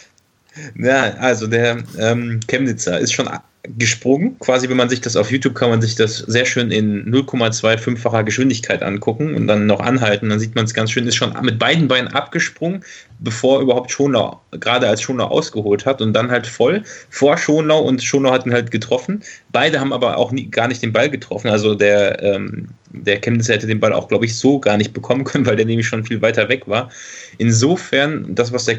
Ja, 0.77 1.15
also 1.19 1.47
der 1.47 1.79
ähm, 1.99 2.41
Chemnitzer 2.49 2.99
ist 2.99 3.13
schon 3.13 3.29
gesprungen. 3.77 4.39
Quasi, 4.39 4.69
wenn 4.69 4.77
man 4.77 4.89
sich 4.89 5.01
das 5.01 5.17
auf 5.17 5.31
YouTube 5.31 5.55
kann 5.55 5.71
man 5.71 5.83
sich 5.83 5.95
das 5.95 6.19
sehr 6.19 6.47
schön 6.47 6.71
in 6.71 7.13
0,25-facher 7.13 8.25
Geschwindigkeit 8.25 8.83
angucken 8.83 9.35
und 9.35 9.47
dann 9.47 9.67
noch 9.67 9.81
anhalten. 9.81 10.31
Dann 10.31 10.41
sieht 10.41 10.55
man 10.55 10.65
es 10.65 10.73
ganz 10.73 10.91
schön, 10.91 11.07
ist 11.07 11.17
schon 11.17 11.35
mit 11.43 11.59
beiden 11.59 11.87
Beinen 11.87 12.09
abgesprungen, 12.09 12.83
bevor 13.19 13.61
überhaupt 13.61 13.91
Schonlau, 13.91 14.41
gerade 14.53 14.89
als 14.89 15.03
Schonlau 15.03 15.27
ausgeholt 15.27 15.85
hat 15.85 16.01
und 16.01 16.15
dann 16.15 16.31
halt 16.31 16.47
voll 16.47 16.83
vor 17.11 17.37
Schonlau 17.37 17.81
und 17.81 18.03
Schonlau 18.03 18.33
hat 18.33 18.47
ihn 18.47 18.53
halt 18.53 18.71
getroffen. 18.71 19.23
Beide 19.53 19.79
haben 19.79 19.93
aber 19.93 20.17
auch 20.17 20.33
nie, 20.33 20.47
gar 20.51 20.69
nicht 20.69 20.83
den 20.83 20.93
Ball 20.93 21.11
getroffen. 21.11 21.49
Also 21.49 21.75
der, 21.75 22.23
ähm, 22.23 22.69
der 22.91 23.21
Chemnitzer 23.21 23.55
hätte 23.55 23.67
den 23.67 23.81
Ball 23.81 23.93
auch, 23.93 24.09
glaube 24.09 24.25
ich, 24.25 24.37
so 24.37 24.59
gar 24.59 24.79
nicht 24.79 24.95
bekommen 24.95 25.25
können, 25.25 25.45
weil 25.47 25.57
der 25.57 25.67
nämlich 25.67 25.87
schon 25.87 26.05
viel 26.05 26.23
weiter 26.23 26.49
weg 26.49 26.67
war. 26.67 26.91
Insofern, 27.37 28.35
das, 28.35 28.53
was 28.53 28.65
der 28.65 28.79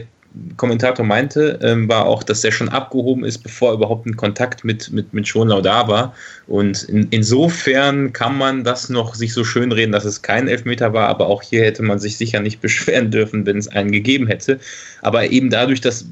Kommentator 0.56 1.06
meinte, 1.06 1.60
ähm, 1.62 1.90
war 1.90 2.06
auch, 2.06 2.24
dass 2.24 2.42
der 2.42 2.52
schon 2.52 2.70
abgehoben 2.70 3.26
ist, 3.26 3.40
bevor 3.40 3.74
überhaupt 3.74 4.06
ein 4.06 4.16
Kontakt 4.16 4.64
mit, 4.64 4.92
mit, 4.92 5.14
mit 5.14 5.28
Schonlau 5.28 5.62
da 5.62 5.88
war. 5.88 6.14
Und 6.48 6.84
in, 6.84 7.08
insofern 7.10 8.14
kann 8.14 8.38
man 8.38 8.64
das 8.64 8.90
noch 8.90 9.14
sich 9.16 9.34
so 9.34 9.44
schön 9.44 9.72
reden, 9.72 9.92
dass 9.92 10.06
es 10.06 10.22
kein 10.22 10.48
Elfmeter 10.48 10.94
war, 10.94 11.10
aber 11.10 11.28
auch 11.28 11.44
hier 11.44 11.64
hätte 11.64 11.84
man 11.84 12.00
sich 12.00 12.18
sicher 12.18 12.40
nicht 12.40 12.62
beschweren 12.62 13.12
dürfen, 13.12 13.46
wenn 13.46 13.58
es 13.58 13.68
einen 13.68 13.92
gegeben 13.92 14.28
hätte. 14.28 14.60
Aber 15.02 15.30
eben 15.30 15.50
dadurch, 15.50 15.82
dass 15.82 16.06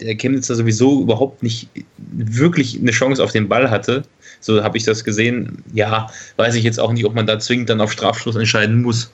der 0.00 0.16
Chemnitzer 0.16 0.54
sowieso 0.54 1.02
überhaupt 1.02 1.42
nicht 1.42 1.68
wirklich 1.96 2.78
eine 2.78 2.90
Chance 2.90 3.22
auf 3.22 3.32
den 3.32 3.48
Ball 3.48 3.70
hatte, 3.70 4.04
so 4.40 4.62
habe 4.62 4.76
ich 4.76 4.84
das 4.84 5.04
gesehen, 5.04 5.64
ja, 5.72 6.08
weiß 6.36 6.54
ich 6.54 6.64
jetzt 6.64 6.78
auch 6.78 6.92
nicht, 6.92 7.06
ob 7.06 7.14
man 7.14 7.26
da 7.26 7.38
zwingend 7.38 7.70
dann 7.70 7.80
auf 7.80 7.92
Strafschluss 7.92 8.36
entscheiden 8.36 8.82
muss. 8.82 9.10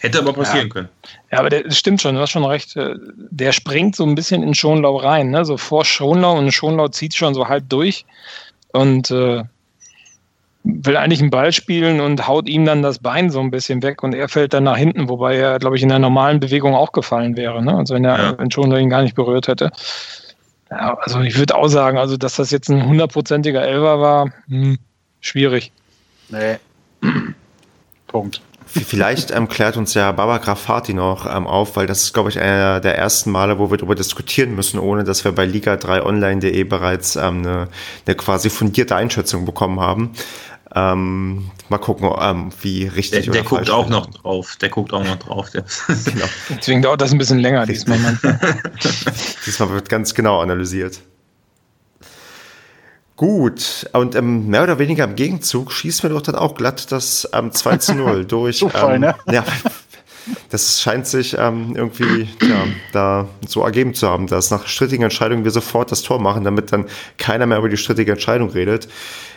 Hätte 0.00 0.18
aber 0.18 0.32
passieren 0.32 0.68
ja. 0.68 0.72
können. 0.72 0.88
Ja, 1.32 1.38
aber 1.38 1.50
das 1.50 1.76
stimmt 1.76 2.02
schon, 2.02 2.14
du 2.14 2.20
hast 2.20 2.30
schon 2.30 2.44
recht. 2.44 2.76
Äh, 2.76 2.94
der 3.30 3.52
springt 3.52 3.96
so 3.96 4.04
ein 4.04 4.14
bisschen 4.14 4.42
in 4.42 4.54
Schonlau 4.54 4.96
rein, 4.96 5.30
ne? 5.30 5.44
so 5.44 5.56
vor 5.56 5.84
Schonlau 5.84 6.38
und 6.38 6.52
Schonlau 6.52 6.88
zieht 6.88 7.14
schon 7.14 7.34
so 7.34 7.48
halb 7.48 7.68
durch 7.68 8.04
und 8.72 9.10
äh, 9.10 9.42
will 10.64 10.96
eigentlich 10.96 11.20
einen 11.20 11.30
Ball 11.30 11.52
spielen 11.52 12.00
und 12.00 12.26
haut 12.26 12.48
ihm 12.48 12.64
dann 12.64 12.82
das 12.82 12.98
Bein 12.98 13.30
so 13.30 13.40
ein 13.40 13.50
bisschen 13.50 13.82
weg 13.82 14.02
und 14.02 14.14
er 14.14 14.28
fällt 14.28 14.52
dann 14.52 14.64
nach 14.64 14.76
hinten, 14.76 15.08
wobei 15.08 15.36
er, 15.36 15.58
glaube 15.58 15.76
ich, 15.76 15.82
in 15.82 15.88
der 15.88 15.98
normalen 15.98 16.40
Bewegung 16.40 16.74
auch 16.74 16.92
gefallen 16.92 17.36
wäre. 17.36 17.62
Ne? 17.62 17.76
Also 17.76 17.94
wenn 17.94 18.04
er 18.04 18.18
ja. 18.18 18.38
wenn 18.38 18.50
Schonlau 18.50 18.76
ihn 18.76 18.90
gar 18.90 19.02
nicht 19.02 19.14
berührt 19.14 19.48
hätte. 19.48 19.70
Ja, 20.70 20.94
also 21.00 21.20
ich 21.20 21.38
würde 21.38 21.54
auch 21.54 21.68
sagen, 21.68 21.98
also 21.98 22.16
dass 22.16 22.36
das 22.36 22.50
jetzt 22.50 22.68
ein 22.68 22.84
hundertprozentiger 22.84 23.62
Elfer 23.62 24.00
war, 24.00 24.32
hm, 24.48 24.78
schwierig. 25.20 25.70
Nee. 26.28 26.56
Punkt. 28.08 28.40
Vielleicht 28.66 29.30
ähm, 29.30 29.48
klärt 29.48 29.76
uns 29.76 29.94
ja 29.94 30.10
Baba 30.12 30.38
Grafati 30.38 30.92
noch 30.92 31.26
ähm, 31.26 31.46
auf, 31.46 31.76
weil 31.76 31.86
das 31.86 32.02
ist, 32.02 32.12
glaube 32.12 32.30
ich, 32.30 32.38
einer 32.38 32.80
der 32.80 32.98
ersten 32.98 33.30
Male, 33.30 33.58
wo 33.58 33.70
wir 33.70 33.78
darüber 33.78 33.94
diskutieren 33.94 34.54
müssen, 34.54 34.78
ohne 34.78 35.04
dass 35.04 35.24
wir 35.24 35.32
bei 35.32 35.44
liga3online.de 35.44 36.64
bereits 36.64 37.16
ähm, 37.16 37.38
eine, 37.38 37.68
eine 38.06 38.16
quasi 38.16 38.50
fundierte 38.50 38.96
Einschätzung 38.96 39.44
bekommen 39.44 39.80
haben. 39.80 40.12
Ähm, 40.74 41.50
mal 41.68 41.78
gucken, 41.78 42.10
ähm, 42.20 42.50
wie 42.60 42.86
richtig 42.86 43.24
der, 43.24 43.32
der 43.32 43.42
oder 43.42 43.50
guckt 43.50 43.70
auch 43.70 43.88
noch 43.88 44.06
drauf. 44.06 44.56
Der 44.60 44.68
guckt 44.68 44.92
auch 44.92 45.04
noch 45.04 45.16
drauf. 45.16 45.48
genau. 45.52 46.26
Deswegen 46.50 46.82
dauert 46.82 47.00
das 47.00 47.12
ein 47.12 47.18
bisschen 47.18 47.38
länger 47.38 47.66
diesmal. 47.66 47.98
diesmal 49.46 49.70
wird 49.70 49.88
ganz 49.88 50.12
genau 50.12 50.40
analysiert. 50.40 51.00
Gut, 53.16 53.88
und 53.94 54.14
ähm, 54.14 54.48
mehr 54.48 54.62
oder 54.62 54.78
weniger 54.78 55.04
im 55.04 55.16
Gegenzug 55.16 55.72
schießt 55.72 56.04
mir 56.04 56.10
doch 56.10 56.20
dann 56.20 56.34
auch 56.34 56.54
glatt 56.54 56.92
das 56.92 57.26
ähm, 57.32 57.50
2 57.50 57.76
zu 57.78 57.94
0 57.96 58.26
durch. 58.26 58.58
Zufall, 58.58 58.96
ähm, 58.96 59.00
ne? 59.00 59.14
Ja, 59.32 59.44
das 60.50 60.80
scheint 60.80 61.06
sich 61.06 61.36
ähm, 61.38 61.74
irgendwie 61.74 62.28
ja, 62.42 62.64
da 62.92 63.28
so 63.46 63.62
ergeben 63.62 63.94
zu 63.94 64.08
haben, 64.08 64.26
dass 64.26 64.50
nach 64.50 64.66
strittigen 64.66 65.04
Entscheidungen 65.04 65.44
wir 65.44 65.50
sofort 65.50 65.92
das 65.92 66.02
Tor 66.02 66.20
machen, 66.20 66.44
damit 66.44 66.72
dann 66.72 66.86
keiner 67.16 67.46
mehr 67.46 67.58
über 67.58 67.68
die 67.68 67.76
strittige 67.76 68.12
Entscheidung 68.12 68.50
redet. 68.50 68.88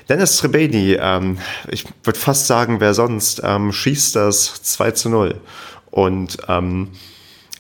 Dennis 0.10 0.38
Trebeni, 0.38 0.98
ähm, 1.00 1.38
ich 1.70 1.86
würde 2.04 2.20
fast 2.20 2.48
sagen, 2.48 2.80
wer 2.80 2.94
sonst, 2.94 3.42
ähm, 3.46 3.72
schießt 3.72 4.16
das 4.16 4.62
2 4.64 4.92
zu 4.92 5.10
0. 5.10 5.36
Und 5.92 6.38
ähm, 6.48 6.90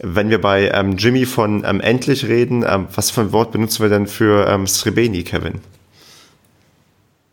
wenn 0.02 0.30
wir 0.30 0.42
bei 0.42 0.70
ähm, 0.74 0.98
Jimmy 0.98 1.26
von 1.26 1.64
ähm, 1.66 1.80
endlich 1.82 2.28
reden, 2.28 2.66
ähm, 2.68 2.88
was 2.94 3.12
für 3.12 3.22
ein 3.22 3.32
Wort 3.32 3.52
benutzen 3.52 3.84
wir 3.84 3.90
denn 3.90 4.08
für 4.08 4.48
ähm, 4.48 4.66
Srebeni, 4.66 5.24
Kevin? 5.24 5.62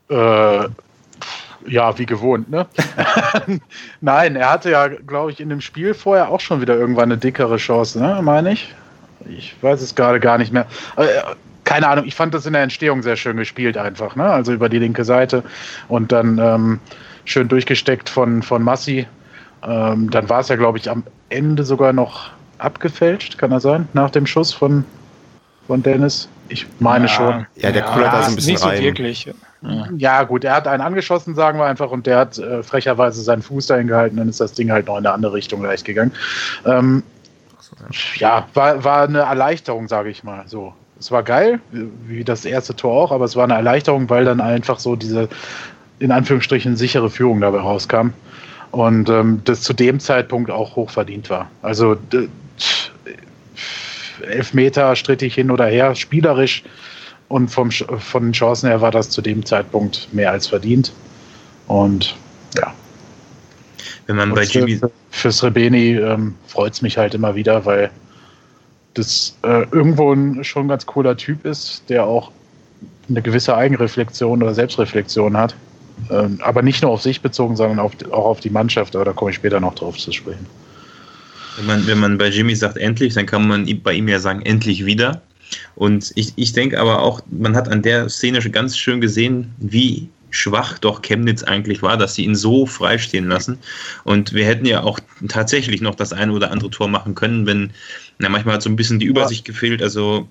Äh, 0.09 0.69
ja, 1.69 1.99
wie 1.99 2.07
gewohnt, 2.07 2.49
ne? 2.51 2.67
Nein, 4.01 4.37
er 4.37 4.51
hatte 4.51 4.71
ja, 4.71 4.89
glaube 4.89 5.33
ich, 5.33 5.41
in 5.41 5.49
dem 5.49 5.61
Spiel 5.61 5.95
vorher 5.95 6.29
auch 6.31 6.41
schon 6.41 6.61
wieder 6.61 6.77
irgendwann 6.77 7.11
eine 7.11 7.19
dickere 7.19 7.57
Chance, 7.57 8.01
ne? 8.01 8.21
Meine 8.23 8.53
ich? 8.53 8.75
Ich 9.29 9.57
weiß 9.61 9.83
es 9.83 9.95
gerade 9.95 10.21
gar 10.21 10.39
nicht 10.39 10.53
mehr. 10.53 10.67
Äh, 10.97 11.07
keine 11.65 11.89
Ahnung, 11.89 12.05
ich 12.07 12.15
fand 12.15 12.33
das 12.33 12.47
in 12.47 12.53
der 12.53 12.63
Entstehung 12.63 13.03
sehr 13.03 13.17
schön 13.17 13.37
gespielt 13.37 13.77
einfach, 13.77 14.15
ne? 14.15 14.25
Also 14.25 14.53
über 14.53 14.69
die 14.69 14.79
linke 14.79 15.05
Seite 15.05 15.43
und 15.89 16.13
dann 16.13 16.39
ähm, 16.39 16.81
schön 17.25 17.49
durchgesteckt 17.49 18.09
von, 18.09 18.43
von 18.43 18.63
Massi. 18.63 19.07
Ähm, 19.67 20.11
dann 20.11 20.29
war 20.29 20.41
es 20.41 20.49
ja, 20.49 20.57
glaube 20.57 20.79
ich, 20.79 20.89
am 20.89 21.03
Ende 21.29 21.65
sogar 21.65 21.93
noch 21.93 22.31
abgefälscht, 22.59 23.39
kann 23.39 23.51
er 23.51 23.61
sein, 23.61 23.89
nach 23.93 24.11
dem 24.11 24.27
Schuss 24.27 24.53
von, 24.53 24.85
von 25.67 25.83
Dennis. 25.83 26.29
Ich 26.49 26.67
meine 26.79 27.07
ja, 27.07 27.13
schon. 27.13 27.47
Ja, 27.57 27.73
der 27.73 27.83
kullert 27.83 28.13
ja, 28.13 28.21
da 28.21 28.23
so 28.23 28.31
ein 28.31 28.37
bisschen 28.37 28.53
nicht 28.53 28.65
rein. 28.65 28.77
So 28.77 28.83
wirklich. 28.83 29.33
Ja. 29.63 29.89
ja. 29.97 30.23
gut, 30.23 30.45
er 30.45 30.55
hat 30.55 30.69
einen 30.69 30.83
angeschossen, 30.83 31.35
sagen 31.35 31.59
wir 31.59 31.67
einfach, 31.67 31.91
und 31.91 32.07
der 32.07 32.19
hat 32.19 32.39
äh, 32.39 32.63
frecherweise 32.63 33.23
seinen 33.23 33.43
Fuß 33.43 33.67
dahin 33.67 33.89
gehalten, 33.89 34.17
dann 34.17 34.29
ist 34.29 34.41
das 34.41 34.53
Ding 34.53 34.71
halt 34.71 34.87
noch 34.87 34.97
in 34.97 35.07
eine 35.07 35.15
andere 35.15 35.33
Richtung 35.33 35.63
leicht 35.63 35.85
gegangen. 35.85 36.13
Ähm, 36.65 37.03
ja, 38.17 38.47
war, 38.55 38.85
war 38.85 39.03
eine 39.05 39.21
Erleichterung, 39.21 39.89
sage 39.89 40.11
ich 40.11 40.23
mal. 40.23 40.45
So, 40.47 40.73
es 40.99 41.11
war 41.11 41.23
geil, 41.23 41.61
wie 42.07 42.25
das 42.25 42.45
erste 42.45 42.75
Tor 42.75 43.03
auch, 43.03 43.13
aber 43.13 43.25
es 43.25 43.37
war 43.37 43.45
eine 43.45 43.55
Erleichterung, 43.55 44.09
weil 44.09 44.25
dann 44.25 44.41
einfach 44.41 44.79
so 44.79 44.97
diese 44.97 45.29
in 45.99 46.13
Anführungsstrichen 46.13 46.77
sichere 46.77 47.11
Führung 47.11 47.41
dabei 47.41 47.59
rauskam 47.59 48.09
und 48.71 49.09
ähm, 49.09 49.41
das 49.45 49.63
zu 49.63 49.73
dem 49.73 49.99
Zeitpunkt 50.01 50.51
auch 50.51 50.77
hochverdient 50.77 51.31
war. 51.31 51.51
Also 51.63 51.97
elf 54.23 54.55
Meter 54.55 54.95
strittig 54.97 55.35
hin 55.35 55.51
oder 55.51 55.67
her, 55.67 55.95
spielerisch 55.95 56.63
und 57.29 57.49
vom, 57.49 57.71
von 57.71 58.23
den 58.23 58.33
Chancen 58.33 58.69
her 58.69 58.81
war 58.81 58.91
das 58.91 59.11
zu 59.11 59.21
dem 59.21 59.45
Zeitpunkt 59.45 60.09
mehr 60.13 60.31
als 60.31 60.47
verdient. 60.47 60.93
Und 61.67 62.17
ja. 62.57 62.73
Wenn 64.07 64.17
man 64.17 64.33
bei 64.35 64.45
Jimmy. 64.45 64.77
Für, 64.77 64.91
fürs 65.11 65.43
Rebeni 65.43 65.97
ähm, 65.97 66.35
freut 66.47 66.75
es 66.75 66.83
mich 66.83 66.97
halt 66.97 67.15
immer 67.15 67.35
wieder, 67.35 67.65
weil 67.65 67.91
das 68.95 69.37
äh, 69.43 69.67
irgendwo 69.73 70.13
ein 70.13 70.45
schon 70.45 70.69
ganz 70.69 70.87
cooler 70.87 71.17
Typ 71.17 71.45
ist, 71.45 71.83
der 71.89 72.07
auch 72.07 72.31
eine 73.09 73.23
gewisse 73.23 73.57
Eigenreflexion 73.57 74.43
oder 74.43 74.55
Selbstreflexion 74.55 75.37
hat. 75.37 75.55
Ähm, 76.11 76.39
aber 76.43 76.63
nicht 76.63 76.83
nur 76.83 76.93
auf 76.93 77.03
sich 77.03 77.21
bezogen, 77.21 77.57
sondern 77.57 77.79
auf, 77.79 77.93
auch 78.11 78.27
auf 78.27 78.41
die 78.41 78.51
Mannschaft. 78.51 78.95
Aber 78.95 79.05
da 79.05 79.13
komme 79.13 79.31
ich 79.31 79.37
später 79.37 79.61
noch 79.61 79.75
drauf 79.75 79.97
zu 79.97 80.13
sprechen. 80.13 80.47
Wenn 81.57 81.67
man, 81.67 81.87
wenn 81.87 81.99
man 81.99 82.19
bei 82.19 82.29
Jimmy 82.29 82.55
sagt 82.55 82.77
endlich, 82.77 83.15
dann 83.15 83.27
kann 83.27 83.49
man 83.49 83.67
bei 83.83 83.95
ihm 83.95 84.09
ja 84.09 84.19
sagen 84.19 84.43
endlich 84.43 84.85
wieder. 84.85 85.23
Und 85.75 86.13
ich, 86.15 86.33
ich 86.37 86.53
denke 86.53 86.81
aber 86.81 87.03
auch, 87.03 87.21
man 87.31 87.57
hat 87.57 87.69
an 87.69 87.83
der 87.83 88.09
Szene 88.09 88.43
schon 88.43 88.53
ganz 88.53 88.77
schön 88.77 89.01
gesehen, 89.01 89.55
wie 89.59 90.09
schwach 90.31 90.79
doch 90.79 91.03
Chemnitz 91.03 91.43
eigentlich 91.43 91.83
war, 91.83 91.97
dass 91.97 92.15
sie 92.15 92.25
ihn 92.25 92.35
so 92.35 92.67
freistehen 92.67 93.29
lassen. 93.29 93.59
Und 94.05 94.33
wir 94.35 94.45
hätten 94.45 94.67
ja 94.67 94.83
auch 94.83 94.99
tatsächlich 95.29 95.81
noch 95.81 95.95
das 95.95 96.13
eine 96.13 96.33
oder 96.33 96.51
andere 96.51 96.71
Tor 96.71 96.89
machen 96.89 97.15
können, 97.15 97.47
wenn, 97.47 97.71
na, 98.19 98.29
manchmal 98.29 98.55
hat 98.55 98.63
so 98.63 98.71
ein 98.71 98.77
bisschen 98.77 98.99
die 98.99 99.07
Übersicht 99.07 99.45
gefehlt. 99.45 99.83
Also. 99.83 100.29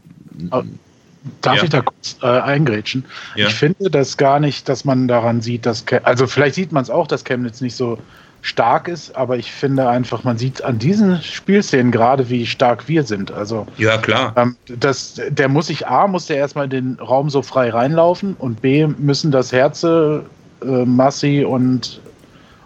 Darf 1.42 1.58
ja. 1.58 1.64
ich 1.64 1.70
da 1.72 1.82
kurz 1.82 2.18
äh, 2.22 2.28
eingrätschen? 2.28 3.04
Ja. 3.36 3.48
Ich 3.48 3.56
finde 3.56 3.90
das 3.90 4.16
gar 4.18 4.40
nicht, 4.40 4.70
dass 4.70 4.86
man 4.86 5.08
daran 5.08 5.42
sieht, 5.42 5.66
dass, 5.66 5.84
also 6.04 6.28
vielleicht 6.28 6.54
sieht 6.54 6.72
man 6.72 6.84
es 6.84 6.92
auch, 6.92 7.08
dass 7.08 7.24
Chemnitz 7.24 7.62
nicht 7.62 7.76
so 7.76 7.98
stark 8.46 8.88
ist, 8.88 9.16
aber 9.16 9.38
ich 9.38 9.52
finde 9.52 9.90
einfach, 9.90 10.24
man 10.24 10.38
sieht 10.38 10.64
an 10.64 10.78
diesen 10.78 11.20
Spielszenen 11.24 11.92
gerade, 11.92 12.30
wie 12.30 12.46
stark 12.46 12.88
wir 12.88 13.02
sind. 13.02 13.32
Also 13.32 13.66
ja 13.78 13.98
klar. 13.98 14.34
Ähm, 14.36 14.56
das, 14.68 15.20
der 15.30 15.50
muss 15.50 15.66
sich 15.66 15.88
A, 15.88 16.06
muss 16.06 16.28
der 16.28 16.38
erstmal 16.38 16.66
in 16.66 16.70
den 16.70 17.00
Raum 17.00 17.32
so 17.32 17.42
frei 17.42 17.72
reinlaufen 17.72 18.36
und 18.38 18.62
B 18.62 18.86
müssen 18.86 19.32
das 19.32 19.52
Herze 19.52 20.26
äh, 20.62 20.86
Massi 20.86 21.44
und, 21.44 22.00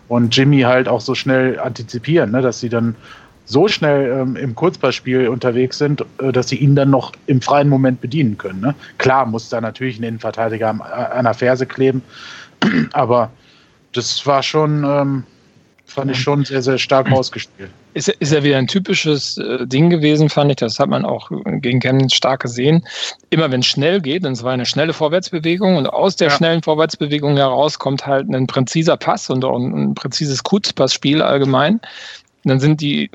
und 0.09 0.35
Jimmy 0.35 0.61
halt 0.63 0.89
auch 0.89 0.99
so 0.99 1.15
schnell 1.15 1.57
antizipieren, 1.57 2.31
ne? 2.31 2.41
dass 2.41 2.59
sie 2.59 2.67
dann 2.67 2.97
so 3.45 3.69
schnell 3.69 4.19
ähm, 4.19 4.35
im 4.35 4.55
Kurzballspiel 4.55 5.29
unterwegs 5.29 5.77
sind, 5.77 6.03
äh, 6.21 6.33
dass 6.33 6.49
sie 6.49 6.57
ihn 6.57 6.75
dann 6.75 6.89
noch 6.89 7.13
im 7.25 7.39
freien 7.39 7.69
Moment 7.69 8.01
bedienen 8.01 8.37
können. 8.37 8.59
Ne? 8.59 8.75
Klar 8.97 9.25
muss 9.25 9.47
da 9.47 9.61
natürlich 9.61 9.97
ein 9.97 10.03
Innenverteidiger 10.03 10.71
an, 10.71 10.81
an 10.81 11.23
der 11.23 11.33
Ferse 11.35 11.65
kleben, 11.65 12.01
aber 12.91 13.31
das 13.93 14.25
war 14.27 14.43
schon, 14.43 14.83
ähm, 14.83 15.23
fand 15.89 16.11
ich 16.11 16.19
schon 16.19 16.45
sehr, 16.45 16.61
sehr 16.61 16.77
stark 16.77 17.11
ausgespielt. 17.11 17.69
Ist, 17.93 18.07
ist 18.07 18.31
ja 18.31 18.43
wieder 18.43 18.57
ein 18.57 18.67
typisches 18.67 19.37
äh, 19.37 19.65
Ding 19.65 19.89
gewesen, 19.89 20.29
fand 20.29 20.51
ich. 20.51 20.57
Das 20.57 20.79
hat 20.79 20.89
man 20.89 21.05
auch 21.05 21.31
gegen 21.45 21.79
Chemnitz 21.79 22.13
stark 22.13 22.41
gesehen. 22.41 22.85
Immer 23.29 23.51
wenn 23.51 23.61
es 23.61 23.67
schnell 23.67 23.99
geht, 23.99 24.25
und 24.25 24.33
es 24.33 24.43
war 24.43 24.53
eine 24.53 24.65
schnelle 24.65 24.93
Vorwärtsbewegung 24.93 25.77
und 25.77 25.87
aus 25.87 26.15
der 26.15 26.29
ja. 26.29 26.35
schnellen 26.35 26.61
Vorwärtsbewegung 26.61 27.35
heraus 27.37 27.79
kommt 27.79 28.05
halt 28.05 28.29
ein 28.29 28.47
präziser 28.47 28.97
Pass 28.97 29.29
und 29.29 29.43
auch 29.43 29.57
ein, 29.57 29.73
ein 29.73 29.95
präzises 29.95 30.43
Kurzpassspiel 30.43 31.21
allgemein. 31.21 31.79
Dann 32.43 32.59
sind 32.59 32.81
die 32.81 33.09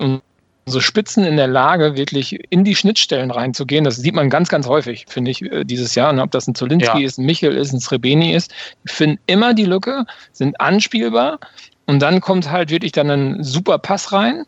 unsere 0.66 0.82
Spitzen 0.82 1.24
in 1.24 1.36
der 1.36 1.46
Lage, 1.46 1.96
wirklich 1.96 2.38
in 2.50 2.64
die 2.64 2.74
Schnittstellen 2.74 3.30
reinzugehen. 3.30 3.84
Das 3.84 3.96
sieht 3.96 4.14
man 4.14 4.30
ganz, 4.30 4.48
ganz 4.48 4.66
häufig, 4.66 5.06
finde 5.08 5.30
ich, 5.30 5.42
äh, 5.42 5.64
dieses 5.64 5.94
Jahr. 5.94 6.10
Und 6.10 6.20
ob 6.20 6.30
das 6.30 6.48
ein 6.48 6.54
Zolinski 6.54 7.00
ja. 7.00 7.06
ist, 7.06 7.18
ein 7.18 7.26
Michel 7.26 7.54
ist, 7.54 7.72
ein 7.72 7.80
Srebeni 7.80 8.34
ist, 8.34 8.52
die 8.84 8.92
finden 8.92 9.18
immer 9.26 9.54
die 9.54 9.66
Lücke, 9.66 10.06
sind 10.32 10.60
anspielbar 10.60 11.38
und 11.86 12.00
dann 12.00 12.20
kommt 12.20 12.50
halt 12.50 12.70
wirklich 12.70 12.92
dann 12.92 13.10
ein 13.10 13.44
super 13.44 13.78
Pass 13.78 14.12
rein 14.12 14.44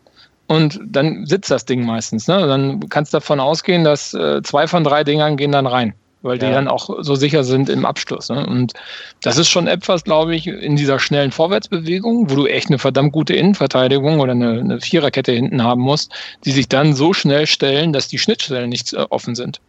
und 0.47 0.79
dann 0.85 1.25
sitzt 1.25 1.51
das 1.51 1.65
Ding 1.65 1.85
meistens. 1.85 2.27
Ne? 2.27 2.47
Dann 2.47 2.89
kannst 2.89 3.13
du 3.13 3.17
davon 3.17 3.39
ausgehen, 3.39 3.83
dass 3.83 4.13
äh, 4.13 4.41
zwei 4.43 4.67
von 4.67 4.83
drei 4.83 5.03
Dingern 5.03 5.37
gehen 5.37 5.51
dann 5.51 5.67
rein 5.67 5.93
weil 6.21 6.37
die 6.37 6.45
ja. 6.45 6.51
dann 6.51 6.67
auch 6.67 6.89
so 6.99 7.15
sicher 7.15 7.43
sind 7.43 7.69
im 7.69 7.85
Abschluss. 7.85 8.29
Ne? 8.29 8.45
Und 8.45 8.73
das 9.21 9.37
ist 9.37 9.49
schon 9.49 9.67
etwas, 9.67 10.03
glaube 10.03 10.35
ich, 10.35 10.47
in 10.47 10.75
dieser 10.75 10.99
schnellen 10.99 11.31
Vorwärtsbewegung, 11.31 12.29
wo 12.29 12.35
du 12.35 12.47
echt 12.47 12.67
eine 12.67 12.79
verdammt 12.79 13.13
gute 13.13 13.33
Innenverteidigung 13.33 14.19
oder 14.19 14.31
eine, 14.31 14.59
eine 14.59 14.81
Viererkette 14.81 15.31
hinten 15.31 15.63
haben 15.63 15.81
musst, 15.81 16.11
die 16.45 16.51
sich 16.51 16.67
dann 16.67 16.93
so 16.93 17.13
schnell 17.13 17.47
stellen, 17.47 17.93
dass 17.93 18.07
die 18.07 18.19
Schnittstellen 18.19 18.69
nicht 18.69 18.93
äh, 18.93 19.05
offen 19.09 19.35
sind. 19.35 19.61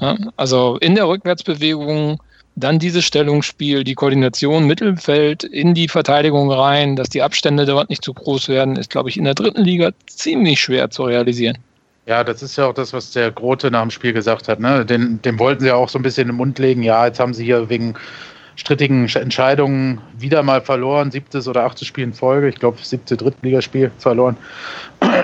Ja? 0.00 0.16
Also 0.36 0.78
in 0.80 0.94
der 0.94 1.08
Rückwärtsbewegung 1.08 2.20
dann 2.56 2.78
dieses 2.78 3.04
Stellungsspiel, 3.04 3.84
die 3.84 3.94
Koordination 3.94 4.66
Mittelfeld 4.66 5.44
in 5.44 5.74
die 5.74 5.88
Verteidigung 5.88 6.50
rein, 6.50 6.96
dass 6.96 7.10
die 7.10 7.22
Abstände 7.22 7.66
dort 7.66 7.90
nicht 7.90 8.02
zu 8.02 8.14
groß 8.14 8.48
werden, 8.48 8.76
ist, 8.76 8.90
glaube 8.90 9.10
ich, 9.10 9.18
in 9.18 9.24
der 9.24 9.34
dritten 9.34 9.62
Liga 9.62 9.90
ziemlich 10.06 10.58
schwer 10.58 10.90
zu 10.90 11.04
realisieren. 11.04 11.58
Ja, 12.06 12.24
das 12.24 12.42
ist 12.42 12.56
ja 12.56 12.66
auch 12.66 12.72
das, 12.72 12.92
was 12.92 13.10
der 13.10 13.30
Grote 13.30 13.70
nach 13.70 13.82
dem 13.82 13.90
Spiel 13.90 14.12
gesagt 14.12 14.48
hat. 14.48 14.58
Ne? 14.58 14.86
Den, 14.86 15.20
dem 15.22 15.38
wollten 15.38 15.60
sie 15.60 15.68
ja 15.68 15.74
auch 15.74 15.88
so 15.88 15.98
ein 15.98 16.02
bisschen 16.02 16.28
im 16.28 16.36
Mund 16.36 16.58
legen. 16.58 16.82
Ja, 16.82 17.04
jetzt 17.04 17.20
haben 17.20 17.34
sie 17.34 17.44
hier 17.44 17.68
wegen 17.68 17.94
strittigen 18.56 19.06
Entscheidungen 19.06 20.00
wieder 20.18 20.42
mal 20.42 20.62
verloren. 20.62 21.10
Siebtes 21.10 21.46
oder 21.46 21.64
achtes 21.64 21.86
Spiel 21.86 22.04
in 22.04 22.14
Folge. 22.14 22.48
Ich 22.48 22.56
glaube, 22.56 22.78
siebte 22.82 23.16
Drittligaspiel 23.16 23.90
verloren. 23.98 24.36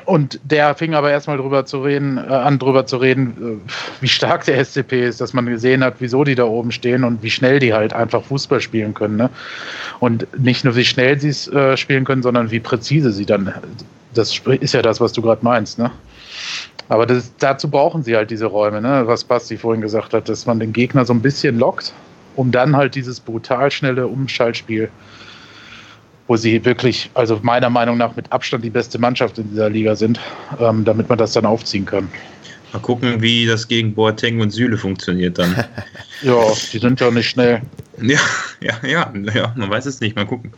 Und 0.04 0.38
der 0.44 0.74
fing 0.74 0.94
aber 0.94 1.10
erstmal 1.10 1.38
drüber 1.38 1.64
zu 1.64 1.82
reden, 1.82 2.18
äh, 2.18 2.20
an 2.20 2.58
drüber 2.58 2.86
zu 2.86 2.98
reden, 2.98 3.62
äh, 3.66 3.72
wie 4.02 4.08
stark 4.08 4.44
der 4.44 4.58
SCP 4.62 5.06
ist, 5.06 5.20
dass 5.20 5.32
man 5.32 5.46
gesehen 5.46 5.82
hat, 5.82 5.94
wieso 5.98 6.24
die 6.24 6.34
da 6.34 6.44
oben 6.44 6.72
stehen 6.72 7.04
und 7.04 7.22
wie 7.22 7.30
schnell 7.30 7.58
die 7.58 7.72
halt 7.72 7.94
einfach 7.94 8.22
Fußball 8.22 8.60
spielen 8.60 8.92
können. 8.92 9.16
Ne? 9.16 9.30
Und 9.98 10.26
nicht 10.38 10.64
nur 10.64 10.76
wie 10.76 10.84
schnell 10.84 11.18
sie 11.18 11.30
es 11.30 11.48
äh, 11.48 11.76
spielen 11.78 12.04
können, 12.04 12.22
sondern 12.22 12.50
wie 12.50 12.60
präzise 12.60 13.12
sie 13.12 13.24
dann. 13.24 13.54
Das 14.12 14.38
ist 14.60 14.74
ja 14.74 14.82
das, 14.82 15.00
was 15.00 15.14
du 15.14 15.22
gerade 15.22 15.42
meinst, 15.42 15.78
ne? 15.78 15.90
Aber 16.88 17.06
das, 17.06 17.32
dazu 17.38 17.70
brauchen 17.70 18.02
sie 18.02 18.16
halt 18.16 18.30
diese 18.30 18.44
Räume, 18.44 18.82
ne? 18.82 19.04
was 19.06 19.24
Basti 19.24 19.56
vorhin 19.56 19.80
gesagt 19.80 20.12
hat, 20.12 20.28
dass 20.28 20.44
man 20.44 20.60
den 20.60 20.74
Gegner 20.74 21.06
so 21.06 21.14
ein 21.14 21.22
bisschen 21.22 21.58
lockt, 21.58 21.94
um 22.36 22.50
dann 22.50 22.76
halt 22.76 22.94
dieses 22.94 23.20
brutal 23.20 23.70
schnelle 23.70 24.06
Umschaltspiel, 24.06 24.90
wo 26.26 26.36
sie 26.36 26.64
wirklich, 26.64 27.10
also 27.14 27.38
meiner 27.42 27.70
Meinung 27.70 27.98
nach 27.98 28.16
mit 28.16 28.30
Abstand 28.32 28.64
die 28.64 28.70
beste 28.70 28.98
Mannschaft 28.98 29.38
in 29.38 29.50
dieser 29.50 29.70
Liga 29.70 29.96
sind, 29.96 30.20
ähm, 30.60 30.84
damit 30.84 31.08
man 31.08 31.18
das 31.18 31.32
dann 31.32 31.46
aufziehen 31.46 31.84
kann. 31.84 32.08
Mal 32.72 32.78
gucken, 32.80 33.20
wie 33.20 33.44
das 33.44 33.68
gegen 33.68 33.94
Boateng 33.94 34.40
und 34.40 34.50
Süle 34.50 34.78
funktioniert 34.78 35.38
dann. 35.38 35.54
ja, 36.22 36.40
die 36.72 36.78
sind 36.78 37.00
ja 37.00 37.10
nicht 37.10 37.28
schnell. 37.28 37.60
Ja, 38.00 38.18
ja, 38.60 38.74
ja, 38.82 39.12
ja, 39.34 39.52
man 39.56 39.68
weiß 39.68 39.84
es 39.84 40.00
nicht, 40.00 40.16
mal 40.16 40.24
gucken. 40.24 40.52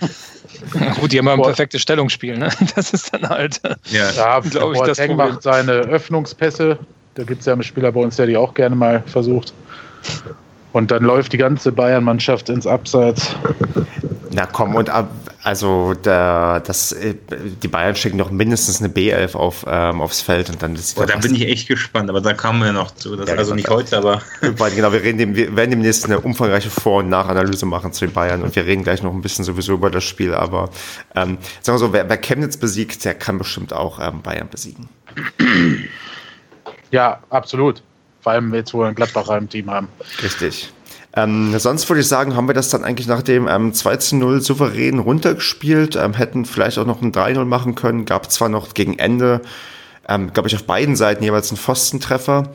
Gut, 1.01 1.11
die 1.11 1.19
haben 1.19 1.27
ein 1.27 1.43
perfektes 1.43 1.83
Stellungsspiel, 1.83 2.39
ne? 2.39 2.51
Das 2.77 2.93
ist 2.93 3.13
dann 3.13 3.29
halt, 3.29 3.61
ja, 3.91 4.11
ja 4.13 4.41
glaube 4.41 4.75
ich, 4.75 4.83
das 4.83 4.99
Problem. 4.99 5.17
macht 5.17 5.43
seine 5.43 5.73
Öffnungspässe. 5.73 6.79
Da 7.17 7.25
gibt 7.25 7.41
es 7.41 7.47
ja 7.47 7.53
einen 7.53 7.65
Spieler 7.65 7.91
bei 7.91 8.01
uns, 8.01 8.15
der 8.15 8.27
die 8.27 8.37
auch 8.37 8.55
gerne 8.55 8.77
mal 8.77 9.03
versucht. 9.07 9.53
Und 10.75 10.91
dann 10.91 11.05
läuft 11.05 11.33
die 11.33 11.37
ganze 11.37 11.71
Bayern-Mannschaft 11.71 12.49
ins 12.49 12.67
Abseits. 12.67 13.37
Na 14.33 14.45
komm, 14.45 14.75
und 14.75 14.91
ab, 14.91 15.09
also 15.45 15.95
der, 15.95 16.59
das, 16.67 16.91
äh, 16.91 17.15
die 17.63 17.69
Bayern 17.69 17.95
schicken 17.95 18.19
doch 18.19 18.33
mindestens 18.33 18.83
eine 18.83 18.93
B11 18.93 19.37
auf, 19.37 19.65
ähm, 19.69 20.01
aufs 20.01 20.21
Feld 20.21 20.51
und 20.51 20.61
dann 20.61 20.75
ist 20.75 20.99
oh, 20.99 21.05
Da 21.05 21.17
bin 21.19 21.33
ich 21.37 21.43
echt 21.43 21.69
gespannt, 21.69 22.11
aber 22.11 22.21
da 22.21 22.33
kommen 22.35 22.61
wir 22.61 22.73
noch 22.73 22.91
zu. 22.91 23.15
Das 23.15 23.29
ja, 23.29 23.37
also 23.37 23.55
nicht 23.55 23.69
heute, 23.69 23.97
aber. 23.97 24.21
Genau, 24.75 24.93
wir, 24.93 25.01
reden 25.05 25.19
dem, 25.19 25.37
wir 25.37 25.55
werden 25.55 25.71
demnächst 25.71 26.07
eine 26.07 26.19
umfangreiche 26.19 26.71
Vor- 26.71 26.99
und 26.99 27.09
Nachanalyse 27.09 27.67
machen 27.67 27.93
zu 27.93 28.05
den 28.05 28.13
Bayern 28.13 28.43
und 28.43 28.57
wir 28.57 28.67
reden 28.67 28.83
gleich 28.83 29.01
noch 29.01 29.13
ein 29.13 29.23
bisschen 29.23 29.45
sowieso 29.45 29.75
über 29.75 29.91
das 29.91 30.03
Spiel, 30.03 30.35
aber 30.35 30.71
ähm, 31.15 31.39
sagen 31.61 31.77
wir 31.77 31.79
so, 31.79 31.93
wer, 31.93 32.09
wer 32.09 32.17
Chemnitz 32.17 32.57
besiegt, 32.57 33.05
der 33.05 33.15
kann 33.15 33.39
bestimmt 33.39 33.73
auch 33.73 34.01
ähm, 34.01 34.23
Bayern 34.23 34.49
besiegen. 34.49 34.89
Ja, 36.91 37.21
absolut. 37.31 37.85
Vor 38.25 38.33
allem 38.33 38.55
jetzt, 38.55 38.73
wo 38.73 38.79
wir 38.79 38.87
einen 38.87 38.95
Gladbacher 38.95 39.37
im 39.37 39.51
Team 39.51 39.71
haben. 39.71 39.89
Richtig. 40.23 40.73
Ähm, 41.15 41.57
sonst 41.59 41.87
würde 41.91 42.01
ich 42.01 42.09
sagen, 42.09 42.35
haben 42.35 42.49
wir 42.49 42.55
das 42.55 42.71
dann 42.71 42.83
eigentlich 42.83 43.07
nach 43.07 43.21
dem 43.21 43.47
ähm, 43.47 43.75
2 43.75 43.99
zu 43.99 44.17
0 44.17 44.41
souverän 44.41 44.99
runtergespielt, 44.99 45.95
ähm, 45.95 46.15
hätten 46.15 46.47
vielleicht 46.47 46.79
auch 46.79 46.87
noch 46.87 47.03
ein 47.03 47.13
3-0 47.13 47.45
machen 47.45 47.75
können, 47.75 48.07
gab 48.07 48.33
zwar 48.33 48.49
noch 48.49 48.73
gegen 48.73 48.99
Ende, 48.99 49.43
ähm, 50.09 50.33
glaube 50.33 50.49
ich, 50.49 50.57
auf 50.57 50.65
beiden 50.65 50.97
Seiten 50.97 51.23
jeweils 51.23 51.51
einen 51.51 51.59
Pfostentreffer, 51.59 52.51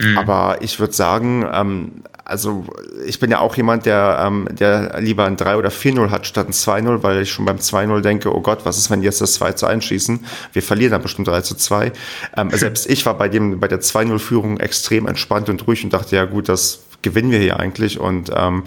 mhm. 0.00 0.18
aber 0.18 0.58
ich 0.60 0.80
würde 0.80 0.92
sagen, 0.92 1.46
ähm, 1.52 2.02
also 2.24 2.64
ich 3.06 3.18
bin 3.18 3.30
ja 3.30 3.40
auch 3.40 3.56
jemand, 3.56 3.86
der, 3.86 4.22
ähm, 4.24 4.46
der 4.52 5.00
lieber 5.00 5.24
ein 5.24 5.36
3 5.36 5.56
oder 5.56 5.70
4-0 5.70 6.10
hat 6.10 6.26
statt 6.26 6.48
ein 6.48 6.52
2-0, 6.52 7.02
weil 7.02 7.22
ich 7.22 7.32
schon 7.32 7.44
beim 7.44 7.56
2-0 7.56 8.00
denke, 8.02 8.34
oh 8.34 8.40
Gott, 8.40 8.64
was 8.64 8.78
ist, 8.78 8.88
wenn 8.88 9.02
jetzt 9.02 9.20
das 9.20 9.34
2 9.34 9.52
zu 9.52 9.66
1 9.66 9.84
schießen? 9.84 10.20
Wir 10.52 10.62
verlieren 10.62 10.92
dann 10.92 11.02
bestimmt 11.02 11.26
3 11.26 11.40
zu 11.40 11.56
2. 11.56 11.92
Ähm, 12.36 12.50
selbst 12.54 12.88
ich 12.88 13.04
war 13.04 13.18
bei 13.18 13.28
dem, 13.28 13.58
bei 13.58 13.66
der 13.66 13.80
2-0-Führung 13.80 14.60
extrem 14.60 15.08
entspannt 15.08 15.48
und 15.48 15.66
ruhig 15.66 15.82
und 15.82 15.92
dachte, 15.92 16.14
ja 16.14 16.24
gut, 16.24 16.48
das 16.48 16.84
gewinnen 17.02 17.32
wir 17.32 17.40
hier 17.40 17.58
eigentlich? 17.58 17.98
Und 17.98 18.30
ähm, 18.34 18.62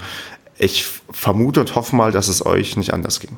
ich 0.57 0.85
vermute 1.11 1.61
und 1.61 1.73
hoffe 1.75 1.95
mal, 1.95 2.11
dass 2.11 2.27
es 2.27 2.45
euch 2.45 2.75
nicht 2.75 2.93
anders 2.93 3.21
ging. 3.21 3.37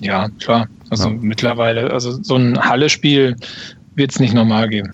Ja, 0.00 0.28
klar. 0.40 0.68
Also 0.90 1.08
ja. 1.08 1.16
mittlerweile, 1.20 1.90
also 1.90 2.22
so 2.22 2.36
ein 2.36 2.58
Halle-Spiel 2.58 3.36
wird 3.94 4.12
es 4.12 4.20
nicht 4.20 4.32
normal 4.32 4.68
geben. 4.68 4.92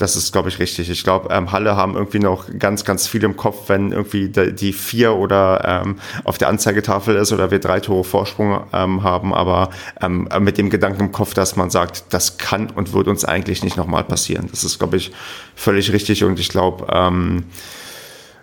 Das 0.00 0.16
ist, 0.16 0.32
glaube 0.32 0.48
ich, 0.48 0.58
richtig. 0.58 0.88
Ich 0.88 1.04
glaube, 1.04 1.28
ähm, 1.30 1.52
Halle 1.52 1.76
haben 1.76 1.94
irgendwie 1.94 2.20
noch 2.20 2.46
ganz, 2.58 2.86
ganz 2.86 3.06
viel 3.06 3.22
im 3.22 3.36
Kopf, 3.36 3.68
wenn 3.68 3.92
irgendwie 3.92 4.28
die 4.28 4.72
vier 4.72 5.14
oder 5.14 5.82
ähm, 5.84 5.96
auf 6.24 6.38
der 6.38 6.48
Anzeigetafel 6.48 7.16
ist 7.16 7.32
oder 7.34 7.50
wir 7.50 7.58
drei 7.58 7.80
Tore 7.80 8.02
Vorsprung 8.02 8.62
ähm, 8.72 9.02
haben, 9.02 9.34
aber 9.34 9.68
ähm, 10.00 10.26
mit 10.38 10.56
dem 10.56 10.70
Gedanken 10.70 11.02
im 11.02 11.12
Kopf, 11.12 11.34
dass 11.34 11.54
man 11.56 11.68
sagt, 11.68 12.04
das 12.14 12.38
kann 12.38 12.70
und 12.70 12.94
wird 12.94 13.08
uns 13.08 13.26
eigentlich 13.26 13.62
nicht 13.62 13.76
nochmal 13.76 14.04
passieren. 14.04 14.48
Das 14.50 14.64
ist, 14.64 14.78
glaube 14.78 14.96
ich, 14.96 15.12
völlig 15.54 15.92
richtig 15.92 16.24
und 16.24 16.40
ich 16.40 16.48
glaube, 16.48 16.86
ähm, 16.90 17.44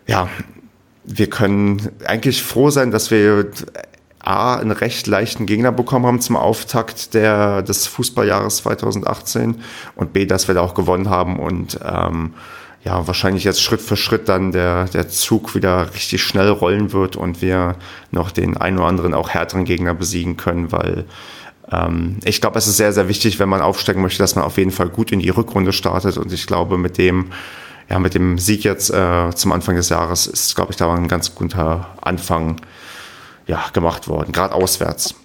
ja, 0.06 0.30
wir 1.06 1.28
können 1.28 1.90
eigentlich 2.06 2.44
froh 2.44 2.70
sein, 2.70 2.92
dass 2.92 3.10
wir 3.10 3.50
A, 4.28 4.56
einen 4.56 4.72
recht 4.72 5.08
leichten 5.08 5.46
Gegner 5.46 5.72
bekommen 5.72 6.06
haben 6.06 6.20
zum 6.20 6.36
Auftakt 6.36 7.14
der, 7.14 7.62
des 7.62 7.88
Fußballjahres 7.88 8.58
2018 8.58 9.62
und 9.96 10.14
B, 10.14 10.26
dass 10.26 10.48
wir 10.48 10.56
da 10.56 10.62
auch 10.62 10.74
gewonnen 10.74 11.10
haben 11.10 11.40
und 11.40 11.80
ähm, 11.84 12.34
ja, 12.84 13.08
wahrscheinlich 13.08 13.44
jetzt 13.44 13.62
Schritt 13.62 13.82
für 13.82 13.98
Schritt 13.98 14.30
dann 14.30 14.52
der, 14.52 14.86
der 14.86 15.10
Zug 15.10 15.56
wieder 15.56 15.94
richtig 15.94 16.24
schnell 16.24 16.50
rollen 16.50 16.94
wird 16.94 17.16
und 17.16 17.42
wir 17.42 17.76
noch 18.12 18.32
den 18.32 18.58
einen 18.58 18.78
oder 18.78 18.88
anderen 18.88 19.14
auch 19.14 19.30
härteren 19.30 19.66
Gegner 19.66 19.94
besiegen 19.94 20.38
können, 20.38 20.72
weil 20.72 21.06
ähm, 21.72 22.18
ich 22.24 22.42
glaube, 22.42 22.58
es 22.58 22.68
ist 22.68 22.78
sehr, 22.78 22.94
sehr 22.94 23.08
wichtig, 23.08 23.40
wenn 23.40 23.50
man 23.50 23.62
aufsteigen 23.62 24.02
möchte, 24.02 24.20
dass 24.20 24.36
man 24.36 24.46
auf 24.46 24.58
jeden 24.58 24.72
Fall 24.72 24.90
gut 24.90 25.12
in 25.12 25.20
die 25.20 25.30
Rückrunde 25.30 25.74
startet 25.74 26.18
und 26.18 26.32
ich 26.32 26.48
glaube, 26.48 26.78
mit 26.78 26.98
dem 26.98 27.32
ja, 27.90 28.00
mit 28.00 28.16
dem 28.16 28.38
Sieg 28.38 28.66
jetzt 28.66 28.90
äh, 28.90 29.30
zum 29.34 29.54
Anfang 29.54 29.78
des 29.78 29.88
Jahres 29.88 30.28
ist, 30.28 30.56
glaube 30.56 30.72
ich, 30.72 30.78
da 30.78 30.94
ein 30.94 31.08
ganz 31.08 31.34
guter 31.36 31.88
Anfang 32.02 32.60
ja, 33.48 33.66
gemacht 33.74 34.08
worden, 34.08 34.32
gerade 34.32 34.54
auswärts. 34.54 35.16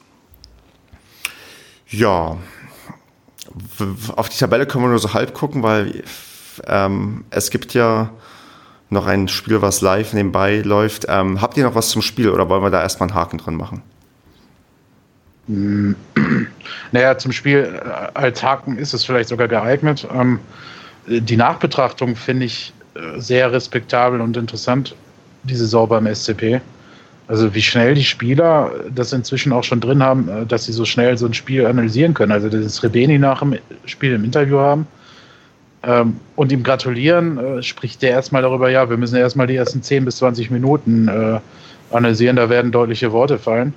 Ja, 1.88 2.38
auf 4.16 4.28
die 4.28 4.38
Tabelle 4.38 4.66
können 4.66 4.84
wir 4.84 4.88
nur 4.88 4.98
so 4.98 5.12
halb 5.12 5.34
gucken, 5.34 5.62
weil 5.62 6.02
ähm, 6.66 7.24
es 7.30 7.50
gibt 7.50 7.74
ja 7.74 8.10
noch 8.88 9.06
ein 9.06 9.28
Spiel, 9.28 9.60
was 9.62 9.80
live 9.80 10.12
nebenbei 10.12 10.60
läuft. 10.60 11.06
Ähm, 11.08 11.40
habt 11.40 11.56
ihr 11.56 11.64
noch 11.64 11.74
was 11.74 11.88
zum 11.88 12.02
Spiel 12.02 12.30
oder 12.30 12.48
wollen 12.48 12.62
wir 12.62 12.70
da 12.70 12.82
erstmal 12.82 13.08
einen 13.08 13.16
Haken 13.16 13.38
dran 13.38 13.56
machen? 13.56 13.82
Naja, 16.92 17.16
zum 17.18 17.32
Spiel 17.32 17.80
äh, 17.84 17.88
als 18.14 18.42
Haken 18.42 18.78
ist 18.78 18.92
es 18.92 19.04
vielleicht 19.04 19.28
sogar 19.28 19.48
geeignet. 19.48 20.06
Ähm, 20.14 20.38
die 21.06 21.36
Nachbetrachtung 21.36 22.16
finde 22.16 22.46
ich 22.46 22.72
äh, 22.94 23.18
sehr 23.18 23.50
respektabel 23.50 24.20
und 24.20 24.36
interessant, 24.36 24.94
diese 25.42 25.64
Saison 25.64 25.88
beim 25.88 26.06
SCP. 26.06 26.60
Also 27.33 27.55
wie 27.55 27.62
schnell 27.62 27.95
die 27.95 28.05
Spieler 28.05 28.70
das 28.95 29.14
inzwischen 29.14 29.55
auch 29.55 29.64
schon 29.64 29.80
drin 29.80 30.03
haben, 30.03 30.28
äh, 30.28 30.45
dass 30.45 30.66
sie 30.66 30.72
so 30.72 30.85
schnell 30.85 31.16
so 31.16 31.24
ein 31.24 31.33
Spiel 31.33 31.64
analysieren 31.64 32.12
können. 32.12 32.30
Also 32.30 32.51
das 32.51 32.83
Rebeni 32.83 33.18
nach 33.18 33.41
dem 33.41 33.57
Spiel 33.87 34.12
im 34.12 34.22
Interview 34.22 34.59
haben 34.59 34.87
ähm, 35.83 36.20
und 36.37 36.53
ihm 36.53 36.62
gratulieren, 36.62 37.39
äh, 37.39 37.62
spricht 37.62 38.03
der 38.03 38.11
erstmal 38.11 38.43
darüber, 38.43 38.68
ja, 38.68 38.91
wir 38.91 38.99
müssen 38.99 39.16
erstmal 39.16 39.47
die 39.47 39.57
ersten 39.57 39.83
10 39.83 40.05
bis 40.05 40.18
20 40.18 40.51
Minuten 40.51 41.09
äh, 41.09 41.41
analysieren, 41.91 42.37
da 42.37 42.51
werden 42.51 42.70
deutliche 42.70 43.12
Worte 43.12 43.39
fallen. 43.39 43.72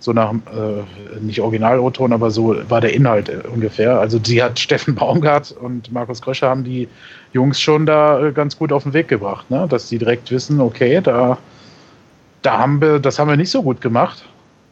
So 0.00 0.12
nach, 0.12 0.34
äh, 0.34 1.18
nicht 1.22 1.40
Original-O-Ton, 1.40 2.12
aber 2.12 2.30
so 2.30 2.56
war 2.68 2.82
der 2.82 2.92
Inhalt 2.92 3.30
äh, 3.30 3.38
ungefähr. 3.50 3.98
Also 3.98 4.18
die 4.18 4.42
hat 4.42 4.58
Steffen 4.60 4.94
Baumgart 4.94 5.52
und 5.52 5.90
Markus 5.90 6.20
Kröscher 6.20 6.50
haben 6.50 6.62
die 6.62 6.88
Jungs 7.32 7.58
schon 7.58 7.86
da 7.86 8.22
äh, 8.22 8.32
ganz 8.32 8.58
gut 8.58 8.70
auf 8.70 8.82
den 8.82 8.92
Weg 8.92 9.08
gebracht, 9.08 9.50
ne? 9.50 9.66
dass 9.66 9.88
die 9.88 9.96
direkt 9.96 10.30
wissen, 10.30 10.60
okay, 10.60 11.00
da, 11.02 11.38
da 12.42 12.58
haben 12.58 12.80
wir, 12.80 12.98
das 12.98 13.18
haben 13.18 13.28
wir 13.28 13.36
nicht 13.36 13.50
so 13.50 13.62
gut 13.62 13.80
gemacht 13.80 14.24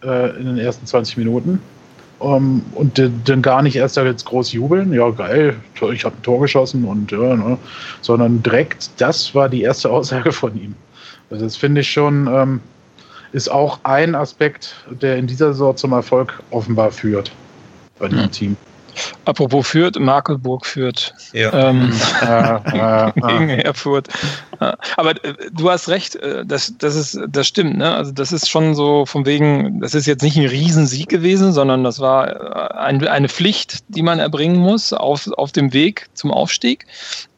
äh, 0.02 0.36
in 0.38 0.46
den 0.46 0.58
ersten 0.58 0.86
20 0.86 1.16
Minuten. 1.16 1.60
Um, 2.18 2.62
und 2.74 2.98
dann 3.26 3.42
gar 3.42 3.60
nicht 3.60 3.76
erst 3.76 3.98
da 3.98 4.04
jetzt 4.04 4.24
groß 4.24 4.52
jubeln, 4.52 4.90
ja 4.94 5.10
geil, 5.10 5.54
ich 5.92 6.06
habe 6.06 6.16
ein 6.16 6.22
Tor 6.22 6.40
geschossen 6.40 6.86
und 6.86 7.12
ja, 7.12 7.36
ne? 7.36 7.58
sondern 8.00 8.42
direkt, 8.42 8.88
das 8.96 9.34
war 9.34 9.50
die 9.50 9.60
erste 9.60 9.90
Aussage 9.90 10.32
von 10.32 10.56
ihm. 10.56 10.74
Also 11.28 11.44
das 11.44 11.56
finde 11.56 11.82
ich 11.82 11.90
schon, 11.90 12.26
ähm, 12.26 12.60
ist 13.32 13.50
auch 13.50 13.80
ein 13.82 14.14
Aspekt, 14.14 14.76
der 14.88 15.18
in 15.18 15.26
dieser 15.26 15.52
Saison 15.52 15.76
zum 15.76 15.92
Erfolg 15.92 16.42
offenbar 16.50 16.90
führt 16.90 17.32
bei 17.98 18.08
dem 18.08 18.22
hm. 18.22 18.30
Team. 18.30 18.56
Apropos 19.24 19.66
Fürth, 19.66 19.99
Markelburg 19.99 20.66
führt. 20.66 21.14
Ja. 21.32 21.53
Ähm, 21.53 21.92
gegen 23.14 23.51
Erfurt. 23.51 24.09
Aber 24.97 25.22
äh, 25.24 25.34
du 25.53 25.70
hast 25.70 25.88
recht, 25.88 26.16
äh, 26.16 26.44
das, 26.44 26.74
das, 26.78 26.97
ist, 26.97 27.18
das 27.28 27.47
stimmt. 27.47 27.78
Ne? 27.78 27.94
Also 27.94 28.12
das 28.12 28.32
ist 28.32 28.49
schon 28.49 28.74
so 28.74 29.07
von 29.07 29.26
wegen, 29.26 29.80
das 29.80 29.94
ist 29.94 30.07
jetzt 30.07 30.22
nicht 30.22 30.36
ein 30.36 30.47
Riesensieg 30.47 31.09
gewesen, 31.09 31.53
sondern 31.53 31.84
das 31.84 32.01
war 32.01 32.28
äh, 32.28 32.78
ein, 32.78 33.07
eine 33.07 33.28
Pflicht, 33.28 33.84
die 33.88 34.03
man 34.03 34.18
erbringen 34.18 34.57
muss 34.57 34.92
auf, 34.92 35.28
auf 35.36 35.53
dem 35.53 35.72
Weg 35.72 36.07
zum 36.14 36.30
Aufstieg. 36.30 36.86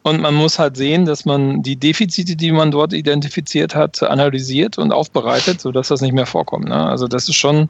Und 0.03 0.21
man 0.21 0.35
muss 0.35 0.59
halt 0.59 0.77
sehen, 0.77 1.05
dass 1.05 1.25
man 1.25 1.63
die 1.63 1.77
Defizite, 1.77 2.35
die 2.37 2.53
man 2.53 2.71
dort 2.71 2.93
identifiziert 2.93 3.75
hat, 3.75 4.03
analysiert 4.03 4.79
und 4.79 4.93
aufbereitet, 4.93 5.61
sodass 5.61 5.89
das 5.89 6.01
nicht 6.01 6.15
mehr 6.15 6.25
vorkommt. 6.25 6.69
Ne? 6.69 6.87
Also 6.87 7.09
das 7.09 7.29
ist 7.29 7.35
schon, 7.35 7.69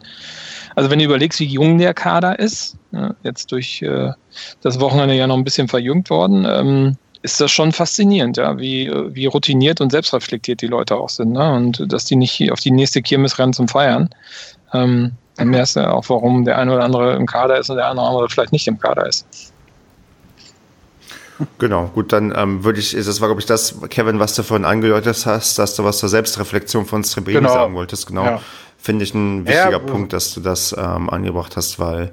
also 0.79 0.91
wenn 0.91 1.01
du 1.01 1.07
überlegst, 1.07 1.41
wie 1.41 1.45
jung 1.45 1.77
der 1.79 1.93
Kader 1.93 2.39
ist, 2.39 2.77
ne? 2.93 3.17
jetzt 3.25 3.51
durch 3.51 3.83
äh, 3.83 4.13
das 4.61 4.79
Wochenende 4.79 5.13
ja 5.15 5.27
noch 5.27 5.37
ein 5.37 5.43
bisschen 5.43 5.67
verjüngt 5.67 6.09
worden, 6.09 6.47
ähm, 6.49 6.97
ist 7.23 7.41
das 7.41 7.51
schon 7.51 7.73
faszinierend, 7.73 8.37
ja, 8.37 8.59
wie, 8.59 8.89
wie 9.09 9.27
routiniert 9.27 9.81
und 9.81 9.91
selbstreflektiert 9.91 10.63
die 10.63 10.69
Leute 10.69 10.95
auch 10.95 11.09
sind. 11.09 11.33
Ne? 11.33 11.53
Und 11.53 11.93
dass 11.93 12.05
die 12.05 12.15
nicht 12.15 12.53
auf 12.53 12.61
die 12.61 12.71
nächste 12.71 13.03
Kirmes 13.03 13.41
rennen 13.41 13.53
zum 13.53 13.67
Feiern. 13.67 14.11
Ähm, 14.73 15.15
dann 15.35 15.49
merkst 15.49 15.75
du 15.75 15.93
auch, 15.93 16.09
warum 16.11 16.45
der 16.45 16.59
eine 16.59 16.73
oder 16.73 16.85
andere 16.85 17.17
im 17.17 17.27
Kader 17.27 17.59
ist 17.59 17.71
und 17.71 17.77
der 17.77 17.87
andere 17.87 18.29
vielleicht 18.29 18.53
nicht 18.53 18.69
im 18.69 18.79
Kader 18.79 19.09
ist. 19.09 19.27
Genau, 21.59 21.87
gut, 21.93 22.13
dann 22.13 22.33
ähm, 22.37 22.63
würde 22.63 22.79
ich, 22.79 22.93
das 22.93 23.21
war, 23.21 23.27
glaube 23.27 23.41
ich, 23.41 23.49
das, 23.49 23.81
Kevin, 23.91 24.21
was 24.21 24.37
du 24.37 24.45
vorhin 24.45 24.65
angedeutet 24.65 25.27
hast, 25.27 25.59
dass 25.59 25.75
du 25.75 25.83
was 25.83 25.99
zur 25.99 26.09
Selbstreflexion 26.09 26.87
von 26.87 27.03
Strebeni 27.03 27.39
genau. 27.39 27.53
sagen 27.53 27.75
wolltest. 27.75 28.07
Genau. 28.07 28.25
Ja. 28.25 28.41
Finde 28.79 29.05
ich 29.05 29.13
ein 29.13 29.47
wichtiger 29.47 29.73
ja, 29.73 29.79
Punkt, 29.79 30.13
dass 30.13 30.33
du 30.33 30.41
das 30.41 30.75
ähm, 30.79 31.11
angebracht 31.11 31.57
hast, 31.57 31.79
weil 31.79 32.13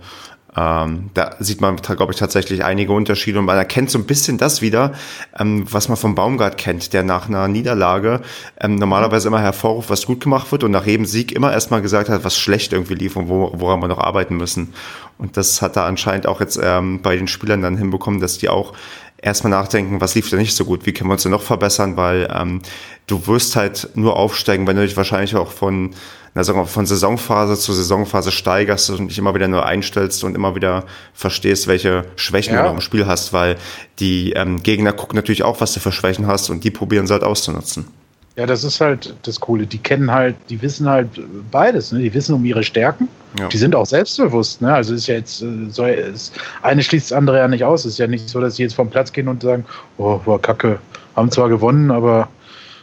ähm, 0.58 1.10
da 1.14 1.36
sieht 1.40 1.60
man, 1.60 1.76
glaube 1.76 2.14
ich, 2.14 2.20
tatsächlich 2.20 2.64
einige 2.64 2.94
Unterschiede 2.94 3.40
und 3.40 3.46
man 3.46 3.58
erkennt 3.58 3.92
so 3.92 4.00
ein 4.00 4.06
bisschen 4.06 4.38
das 4.38 4.62
wieder, 4.62 4.94
ähm, 5.38 5.66
was 5.70 5.90
man 5.90 5.98
vom 5.98 6.16
Baumgart 6.16 6.58
kennt, 6.58 6.94
der 6.94 7.04
nach 7.04 7.28
einer 7.28 7.48
Niederlage 7.48 8.22
ähm, 8.62 8.76
normalerweise 8.76 9.28
immer 9.28 9.42
hervorruft, 9.42 9.90
was 9.90 10.06
gut 10.06 10.22
gemacht 10.22 10.52
wird 10.52 10.64
und 10.64 10.72
nach 10.72 10.86
jedem 10.86 11.06
Sieg 11.06 11.34
immer 11.34 11.52
erstmal 11.52 11.82
gesagt 11.82 12.10
hat, 12.10 12.24
was 12.24 12.38
schlecht 12.38 12.72
irgendwie 12.72 12.96
lief 12.96 13.18
und 13.18 13.28
wo, 13.28 13.52
woran 13.54 13.82
wir 13.82 13.88
noch 13.88 14.00
arbeiten 14.00 14.38
müssen. 14.38 14.74
Und 15.18 15.36
das 15.36 15.62
hat 15.62 15.76
er 15.76 15.84
anscheinend 15.84 16.26
auch 16.26 16.40
jetzt 16.40 16.60
ähm, 16.62 17.02
bei 17.02 17.18
den 17.18 17.28
Spielern 17.28 17.62
dann 17.62 17.78
hinbekommen, 17.78 18.22
dass 18.22 18.38
die 18.38 18.48
auch 18.48 18.74
erstmal 19.18 19.52
nachdenken, 19.52 20.00
was 20.00 20.16
lief 20.16 20.30
da 20.30 20.38
nicht 20.38 20.56
so 20.56 20.64
gut, 20.64 20.86
wie 20.86 20.94
können 20.94 21.10
wir 21.10 21.14
uns 21.14 21.24
denn 21.24 21.32
noch 21.32 21.42
verbessern, 21.42 21.98
weil 21.98 22.30
ähm, 22.34 22.62
du 23.08 23.28
wirst 23.28 23.56
halt 23.56 23.90
nur 23.96 24.16
aufsteigen, 24.16 24.68
wenn 24.68 24.78
du 24.78 24.86
dich 24.86 24.96
wahrscheinlich 24.96 25.36
auch 25.36 25.52
von, 25.52 25.92
na, 26.36 26.44
sagen 26.44 26.60
wir, 26.60 26.66
von 26.66 26.86
Saisonphase 26.86 27.58
zu 27.58 27.72
Saisonphase 27.72 28.30
steigerst 28.32 28.90
und 28.90 29.08
dich 29.08 29.18
immer 29.18 29.34
wieder 29.34 29.48
nur 29.48 29.66
einstellst 29.66 30.24
und 30.26 30.36
immer 30.36 30.54
wieder 30.54 30.84
verstehst, 31.14 31.68
welche 31.68 32.04
Schwächen 32.18 32.54
ja. 32.54 32.62
du 32.62 32.68
noch 32.68 32.76
im 32.76 32.82
Spiel 32.82 33.08
hast, 33.08 33.32
weil 33.32 33.56
die 34.00 34.34
ähm, 34.34 34.62
Gegner 34.62 34.92
gucken 34.92 35.16
natürlich 35.16 35.44
auch, 35.44 35.62
was 35.62 35.74
du 35.74 35.80
für 35.80 35.94
Schwächen 35.94 36.28
hast 36.28 36.50
und 36.50 36.66
die 36.66 36.72
probieren 36.72 37.08
sie 37.08 37.14
halt 37.14 37.24
auszunutzen. 37.24 37.88
Ja, 38.36 38.46
das 38.46 38.66
ist 38.66 38.82
halt 38.82 39.16
das 39.24 39.40
Coole. 39.40 39.66
Die 39.66 39.78
kennen 39.78 40.12
halt, 40.12 40.36
die 40.50 40.62
wissen 40.62 40.90
halt 40.90 41.08
beides. 41.52 41.94
Ne? 41.94 42.00
Die 42.00 42.14
wissen 42.14 42.36
um 42.36 42.44
ihre 42.44 42.64
Stärken. 42.64 43.08
Ja. 43.40 43.48
Die 43.48 43.56
sind 43.56 43.74
auch 43.74 43.86
selbstbewusst. 43.86 44.62
Ne? 44.62 44.74
Also 44.74 44.94
ist 44.94 45.08
ja 45.08 45.16
jetzt, 45.16 45.42
äh, 45.42 45.48
so, 45.70 45.86
ist, 45.86 46.34
eine 46.62 46.84
schließt 46.84 47.12
das 47.12 47.18
andere 47.18 47.38
ja 47.38 47.48
nicht 47.48 47.64
aus. 47.64 47.86
Es 47.86 47.94
ist 47.94 47.98
ja 47.98 48.08
nicht 48.08 48.28
so, 48.28 48.42
dass 48.42 48.58
sie 48.58 48.64
jetzt 48.64 48.76
vom 48.76 48.90
Platz 48.90 49.14
gehen 49.14 49.30
und 49.30 49.42
sagen, 49.42 49.64
oh, 49.98 50.20
war 50.26 50.40
kacke, 50.40 50.80
haben 51.16 51.32
zwar 51.32 51.48
gewonnen, 51.48 51.92
aber 51.92 52.28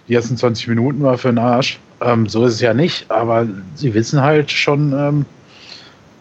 die 0.09 0.15
ersten 0.15 0.39
20 0.39 0.69
Minuten 0.69 1.03
war 1.03 1.19
für 1.19 1.29
den 1.29 1.39
Arsch. 1.39 1.79
Ähm, 2.05 2.29
so 2.29 2.45
ist 2.45 2.55
es 2.55 2.61
ja 2.61 2.75
nicht, 2.75 3.11
aber 3.11 3.47
sie 3.75 3.95
wissen 3.95 4.23
halt 4.23 4.51
schon, 4.51 4.93
ähm, 4.93 5.27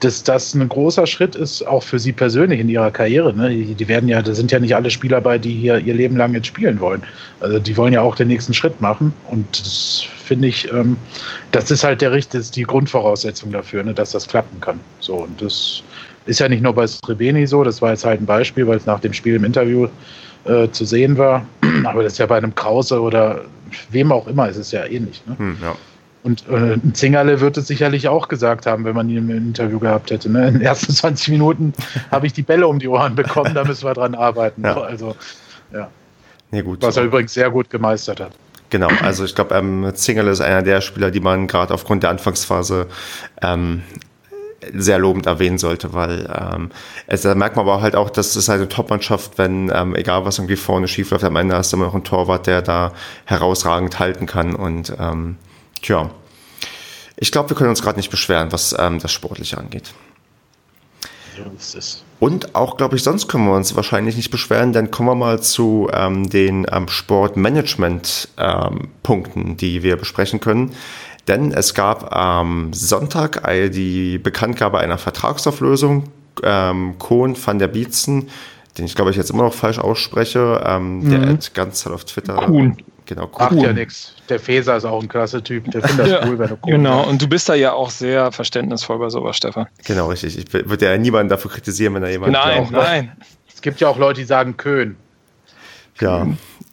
dass 0.01 0.23
das 0.23 0.55
ein 0.55 0.67
großer 0.67 1.05
Schritt 1.05 1.35
ist, 1.35 1.65
auch 1.65 1.83
für 1.83 1.99
sie 1.99 2.11
persönlich 2.11 2.59
in 2.59 2.69
ihrer 2.69 2.89
Karriere. 2.89 3.33
Ne? 3.33 3.49
Die, 3.49 3.87
werden 3.87 4.09
ja, 4.09 4.21
da 4.21 4.33
sind 4.33 4.51
ja 4.51 4.59
nicht 4.59 4.75
alle 4.75 4.89
Spieler 4.89 5.21
bei, 5.21 5.37
die 5.37 5.53
hier 5.53 5.77
ihr 5.77 5.93
Leben 5.93 6.17
lang 6.17 6.33
jetzt 6.33 6.47
spielen 6.47 6.79
wollen. 6.79 7.03
Also 7.39 7.59
die 7.59 7.77
wollen 7.77 7.93
ja 7.93 8.01
auch 8.01 8.15
den 8.15 8.27
nächsten 8.27 8.53
Schritt 8.53 8.81
machen. 8.81 9.13
Und 9.29 9.45
das 9.59 10.03
finde 10.25 10.47
ich, 10.47 10.71
ähm, 10.73 10.97
das 11.51 11.69
ist 11.69 11.83
halt 11.83 12.01
der 12.01 12.19
das 12.19 12.49
die 12.49 12.63
Grundvoraussetzung 12.63 13.51
dafür, 13.51 13.83
ne, 13.83 13.93
dass 13.93 14.11
das 14.11 14.27
klappen 14.27 14.59
kann. 14.59 14.79
So, 14.99 15.17
und 15.17 15.39
das 15.39 15.83
ist 16.25 16.39
ja 16.39 16.49
nicht 16.49 16.63
nur 16.63 16.73
bei 16.73 16.87
Srebeni 16.87 17.45
so, 17.45 17.63
das 17.63 17.81
war 17.81 17.91
jetzt 17.91 18.05
halt 18.05 18.21
ein 18.21 18.25
Beispiel, 18.25 18.65
weil 18.67 18.77
es 18.77 18.87
nach 18.87 18.99
dem 18.99 19.13
Spiel 19.13 19.35
im 19.35 19.43
Interview 19.43 19.87
äh, 20.45 20.67
zu 20.71 20.83
sehen 20.83 21.17
war. 21.19 21.45
Aber 21.83 22.01
das 22.01 22.13
ist 22.13 22.17
ja 22.17 22.25
bei 22.25 22.37
einem 22.37 22.55
Krause 22.55 22.99
oder 22.99 23.41
wem 23.89 24.11
auch 24.11 24.27
immer, 24.27 24.49
ist 24.49 24.57
es 24.57 24.71
ja 24.71 24.85
ähnlich. 24.85 25.21
Ne? 25.25 25.37
Hm, 25.37 25.57
ja. 25.61 25.75
Und 26.23 26.47
äh, 26.49 26.77
Zingerle 26.93 27.41
wird 27.41 27.57
es 27.57 27.67
sicherlich 27.67 28.07
auch 28.07 28.27
gesagt 28.27 28.67
haben, 28.67 28.85
wenn 28.85 28.95
man 28.95 29.09
ihn 29.09 29.17
im 29.17 29.29
Interview 29.31 29.79
gehabt 29.79 30.11
hätte. 30.11 30.29
Ne? 30.29 30.47
In 30.47 30.53
den 30.55 30.61
ersten 30.61 30.93
20 30.93 31.29
Minuten 31.29 31.73
habe 32.11 32.27
ich 32.27 32.33
die 32.33 32.43
Bälle 32.43 32.67
um 32.67 32.77
die 32.77 32.87
Ohren 32.87 33.15
bekommen, 33.15 33.55
da 33.55 33.63
müssen 33.63 33.85
wir 33.85 33.93
dran 33.93 34.13
arbeiten. 34.13 34.63
Ja. 34.63 34.79
Also, 34.79 35.15
ja. 35.73 35.89
Nee, 36.51 36.61
gut, 36.61 36.81
Was 36.81 36.97
er 36.97 37.03
übrigens 37.03 37.33
sehr 37.33 37.49
gut 37.49 37.69
gemeistert 37.69 38.19
hat. 38.19 38.31
Genau, 38.69 38.89
also 39.01 39.25
ich 39.25 39.35
glaube, 39.35 39.53
ähm, 39.55 39.91
Zingerle 39.93 40.31
ist 40.31 40.39
einer 40.39 40.61
der 40.61 40.79
Spieler, 40.79 41.11
die 41.11 41.19
man 41.19 41.47
gerade 41.47 41.73
aufgrund 41.73 42.03
der 42.03 42.09
Anfangsphase 42.09 42.87
ähm, 43.41 43.81
sehr 44.73 44.99
lobend 44.99 45.25
erwähnen 45.25 45.57
sollte, 45.57 45.93
weil 45.93 46.29
ähm, 46.33 46.71
es, 47.07 47.21
da 47.21 47.35
merkt 47.35 47.55
man 47.55 47.67
aber 47.67 47.81
halt 47.81 47.95
auch, 47.95 48.09
dass 48.09 48.35
es 48.35 48.49
halt 48.49 48.59
eine 48.59 48.69
Top-Mannschaft, 48.69 49.37
wenn, 49.37 49.71
ähm, 49.73 49.95
egal 49.95 50.25
was 50.25 50.37
irgendwie 50.37 50.55
vorne 50.55 50.87
schief 50.87 51.11
läuft, 51.11 51.23
am 51.23 51.35
Ende 51.35 51.55
hast 51.55 51.73
du 51.73 51.77
immer 51.77 51.87
noch 51.87 51.95
einen 51.95 52.03
Torwart, 52.03 52.47
der 52.47 52.61
da 52.61 52.93
herausragend 53.25 53.99
halten 53.99 54.25
kann 54.25 54.55
und 54.55 54.93
ähm, 54.99 55.37
Tja, 55.81 56.11
ich 57.17 57.31
glaube, 57.31 57.49
wir 57.49 57.57
können 57.57 57.71
uns 57.71 57.81
gerade 57.81 57.97
nicht 57.97 58.11
beschweren, 58.11 58.51
was 58.51 58.75
ähm, 58.77 58.99
das 58.99 59.11
Sportliche 59.11 59.57
angeht. 59.57 59.95
Und 62.19 62.53
auch, 62.55 62.77
glaube 62.77 62.95
ich, 62.95 63.03
sonst 63.03 63.27
können 63.27 63.45
wir 63.45 63.55
uns 63.55 63.75
wahrscheinlich 63.75 64.15
nicht 64.15 64.29
beschweren, 64.29 64.73
dann 64.73 64.91
kommen 64.91 65.09
wir 65.09 65.15
mal 65.15 65.41
zu 65.41 65.89
ähm, 65.91 66.29
den 66.29 66.67
ähm, 66.71 66.87
Sportmanagement-Punkten, 66.87 69.41
ähm, 69.41 69.57
die 69.57 69.81
wir 69.81 69.97
besprechen 69.97 70.39
können. 70.39 70.75
Denn 71.27 71.51
es 71.51 71.73
gab 71.73 72.15
am 72.15 72.73
Sonntag 72.73 73.43
die 73.71 74.17
Bekanntgabe 74.17 74.79
einer 74.79 74.97
Vertragsauflösung. 74.97 76.05
Ähm, 76.43 76.95
Kohn 76.97 77.35
van 77.43 77.59
der 77.59 77.67
Bietzen, 77.67 78.29
den 78.77 78.85
ich 78.85 78.95
glaube 78.95 79.11
ich 79.11 79.17
jetzt 79.17 79.29
immer 79.29 79.43
noch 79.43 79.53
falsch 79.53 79.79
ausspreche, 79.79 80.63
ähm, 80.65 80.99
mhm. 80.99 81.09
der 81.09 81.37
ganz 81.53 81.85
auf 81.85 82.05
Twitter. 82.05 82.35
Kuhn. 82.35 82.77
Genau, 83.05 83.23
cool. 83.23 83.39
Macht 83.39 83.61
ja 83.61 83.73
nichts. 83.73 84.15
Der 84.29 84.39
Feser 84.39 84.77
ist 84.77 84.85
auch 84.85 85.01
ein 85.01 85.09
klasse 85.09 85.43
Typ. 85.43 85.69
Der 85.71 85.81
findet 85.81 85.99
das 85.99 86.09
ja, 86.09 86.27
cool, 86.27 86.39
wenn 86.39 86.47
du 86.47 86.53
cool 86.53 86.71
Genau, 86.71 87.03
und 87.03 87.21
du 87.21 87.27
bist 87.27 87.49
da 87.49 87.55
ja 87.55 87.73
auch 87.73 87.89
sehr 87.89 88.31
verständnisvoll 88.31 88.99
bei 88.99 89.09
sowas, 89.09 89.35
Stefan. 89.35 89.67
Genau, 89.83 90.07
richtig. 90.07 90.37
Ich 90.37 90.53
würde 90.53 90.85
ja 90.85 90.97
niemanden 90.97 91.29
dafür 91.29 91.51
kritisieren, 91.51 91.93
wenn 91.95 92.03
da 92.03 92.07
jemand. 92.07 92.31
Nein, 92.31 92.63
auch, 92.63 92.71
nein. 92.71 93.11
Es 93.53 93.61
gibt 93.61 93.81
ja 93.81 93.89
auch 93.89 93.97
Leute, 93.97 94.21
die 94.21 94.25
sagen 94.25 94.55
Köhn. 94.55 94.95
Ja, 95.99 96.25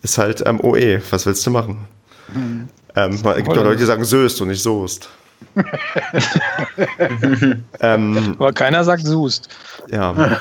ist 0.02 0.16
halt 0.16 0.44
ähm, 0.46 0.60
OE. 0.62 1.00
Was 1.10 1.26
willst 1.26 1.44
du 1.44 1.50
machen? 1.50 1.88
Mhm. 2.32 2.68
Ähm, 2.96 3.12
es 3.12 3.22
gibt 3.22 3.50
auch 3.50 3.56
Leute, 3.56 3.76
die 3.76 3.84
sagen 3.84 4.04
Söst 4.04 4.40
und 4.40 4.48
nicht 4.48 4.62
Soest. 4.62 5.10
ähm, 7.80 8.36
Aber 8.38 8.52
keiner 8.52 8.84
sagt 8.84 9.06
Sust. 9.06 9.48
Ja. 9.90 10.40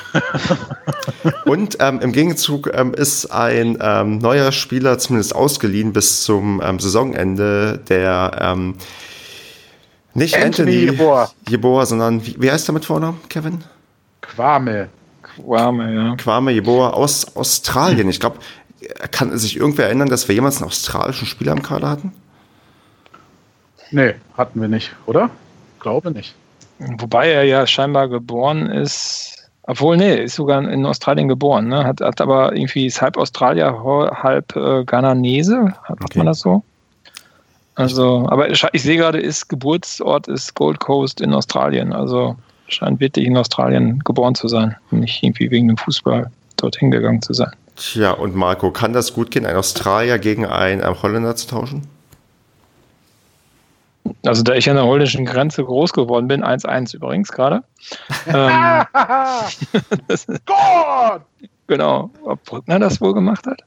Und 1.44 1.76
ähm, 1.80 2.00
im 2.00 2.12
Gegenzug 2.12 2.70
ähm, 2.72 2.94
ist 2.94 3.26
ein 3.26 3.78
ähm, 3.80 4.18
neuer 4.18 4.52
Spieler 4.52 4.98
zumindest 4.98 5.34
ausgeliehen 5.34 5.92
bis 5.92 6.22
zum 6.22 6.62
ähm, 6.64 6.78
Saisonende, 6.78 7.80
der 7.88 8.38
ähm, 8.40 8.74
nicht 10.14 10.34
Anthony, 10.34 10.48
Anthony 10.48 10.92
Jeboa. 10.92 11.30
Jeboa, 11.48 11.86
sondern 11.86 12.26
wie, 12.26 12.36
wie, 12.38 12.50
heißt 12.50 12.68
er 12.68 12.72
mit 12.72 12.84
Vornamen, 12.84 13.20
Kevin? 13.28 13.64
Kwame. 14.20 14.88
Kwame, 15.22 15.94
ja. 15.94 16.16
Kwame 16.16 16.52
Jeboa 16.52 16.90
aus 16.90 17.36
Australien. 17.36 18.08
Ich 18.08 18.20
glaube, 18.20 18.38
kann 19.10 19.36
sich 19.38 19.56
irgendwer 19.56 19.86
erinnern, 19.86 20.08
dass 20.08 20.28
wir 20.28 20.34
jemals 20.34 20.56
einen 20.56 20.66
australischen 20.66 21.26
Spieler 21.26 21.52
im 21.52 21.62
Kader 21.62 21.90
hatten? 21.90 22.12
Nee, 23.90 24.14
hatten 24.36 24.60
wir 24.60 24.68
nicht, 24.68 24.94
oder? 25.06 25.30
Glaube 25.80 26.10
nicht. 26.10 26.34
Wobei 26.78 27.30
er 27.30 27.44
ja 27.44 27.66
scheinbar 27.66 28.08
geboren 28.08 28.70
ist, 28.70 29.50
obwohl, 29.62 29.96
nee, 29.96 30.24
ist 30.24 30.36
sogar 30.36 30.66
in 30.68 30.86
Australien 30.86 31.28
geboren, 31.28 31.68
ne? 31.68 31.84
hat, 31.84 32.00
hat 32.00 32.20
aber 32.20 32.54
irgendwie 32.54 32.86
ist 32.86 33.02
halb 33.02 33.16
Australier, 33.16 33.82
halb 34.22 34.54
äh, 34.56 34.84
Ghananese, 34.84 35.74
hat 35.82 35.98
okay. 36.02 36.18
man 36.18 36.26
das 36.26 36.40
so? 36.40 36.62
Also, 37.74 38.26
aber 38.28 38.50
ich, 38.50 38.64
ich 38.72 38.82
sehe 38.82 38.96
gerade, 38.96 39.20
ist 39.20 39.48
Geburtsort 39.48 40.26
ist 40.26 40.54
Gold 40.54 40.80
Coast 40.80 41.20
in 41.20 41.32
Australien, 41.32 41.92
also 41.92 42.36
scheint 42.66 42.98
wirklich 43.00 43.26
in 43.26 43.36
Australien 43.36 44.00
geboren 44.00 44.34
zu 44.34 44.48
sein, 44.48 44.74
nicht 44.90 45.22
irgendwie 45.22 45.50
wegen 45.50 45.68
dem 45.68 45.76
Fußball 45.76 46.30
dorthin 46.56 46.90
gegangen 46.90 47.22
zu 47.22 47.34
sein. 47.34 47.52
Tja, 47.76 48.10
und 48.10 48.34
Marco, 48.34 48.72
kann 48.72 48.92
das 48.92 49.14
gut 49.14 49.30
gehen, 49.30 49.46
einen 49.46 49.56
Australier 49.56 50.18
gegen 50.18 50.44
einen 50.44 50.82
Holländer 51.02 51.36
zu 51.36 51.46
tauschen? 51.46 51.82
Also 54.24 54.42
da 54.42 54.54
ich 54.54 54.68
an 54.68 54.76
der 54.76 54.84
holländischen 54.84 55.24
Grenze 55.24 55.64
groß 55.64 55.92
geworden 55.92 56.28
bin, 56.28 56.44
1-1 56.44 56.94
übrigens 56.94 57.30
gerade. 57.32 57.62
ähm, 58.26 58.84
Gott! 60.46 61.22
genau, 61.66 62.10
ob 62.24 62.44
Brückner 62.44 62.78
das 62.78 63.00
wohl 63.00 63.14
gemacht 63.14 63.46
hat. 63.46 63.60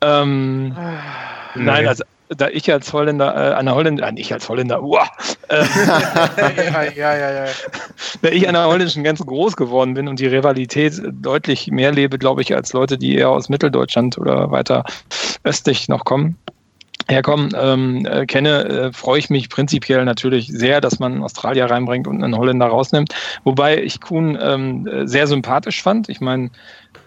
Ähm, 0.00 0.68
nee. 1.54 1.62
Nein, 1.62 1.88
also 1.88 2.04
da 2.28 2.48
ich 2.48 2.70
als 2.72 2.92
Holländer, 2.92 3.52
äh, 3.52 3.54
eine 3.54 3.74
Holländer, 3.74 4.06
äh, 4.06 4.12
nicht 4.12 4.32
als 4.32 4.48
Holländer, 4.48 4.82
uah, 4.82 5.08
äh, 5.48 5.64
ja, 6.96 7.14
ja, 7.14 7.16
ja, 7.16 7.46
ja. 7.46 7.52
da 8.22 8.28
ich 8.28 8.48
an 8.48 8.54
der 8.54 8.66
holländischen 8.66 9.04
Grenze 9.04 9.24
groß 9.24 9.56
geworden 9.56 9.94
bin 9.94 10.08
und 10.08 10.18
die 10.18 10.26
Rivalität 10.26 11.00
deutlich 11.12 11.68
mehr 11.68 11.92
lebe, 11.92 12.18
glaube 12.18 12.42
ich, 12.42 12.54
als 12.54 12.72
Leute, 12.72 12.98
die 12.98 13.16
eher 13.16 13.30
aus 13.30 13.48
Mitteldeutschland 13.48 14.18
oder 14.18 14.50
weiter 14.50 14.84
östlich 15.44 15.88
noch 15.88 16.04
kommen, 16.04 16.36
herkommen, 17.08 17.52
ähm, 17.56 18.06
äh, 18.06 18.26
kenne, 18.26 18.64
äh, 18.64 18.92
freue 18.92 19.18
ich 19.18 19.30
mich 19.30 19.48
prinzipiell 19.48 20.04
natürlich 20.04 20.48
sehr, 20.48 20.80
dass 20.80 20.98
man 20.98 21.12
einen 21.12 21.22
Australier 21.22 21.66
reinbringt 21.66 22.06
und 22.06 22.22
einen 22.22 22.36
Holländer 22.36 22.66
rausnimmt. 22.66 23.14
Wobei 23.44 23.82
ich 23.82 24.00
Kuhn 24.00 24.36
ähm, 24.40 25.06
sehr 25.06 25.26
sympathisch 25.26 25.82
fand. 25.82 26.08
Ich 26.08 26.20
meine, 26.20 26.50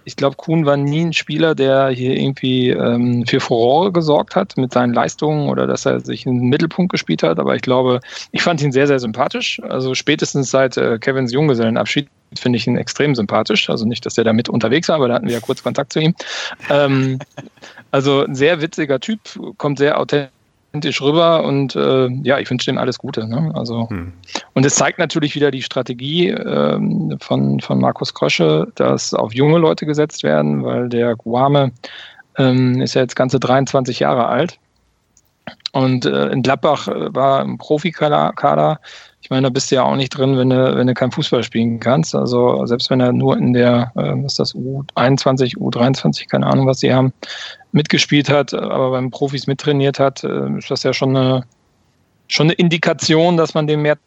ich 0.06 0.16
glaube, 0.16 0.36
Kuhn 0.36 0.66
war 0.66 0.78
nie 0.78 1.06
ein 1.06 1.14
Spieler, 1.14 1.56
der 1.56 1.90
hier 1.90 2.16
irgendwie 2.16 2.70
ähm, 2.70 3.26
für 3.28 3.40
Furore 3.40 3.92
gesorgt 3.92 4.36
hat 4.36 4.58
mit 4.58 4.74
seinen 4.74 4.94
Leistungen 4.94 5.50
oder 5.50 5.68
dass 5.68 5.86
er 5.86 6.00
sich 6.00 6.26
in 6.26 6.40
den 6.40 6.50
Mittelpunkt 6.50 6.92
gespielt 6.92 7.24
hat. 7.24 7.40
Aber 7.40 7.56
ich 7.56 7.62
glaube, 7.62 8.00
ich 8.32 8.42
fand 8.42 8.62
ihn 8.62 8.72
sehr, 8.72 8.88
sehr 8.88 9.00
sympathisch. 9.00 9.62
Also 9.68 9.94
spätestens 9.94 10.50
seit 10.50 10.78
äh, 10.78 10.98
Kevins 11.00 11.32
Junggesellenabschied 11.32 12.08
finde 12.38 12.58
ich 12.58 12.68
ihn 12.68 12.78
extrem 12.78 13.16
sympathisch. 13.16 13.70
Also 13.70 13.86
nicht, 13.86 14.06
dass 14.06 14.18
er 14.18 14.24
damit 14.24 14.50
unterwegs 14.50 14.90
war, 14.90 14.96
aber 14.96 15.08
da 15.08 15.16
hatten 15.16 15.28
wir 15.28 15.34
ja 15.34 15.42
kurz 15.42 15.64
Kontakt 15.64 15.94
zu 15.94 16.00
ihm. 16.00 16.16
Ähm, 16.70 17.20
also 17.92 18.24
ein 18.24 18.36
sehr 18.36 18.62
witziger 18.62 19.00
Typ, 19.00 19.20
kommt 19.58 19.80
sehr 19.80 20.00
authentisch 20.00 20.32
rüber 20.74 21.44
und 21.44 21.76
äh, 21.76 22.08
ja, 22.24 22.40
ich 22.40 22.50
wünsche 22.50 22.70
ihm 22.70 22.78
alles 22.78 22.98
Gute. 22.98 23.28
Ne? 23.28 23.52
Also, 23.56 23.90
hm. 23.90 24.14
Und 24.54 24.66
es 24.66 24.76
zeigt 24.76 25.00
natürlich 25.00 25.36
wieder 25.36 25.52
die 25.52 25.62
Strategie 25.62 26.30
ähm, 26.30 27.18
von, 27.20 27.60
von 27.60 27.80
Markus 27.80 28.14
Krosche, 28.14 28.68
dass 28.76 29.14
auf 29.14 29.34
junge 29.34 29.58
Leute 29.58 29.86
gesetzt 29.86 30.24
werden, 30.24 30.64
weil 30.64 30.90
der 30.90 31.16
Guame 31.16 31.72
ähm, 32.38 32.82
ist 32.82 32.94
ja 32.94 33.02
jetzt 33.02 33.16
ganze 33.16 33.40
23 33.40 34.00
Jahre 34.00 34.28
alt. 34.28 34.60
Und 35.72 36.06
äh, 36.06 36.28
in 36.28 36.42
Gladbach 36.42 36.88
äh, 36.88 37.14
war 37.14 37.42
ein 37.42 37.58
Profikader, 37.58 38.80
ich 39.22 39.30
meine, 39.30 39.48
da 39.48 39.50
bist 39.50 39.70
du 39.70 39.76
ja 39.76 39.84
auch 39.84 39.96
nicht 39.96 40.10
drin, 40.10 40.38
wenn 40.38 40.50
du, 40.50 40.76
wenn 40.76 40.88
du 40.88 40.94
kein 40.94 41.12
Fußball 41.12 41.44
spielen 41.44 41.80
kannst. 41.80 42.16
Also 42.16 42.66
selbst 42.66 42.90
wenn 42.90 43.00
er 43.00 43.12
nur 43.12 43.38
in 43.38 43.54
der, 43.54 43.92
äh, 43.96 44.14
was 44.24 44.34
ist 44.34 44.40
das, 44.40 44.56
U21, 44.56 45.58
U23, 45.58 46.28
keine 46.28 46.48
Ahnung, 46.48 46.66
was 46.66 46.80
sie 46.80 46.94
haben, 46.94 47.14
mitgespielt 47.72 48.30
hat, 48.30 48.54
aber 48.54 48.92
beim 48.92 49.12
Profis 49.12 49.48
mittrainiert 49.48 50.00
hat, 50.00 50.24
äh, 50.24 50.58
ist 50.58 50.72
das 50.72 50.84
ja 50.84 50.94
schon 50.94 51.16
eine, 51.16 51.46
schon 52.28 52.48
eine 52.48 52.54
Indikation, 52.54 53.38
dass 53.38 53.54
man 53.54 53.68
dem 53.68 53.82
mehr 53.82 53.98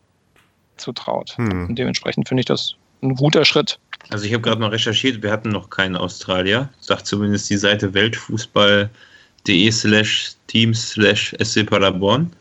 zutraut. 0.77 1.37
Hm. 1.37 1.69
Und 1.69 1.79
dementsprechend 1.79 2.29
finde 2.29 2.41
ich 2.41 2.47
das 2.47 2.75
ein 3.03 3.15
guter 3.15 3.45
Schritt. 3.45 3.79
Also 4.11 4.25
ich 4.27 4.33
habe 4.33 4.43
gerade 4.43 4.61
mal 4.61 4.71
recherchiert, 4.71 5.23
wir 5.23 5.31
hatten 5.31 5.51
noch 5.51 5.71
keinen 5.71 5.97
Australier, 5.97 6.69
sagt 6.81 7.07
zumindest 7.07 7.49
die 7.51 7.57
Seite 7.57 7.95
weltfußball.de 7.95 9.71
slash 9.71 10.33
teams 10.49 10.91
slash 10.91 11.35
SC 11.43 11.67
Paderborn. 11.67 12.33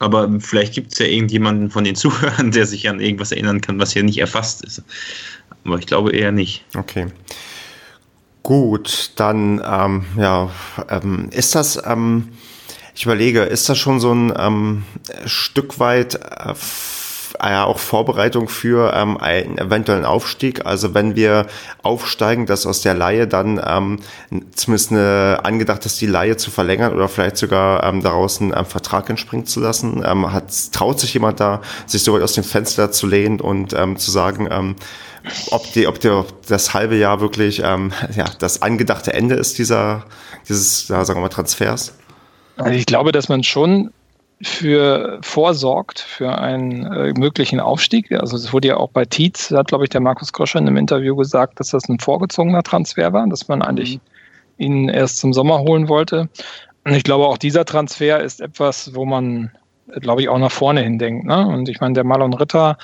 Aber 0.00 0.28
vielleicht 0.40 0.74
gibt 0.74 0.92
es 0.92 0.98
ja 0.98 1.06
irgendjemanden 1.06 1.70
von 1.70 1.84
den 1.84 1.94
Zuhörern, 1.94 2.50
der 2.50 2.66
sich 2.66 2.88
an 2.88 3.00
irgendwas 3.00 3.32
erinnern 3.32 3.60
kann, 3.60 3.78
was 3.78 3.92
hier 3.92 4.02
nicht 4.02 4.18
erfasst 4.18 4.64
ist. 4.64 4.82
Aber 5.64 5.78
ich 5.78 5.86
glaube 5.86 6.12
eher 6.12 6.32
nicht. 6.32 6.64
Okay. 6.76 7.06
Gut, 8.44 9.12
dann 9.16 9.62
ähm, 9.66 10.04
ja, 10.18 10.50
ähm, 10.90 11.30
ist 11.30 11.54
das, 11.54 11.82
ähm, 11.86 12.28
ich 12.94 13.06
überlege, 13.06 13.40
ist 13.40 13.70
das 13.70 13.78
schon 13.78 14.00
so 14.00 14.12
ein 14.12 14.34
ähm, 14.38 14.84
Stück 15.24 15.80
weit 15.80 16.16
äh, 16.16 16.52
ja 17.42 17.64
auch 17.64 17.78
Vorbereitung 17.78 18.50
für 18.50 18.92
ähm, 18.94 19.16
einen 19.16 19.56
eventuellen 19.56 20.04
Aufstieg. 20.04 20.66
Also 20.66 20.92
wenn 20.92 21.16
wir 21.16 21.46
aufsteigen, 21.82 22.44
dass 22.44 22.66
aus 22.66 22.82
der 22.82 22.92
Laie 22.92 23.26
dann 23.26 23.58
ähm, 23.66 24.00
zumindest 24.54 24.92
eine, 24.92 25.40
angedacht 25.42 25.86
ist, 25.86 25.98
die 26.02 26.06
Laie 26.06 26.36
zu 26.36 26.50
verlängern 26.50 26.92
oder 26.92 27.08
vielleicht 27.08 27.38
sogar 27.38 27.82
ähm, 27.82 28.02
daraus 28.02 28.42
einen 28.42 28.52
ähm, 28.54 28.66
Vertrag 28.66 29.08
entspringen 29.08 29.46
zu 29.46 29.60
lassen. 29.60 30.02
Ähm, 30.06 30.34
hat, 30.34 30.52
traut 30.72 31.00
sich 31.00 31.14
jemand 31.14 31.40
da, 31.40 31.62
sich 31.86 32.04
so 32.04 32.12
weit 32.12 32.22
aus 32.22 32.34
dem 32.34 32.44
Fenster 32.44 32.92
zu 32.92 33.06
lehnen 33.06 33.40
und 33.40 33.72
ähm, 33.72 33.96
zu 33.96 34.10
sagen, 34.10 34.48
ähm, 34.50 34.76
ob, 35.50 35.72
die, 35.72 35.86
ob, 35.86 36.00
die, 36.00 36.10
ob 36.10 36.46
das 36.46 36.74
halbe 36.74 36.96
Jahr 36.96 37.20
wirklich 37.20 37.62
ähm, 37.62 37.92
ja, 38.14 38.26
das 38.38 38.62
angedachte 38.62 39.12
Ende 39.12 39.34
ist 39.34 39.58
dieser, 39.58 40.04
dieses, 40.48 40.88
ja, 40.88 41.04
sagen 41.04 41.18
wir 41.18 41.22
mal, 41.22 41.28
Transfers? 41.28 41.96
Also 42.56 42.70
ich 42.70 42.86
glaube, 42.86 43.12
dass 43.12 43.28
man 43.28 43.42
schon 43.42 43.90
für 44.42 45.18
vorsorgt 45.22 46.00
für 46.00 46.38
einen 46.38 46.84
äh, 46.92 47.12
möglichen 47.14 47.60
Aufstieg. 47.60 48.12
Also 48.12 48.36
es 48.36 48.52
wurde 48.52 48.68
ja 48.68 48.76
auch 48.76 48.90
bei 48.90 49.04
Tietz, 49.04 49.50
hat 49.50 49.68
glaube 49.68 49.84
ich 49.84 49.90
der 49.90 50.00
Markus 50.00 50.32
Kroscher 50.32 50.58
in 50.58 50.66
einem 50.66 50.76
Interview 50.76 51.16
gesagt, 51.16 51.60
dass 51.60 51.70
das 51.70 51.88
ein 51.88 51.98
vorgezogener 51.98 52.62
Transfer 52.62 53.12
war, 53.12 53.26
dass 53.28 53.48
man 53.48 53.62
eigentlich 53.62 53.96
mhm. 54.58 54.64
ihn 54.64 54.88
erst 54.88 55.18
zum 55.18 55.32
Sommer 55.32 55.60
holen 55.60 55.88
wollte. 55.88 56.28
Und 56.84 56.94
ich 56.94 57.04
glaube 57.04 57.26
auch 57.26 57.38
dieser 57.38 57.64
Transfer 57.64 58.20
ist 58.20 58.40
etwas, 58.40 58.94
wo 58.94 59.04
man, 59.04 59.50
glaube 60.00 60.22
ich, 60.22 60.28
auch 60.28 60.38
nach 60.38 60.52
vorne 60.52 60.82
hin 60.82 60.98
denkt. 60.98 61.26
Ne? 61.26 61.46
Und 61.46 61.68
ich 61.68 61.80
meine, 61.80 61.94
der 61.94 62.04
Marlon 62.04 62.34
Ritter, 62.34 62.76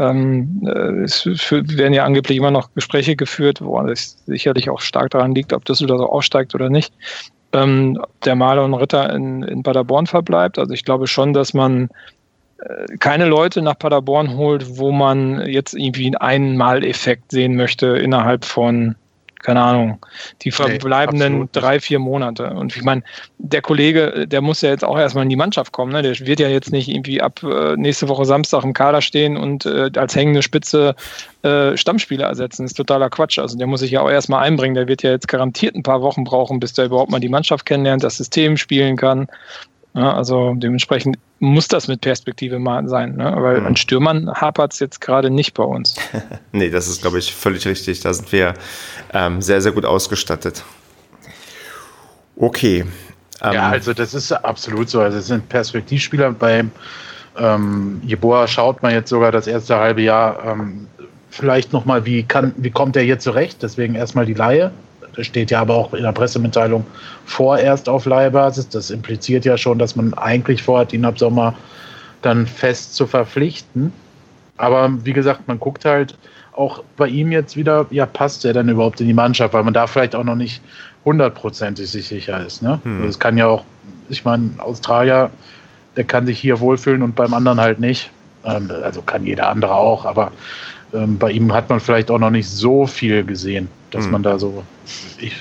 ähm, 0.00 0.62
äh, 0.66 1.02
es 1.02 1.24
werden 1.50 1.92
ja 1.92 2.04
angeblich 2.04 2.38
immer 2.38 2.50
noch 2.50 2.74
Gespräche 2.74 3.14
geführt, 3.14 3.60
wo 3.60 3.78
es 3.88 4.24
sicherlich 4.26 4.70
auch 4.70 4.80
stark 4.80 5.10
daran 5.10 5.34
liegt, 5.34 5.52
ob 5.52 5.64
so 5.78 5.86
aufsteigt 6.06 6.54
oder 6.54 6.70
nicht 6.70 6.92
ähm, 7.52 8.00
der 8.24 8.34
Maler 8.34 8.64
und 8.64 8.74
Ritter 8.74 9.12
in, 9.12 9.42
in 9.42 9.62
Paderborn 9.62 10.06
verbleibt. 10.06 10.58
Also 10.58 10.72
ich 10.72 10.84
glaube 10.84 11.06
schon, 11.06 11.32
dass 11.32 11.54
man 11.54 11.88
äh, 12.58 12.96
keine 12.98 13.26
Leute 13.26 13.62
nach 13.62 13.78
Paderborn 13.78 14.36
holt, 14.36 14.78
wo 14.78 14.92
man 14.92 15.46
jetzt 15.46 15.74
irgendwie 15.74 16.06
einen 16.06 16.16
Einmaleffekt 16.16 17.30
sehen 17.30 17.56
möchte 17.56 17.88
innerhalb 17.88 18.44
von 18.44 18.96
keine 19.42 19.62
Ahnung, 19.62 19.98
die 20.42 20.50
verbleibenden 20.50 21.40
nee, 21.40 21.48
drei, 21.52 21.80
vier 21.80 21.98
Monate. 21.98 22.50
Und 22.50 22.76
ich 22.76 22.82
meine, 22.82 23.02
der 23.38 23.62
Kollege, 23.62 24.26
der 24.26 24.40
muss 24.40 24.60
ja 24.60 24.70
jetzt 24.70 24.84
auch 24.84 24.98
erstmal 24.98 25.24
in 25.24 25.30
die 25.30 25.36
Mannschaft 25.36 25.72
kommen. 25.72 25.92
Ne? 25.92 26.02
Der 26.02 26.18
wird 26.20 26.40
ja 26.40 26.48
jetzt 26.48 26.72
nicht 26.72 26.88
irgendwie 26.88 27.22
ab 27.22 27.42
äh, 27.42 27.76
nächste 27.76 28.08
Woche 28.08 28.24
Samstag 28.24 28.64
im 28.64 28.72
Kader 28.72 29.00
stehen 29.00 29.36
und 29.36 29.66
äh, 29.66 29.90
als 29.96 30.14
hängende 30.14 30.42
Spitze 30.42 30.94
äh, 31.42 31.76
Stammspieler 31.76 32.26
ersetzen. 32.26 32.64
Das 32.64 32.72
ist 32.72 32.76
totaler 32.76 33.08
Quatsch. 33.08 33.38
Also 33.38 33.56
der 33.56 33.66
muss 33.66 33.80
sich 33.80 33.92
ja 33.92 34.02
auch 34.02 34.10
erstmal 34.10 34.44
einbringen. 34.44 34.74
Der 34.74 34.88
wird 34.88 35.02
ja 35.02 35.10
jetzt 35.10 35.28
garantiert 35.28 35.74
ein 35.74 35.82
paar 35.82 36.02
Wochen 36.02 36.24
brauchen, 36.24 36.60
bis 36.60 36.74
der 36.74 36.86
überhaupt 36.86 37.10
mal 37.10 37.20
die 37.20 37.28
Mannschaft 37.28 37.64
kennenlernt, 37.64 38.04
das 38.04 38.18
System 38.18 38.56
spielen 38.56 38.96
kann. 38.96 39.26
Ja, 39.94 40.14
also 40.14 40.54
dementsprechend 40.54 41.18
muss 41.40 41.66
das 41.66 41.88
mit 41.88 42.00
Perspektive 42.00 42.58
mal 42.58 42.86
sein, 42.88 43.16
ne? 43.16 43.34
weil 43.38 43.60
mhm. 43.60 43.66
an 43.66 43.76
Stürmern 43.76 44.30
hapert 44.32 44.72
es 44.72 44.78
jetzt 44.78 45.00
gerade 45.00 45.30
nicht 45.30 45.54
bei 45.54 45.64
uns. 45.64 45.96
nee, 46.52 46.70
das 46.70 46.86
ist, 46.86 47.00
glaube 47.02 47.18
ich, 47.18 47.34
völlig 47.34 47.66
richtig. 47.66 48.00
Da 48.00 48.14
sind 48.14 48.30
wir 48.30 48.54
ähm, 49.12 49.42
sehr, 49.42 49.60
sehr 49.60 49.72
gut 49.72 49.84
ausgestattet. 49.84 50.64
Okay. 52.36 52.84
Ähm, 53.42 53.52
ja, 53.52 53.68
also 53.68 53.92
das 53.92 54.14
ist 54.14 54.32
absolut 54.32 54.90
so. 54.90 55.00
Also 55.00 55.18
es 55.18 55.26
sind 55.26 55.48
Perspektivspieler. 55.48 56.32
Beim 56.32 56.70
ähm, 57.38 58.00
Jeboa 58.04 58.46
schaut 58.46 58.82
man 58.82 58.92
jetzt 58.92 59.08
sogar 59.08 59.32
das 59.32 59.46
erste 59.46 59.76
halbe 59.76 60.02
Jahr 60.02 60.44
ähm, 60.44 60.86
vielleicht 61.30 61.72
nochmal, 61.72 62.04
wie, 62.06 62.26
wie 62.56 62.70
kommt 62.70 62.96
er 62.96 63.02
hier 63.02 63.18
zurecht. 63.18 63.62
Deswegen 63.62 63.94
erstmal 63.94 64.26
die 64.26 64.34
Laie 64.34 64.70
steht 65.24 65.50
ja 65.50 65.60
aber 65.60 65.74
auch 65.74 65.94
in 65.94 66.02
der 66.02 66.12
Pressemitteilung 66.12 66.84
vorerst 67.24 67.88
auf 67.88 68.06
Leihbasis. 68.06 68.68
Das 68.68 68.90
impliziert 68.90 69.44
ja 69.44 69.56
schon, 69.56 69.78
dass 69.78 69.96
man 69.96 70.14
eigentlich 70.14 70.62
vorhat, 70.62 70.92
ihn 70.92 71.04
ab 71.04 71.18
Sommer 71.18 71.54
dann 72.22 72.46
fest 72.46 72.94
zu 72.94 73.06
verpflichten. 73.06 73.92
Aber 74.56 74.92
wie 75.04 75.12
gesagt, 75.12 75.48
man 75.48 75.58
guckt 75.58 75.84
halt 75.84 76.16
auch 76.52 76.82
bei 76.96 77.08
ihm 77.08 77.32
jetzt 77.32 77.56
wieder, 77.56 77.86
ja, 77.90 78.06
passt 78.06 78.44
er 78.44 78.52
denn 78.52 78.68
überhaupt 78.68 79.00
in 79.00 79.06
die 79.06 79.14
Mannschaft, 79.14 79.54
weil 79.54 79.64
man 79.64 79.72
da 79.72 79.86
vielleicht 79.86 80.14
auch 80.14 80.24
noch 80.24 80.34
nicht 80.34 80.60
hundertprozentig 81.04 81.88
sich 81.88 82.08
sicher 82.08 82.44
ist. 82.44 82.62
Ne? 82.62 82.80
Hm. 82.82 83.06
Das 83.06 83.18
kann 83.18 83.38
ja 83.38 83.46
auch, 83.46 83.64
ich 84.08 84.24
meine, 84.24 84.50
Australier, 84.58 85.30
der 85.96 86.04
kann 86.04 86.26
sich 86.26 86.38
hier 86.38 86.60
wohlfühlen 86.60 87.02
und 87.02 87.14
beim 87.14 87.32
anderen 87.32 87.60
halt 87.60 87.80
nicht. 87.80 88.10
Ähm, 88.44 88.70
also 88.82 89.02
kann 89.02 89.24
jeder 89.24 89.48
andere 89.48 89.74
auch, 89.74 90.04
aber 90.04 90.32
ähm, 90.92 91.18
bei 91.18 91.30
ihm 91.30 91.52
hat 91.52 91.68
man 91.68 91.80
vielleicht 91.80 92.10
auch 92.10 92.18
noch 92.18 92.30
nicht 92.30 92.48
so 92.48 92.86
viel 92.86 93.24
gesehen, 93.24 93.68
dass 93.90 94.04
hm. 94.04 94.12
man 94.12 94.22
da 94.22 94.38
so 94.38 94.64
ich, 95.18 95.34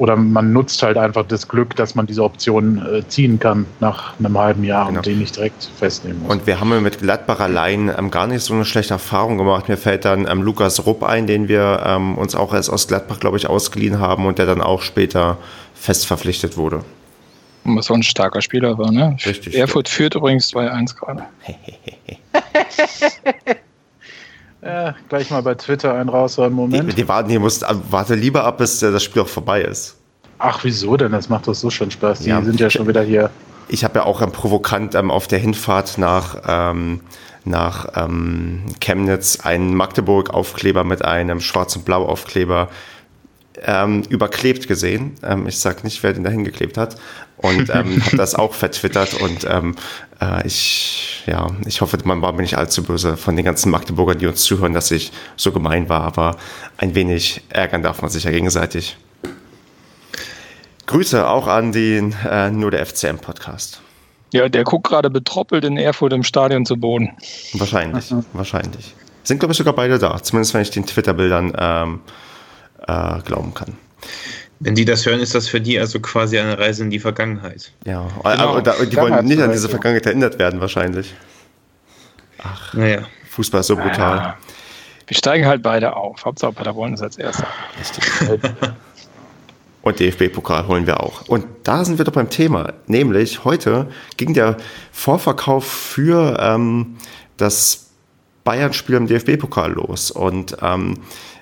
oder 0.00 0.16
man 0.16 0.54
nutzt 0.54 0.82
halt 0.82 0.96
einfach 0.96 1.26
das 1.26 1.46
Glück, 1.46 1.76
dass 1.76 1.94
man 1.94 2.06
diese 2.06 2.24
Option 2.24 2.78
äh, 2.78 3.06
ziehen 3.06 3.38
kann 3.38 3.66
nach 3.80 4.18
einem 4.18 4.38
halben 4.38 4.64
Jahr 4.64 4.86
genau. 4.86 4.98
und 4.98 5.06
den 5.06 5.18
nicht 5.18 5.36
direkt 5.36 5.70
festnehmen 5.78 6.22
muss. 6.22 6.32
Und 6.32 6.46
wir 6.46 6.58
haben 6.58 6.82
mit 6.82 7.00
Gladbach 7.00 7.38
allein 7.38 7.92
ähm, 7.96 8.10
gar 8.10 8.26
nicht 8.26 8.42
so 8.42 8.54
eine 8.54 8.64
schlechte 8.64 8.94
Erfahrung 8.94 9.36
gemacht. 9.36 9.68
Mir 9.68 9.76
fällt 9.76 10.06
dann 10.06 10.26
ähm, 10.26 10.42
Lukas 10.42 10.86
Rupp 10.86 11.02
ein, 11.02 11.26
den 11.26 11.48
wir 11.48 11.82
ähm, 11.84 12.16
uns 12.16 12.34
auch 12.34 12.54
erst 12.54 12.70
aus 12.70 12.88
Gladbach, 12.88 13.20
glaube 13.20 13.36
ich, 13.36 13.46
ausgeliehen 13.46 13.98
haben 13.98 14.24
und 14.24 14.38
der 14.38 14.46
dann 14.46 14.62
auch 14.62 14.80
später 14.80 15.36
fest 15.74 16.06
verpflichtet 16.06 16.56
wurde. 16.56 16.82
Was 17.64 17.86
so 17.86 17.94
ein 17.94 18.02
starker 18.02 18.40
Spieler 18.40 18.78
war, 18.78 18.90
ne? 18.90 19.18
Richtig. 19.26 19.54
Erfurt 19.54 19.90
ja. 19.90 19.94
führt 19.94 20.14
übrigens 20.14 20.50
2-1 20.50 20.96
gerade. 20.96 21.24
Ja, 24.62 24.94
gleich 25.08 25.30
mal 25.30 25.42
bei 25.42 25.54
Twitter 25.54 25.94
einen 25.94 26.08
raus, 26.08 26.38
einen 26.38 26.54
Moment. 26.54 26.92
Die, 26.92 26.96
die 26.96 27.08
warten, 27.08 27.30
hier 27.30 27.40
musst, 27.40 27.64
warte 27.90 28.14
lieber 28.14 28.44
ab, 28.44 28.58
bis 28.58 28.80
das 28.80 29.02
Spiel 29.02 29.22
auch 29.22 29.28
vorbei 29.28 29.62
ist. 29.62 29.96
Ach, 30.38 30.60
wieso 30.62 30.96
denn? 30.96 31.12
Das 31.12 31.28
macht 31.28 31.48
doch 31.48 31.54
so 31.54 31.70
schon 31.70 31.90
Spaß. 31.90 32.20
Die 32.20 32.30
ja, 32.30 32.42
sind 32.42 32.60
ja 32.60 32.70
schon 32.70 32.88
wieder 32.88 33.02
hier. 33.02 33.30
Ich 33.68 33.84
habe 33.84 34.00
ja 34.00 34.04
auch 34.04 34.20
ähm, 34.20 34.32
provokant 34.32 34.94
ähm, 34.94 35.10
auf 35.10 35.28
der 35.28 35.38
Hinfahrt 35.38 35.98
nach, 35.98 36.42
ähm, 36.46 37.00
nach 37.44 37.88
ähm, 37.94 38.62
Chemnitz 38.80 39.40
einen 39.40 39.74
Magdeburg-Aufkleber 39.74 40.84
mit 40.84 41.04
einem 41.04 41.40
Schwarz- 41.40 41.76
und 41.76 41.84
Blau-Aufkleber 41.84 42.68
ähm, 43.62 44.02
überklebt 44.08 44.66
gesehen. 44.66 45.14
Ähm, 45.22 45.46
ich 45.46 45.58
sage 45.58 45.80
nicht, 45.84 46.02
wer 46.02 46.12
den 46.14 46.24
da 46.24 46.30
hingeklebt 46.30 46.76
hat. 46.76 46.96
Und 47.36 47.70
ähm, 47.70 48.02
habe 48.04 48.16
das 48.16 48.34
auch 48.34 48.54
vertwittert. 48.54 49.14
Und 49.14 49.46
äh, 50.20 50.46
ich, 50.46 51.22
ja, 51.26 51.48
ich 51.66 51.80
hoffe, 51.80 51.98
man 52.04 52.22
war 52.22 52.32
mir 52.32 52.42
nicht 52.42 52.56
allzu 52.56 52.82
böse 52.82 53.16
von 53.16 53.36
den 53.36 53.44
ganzen 53.44 53.70
Magdeburgern, 53.70 54.18
die 54.18 54.26
uns 54.26 54.42
zuhören, 54.42 54.74
dass 54.74 54.90
ich 54.90 55.12
so 55.36 55.52
gemein 55.52 55.88
war. 55.88 56.02
Aber 56.02 56.36
ein 56.76 56.94
wenig 56.94 57.42
ärgern 57.48 57.82
darf 57.82 58.02
man 58.02 58.10
sich 58.10 58.24
ja 58.24 58.30
gegenseitig. 58.30 58.96
Grüße 60.86 61.26
auch 61.26 61.46
an 61.46 61.72
den 61.72 62.14
äh, 62.28 62.50
Nur 62.50 62.70
der 62.70 62.84
FCM-Podcast. 62.84 63.80
Ja, 64.32 64.48
der 64.48 64.64
guckt 64.64 64.88
gerade 64.88 65.10
betroppelt 65.10 65.64
in 65.64 65.76
Erfurt 65.76 66.12
im 66.12 66.22
Stadion 66.22 66.64
zu 66.64 66.76
Boden. 66.76 67.10
Wahrscheinlich, 67.54 68.12
wahrscheinlich. 68.32 68.94
Sind, 69.22 69.38
glaube 69.38 69.52
ich, 69.52 69.58
sogar 69.58 69.74
beide 69.74 69.98
da. 69.98 70.22
Zumindest, 70.22 70.54
wenn 70.54 70.62
ich 70.62 70.70
den 70.70 70.86
Twitter-Bildern 70.86 71.52
ähm, 71.58 72.00
äh, 72.86 73.20
glauben 73.24 73.54
kann. 73.54 73.76
Wenn 74.62 74.74
die 74.74 74.84
das 74.84 75.06
hören, 75.06 75.20
ist 75.20 75.34
das 75.34 75.48
für 75.48 75.60
die 75.60 75.78
also 75.78 76.00
quasi 76.00 76.38
eine 76.38 76.58
Reise 76.58 76.82
in 76.82 76.90
die 76.90 76.98
Vergangenheit. 76.98 77.72
Ja, 77.86 78.06
genau. 78.22 78.56
aber 78.56 78.62
die 78.86 78.96
wollen 78.96 79.24
nicht 79.24 79.40
an 79.40 79.52
diese 79.52 79.70
Vergangenheit 79.70 80.04
erinnert 80.04 80.38
werden, 80.38 80.60
wahrscheinlich. 80.60 81.14
Ach, 82.42 82.74
naja. 82.74 83.06
Fußball 83.30 83.60
ist 83.60 83.68
so 83.68 83.76
brutal. 83.76 84.16
Ja. 84.16 84.38
Wir 85.06 85.16
steigen 85.16 85.46
halt 85.46 85.62
beide 85.62 85.96
auf. 85.96 86.24
Hauptsache 86.24 86.52
Paderborn 86.52 86.94
ist 86.94 87.02
als 87.02 87.16
Erster. 87.16 87.46
Richtig. 87.78 88.04
Und 89.82 89.98
DFB-Pokal 89.98 90.66
holen 90.66 90.86
wir 90.86 91.00
auch. 91.00 91.26
Und 91.26 91.46
da 91.64 91.84
sind 91.84 91.96
wir 91.98 92.04
doch 92.04 92.12
beim 92.12 92.28
Thema. 92.28 92.74
Nämlich 92.86 93.44
heute 93.44 93.88
ging 94.18 94.34
der 94.34 94.58
Vorverkauf 94.92 95.64
für 95.64 96.38
ähm, 96.38 96.98
das 97.38 97.88
Bayern-Spiel 98.44 98.96
im 98.96 99.06
DFB-Pokal 99.06 99.72
los. 99.72 100.10
Und 100.10 100.56
ähm, 100.60 100.98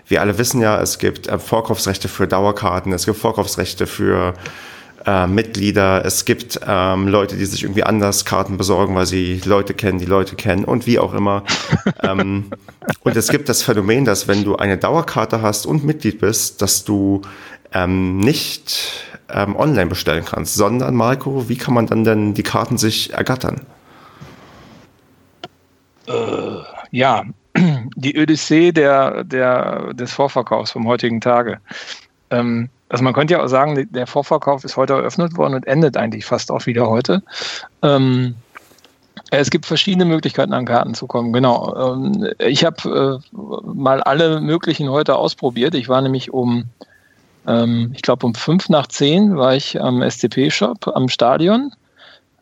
wir 0.08 0.20
alle 0.20 0.38
wissen 0.38 0.60
ja, 0.60 0.80
es 0.80 0.98
gibt 0.98 1.28
äh, 1.28 1.38
Vorkaufsrechte 1.38 2.08
für 2.08 2.26
Dauerkarten, 2.26 2.92
es 2.92 3.06
gibt 3.06 3.18
Vorkaufsrechte 3.18 3.86
für 3.86 4.34
äh, 5.06 5.26
Mitglieder, 5.26 6.04
es 6.04 6.24
gibt 6.24 6.60
ähm, 6.66 7.08
Leute, 7.08 7.36
die 7.36 7.44
sich 7.44 7.62
irgendwie 7.62 7.84
anders 7.84 8.24
Karten 8.24 8.56
besorgen, 8.56 8.94
weil 8.94 9.06
sie 9.06 9.40
Leute 9.44 9.74
kennen, 9.74 9.98
die 9.98 10.06
Leute 10.06 10.34
kennen 10.34 10.64
und 10.64 10.86
wie 10.86 10.98
auch 10.98 11.14
immer. 11.14 11.44
ähm, 12.02 12.50
und 13.02 13.16
es 13.16 13.28
gibt 13.28 13.48
das 13.48 13.62
Phänomen, 13.62 14.04
dass 14.04 14.28
wenn 14.28 14.44
du 14.44 14.56
eine 14.56 14.78
Dauerkarte 14.78 15.42
hast 15.42 15.66
und 15.66 15.84
Mitglied 15.84 16.20
bist, 16.20 16.62
dass 16.62 16.84
du 16.84 17.22
ähm, 17.72 18.18
nicht 18.18 19.04
ähm, 19.30 19.56
online 19.56 19.86
bestellen 19.86 20.24
kannst, 20.24 20.54
sondern 20.54 20.94
Marco, 20.94 21.48
wie 21.48 21.56
kann 21.56 21.74
man 21.74 21.86
dann 21.86 22.04
denn 22.04 22.34
die 22.34 22.42
Karten 22.42 22.78
sich 22.78 23.12
ergattern? 23.12 23.60
Äh, 26.06 26.12
ja, 26.90 27.24
die 27.96 28.18
Odyssee 28.18 28.72
der, 28.72 29.24
der, 29.24 29.94
des 29.94 30.12
Vorverkaufs 30.12 30.70
vom 30.70 30.86
heutigen 30.86 31.20
Tage. 31.20 31.58
Ähm, 32.30 32.68
also 32.88 33.04
man 33.04 33.12
könnte 33.12 33.34
ja 33.34 33.42
auch 33.42 33.48
sagen, 33.48 33.88
der 33.90 34.06
Vorverkauf 34.06 34.64
ist 34.64 34.76
heute 34.76 34.94
eröffnet 34.94 35.36
worden 35.36 35.54
und 35.54 35.66
endet 35.66 35.96
eigentlich 35.96 36.24
fast 36.24 36.50
auch 36.50 36.66
wieder 36.66 36.88
heute. 36.88 37.22
Ähm, 37.82 38.34
es 39.30 39.50
gibt 39.50 39.66
verschiedene 39.66 40.06
Möglichkeiten, 40.06 40.54
an 40.54 40.64
Karten 40.64 40.94
zu 40.94 41.06
kommen. 41.06 41.32
Genau. 41.32 41.94
Ähm, 41.94 42.28
ich 42.38 42.64
habe 42.64 43.20
äh, 43.32 43.36
mal 43.66 44.02
alle 44.02 44.40
möglichen 44.40 44.88
heute 44.88 45.16
ausprobiert. 45.16 45.74
Ich 45.74 45.88
war 45.88 46.00
nämlich 46.00 46.32
um, 46.32 46.64
ähm, 47.46 47.92
ich 47.94 48.02
glaube 48.02 48.24
um 48.24 48.34
fünf 48.34 48.68
nach 48.68 48.86
zehn 48.86 49.36
war 49.36 49.54
ich 49.54 49.80
am 49.80 50.02
SCP-Shop 50.02 50.88
am 50.88 51.08
Stadion. 51.08 51.72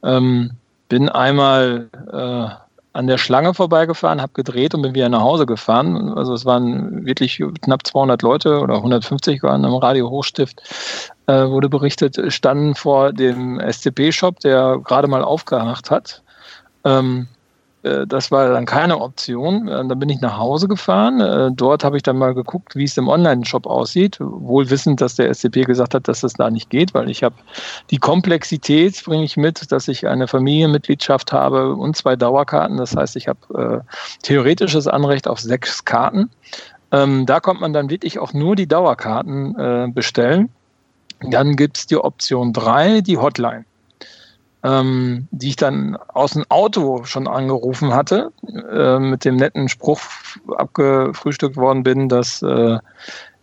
Ähm, 0.04 0.52
bin 0.88 1.08
einmal 1.08 1.88
äh, 2.12 2.65
an 2.96 3.06
der 3.06 3.18
Schlange 3.18 3.52
vorbeigefahren, 3.52 4.22
habe 4.22 4.32
gedreht 4.32 4.74
und 4.74 4.80
bin 4.80 4.94
wieder 4.94 5.10
nach 5.10 5.20
Hause 5.20 5.44
gefahren. 5.44 6.14
Also 6.14 6.32
es 6.32 6.46
waren 6.46 7.04
wirklich 7.04 7.42
knapp 7.60 7.86
200 7.86 8.22
Leute 8.22 8.60
oder 8.60 8.76
150 8.76 9.42
waren 9.42 9.64
im 9.64 9.74
Radio 9.74 10.08
Hochstift, 10.08 10.62
äh, 11.26 11.46
wurde 11.46 11.68
berichtet, 11.68 12.16
standen 12.32 12.74
vor 12.74 13.12
dem 13.12 13.60
SCP-Shop, 13.60 14.40
der 14.40 14.78
gerade 14.82 15.08
mal 15.08 15.22
aufgemacht 15.22 15.90
hat. 15.90 16.22
Ähm, 16.84 17.28
äh, 17.32 17.35
das 18.06 18.30
war 18.30 18.48
dann 18.50 18.66
keine 18.66 19.00
Option. 19.00 19.68
Äh, 19.68 19.86
dann 19.86 19.98
bin 19.98 20.08
ich 20.08 20.20
nach 20.20 20.38
Hause 20.38 20.68
gefahren. 20.68 21.20
Äh, 21.20 21.50
dort 21.52 21.84
habe 21.84 21.96
ich 21.96 22.02
dann 22.02 22.18
mal 22.18 22.34
geguckt, 22.34 22.76
wie 22.76 22.84
es 22.84 22.96
im 22.96 23.08
Online-Shop 23.08 23.66
aussieht, 23.66 24.18
wohl 24.20 24.68
wissend, 24.70 25.00
dass 25.00 25.16
der 25.16 25.32
SCP 25.32 25.64
gesagt 25.64 25.94
hat, 25.94 26.08
dass 26.08 26.20
das 26.20 26.34
da 26.34 26.50
nicht 26.50 26.70
geht, 26.70 26.94
weil 26.94 27.10
ich 27.10 27.22
habe 27.22 27.34
die 27.90 27.98
Komplexität 27.98 29.02
bringe 29.04 29.24
ich 29.24 29.36
mit, 29.36 29.70
dass 29.72 29.88
ich 29.88 30.06
eine 30.06 30.28
Familienmitgliedschaft 30.28 31.32
habe 31.32 31.74
und 31.74 31.96
zwei 31.96 32.16
Dauerkarten. 32.16 32.76
Das 32.76 32.96
heißt, 32.96 33.16
ich 33.16 33.28
habe 33.28 33.82
äh, 33.84 34.22
theoretisches 34.22 34.86
Anrecht 34.86 35.28
auf 35.28 35.40
sechs 35.40 35.84
Karten. 35.84 36.30
Ähm, 36.92 37.26
da 37.26 37.40
kommt 37.40 37.60
man 37.60 37.72
dann 37.72 37.90
wirklich 37.90 38.18
auch 38.18 38.32
nur 38.32 38.56
die 38.56 38.66
Dauerkarten 38.66 39.58
äh, 39.58 39.88
bestellen. 39.92 40.50
Dann 41.20 41.56
gibt 41.56 41.78
es 41.78 41.86
die 41.86 41.96
Option 41.96 42.52
3, 42.52 43.00
die 43.00 43.18
Hotline 43.18 43.64
ähm, 44.62 45.28
die 45.30 45.48
ich 45.48 45.56
dann 45.56 45.96
aus 46.08 46.32
dem 46.32 46.44
Auto 46.48 47.04
schon 47.04 47.28
angerufen 47.28 47.94
hatte, 47.94 48.32
äh, 48.72 48.98
mit 48.98 49.24
dem 49.24 49.36
netten 49.36 49.68
Spruch 49.68 50.00
abgefrühstückt 50.56 51.56
worden 51.56 51.82
bin, 51.82 52.08
dass 52.08 52.42
äh, 52.42 52.78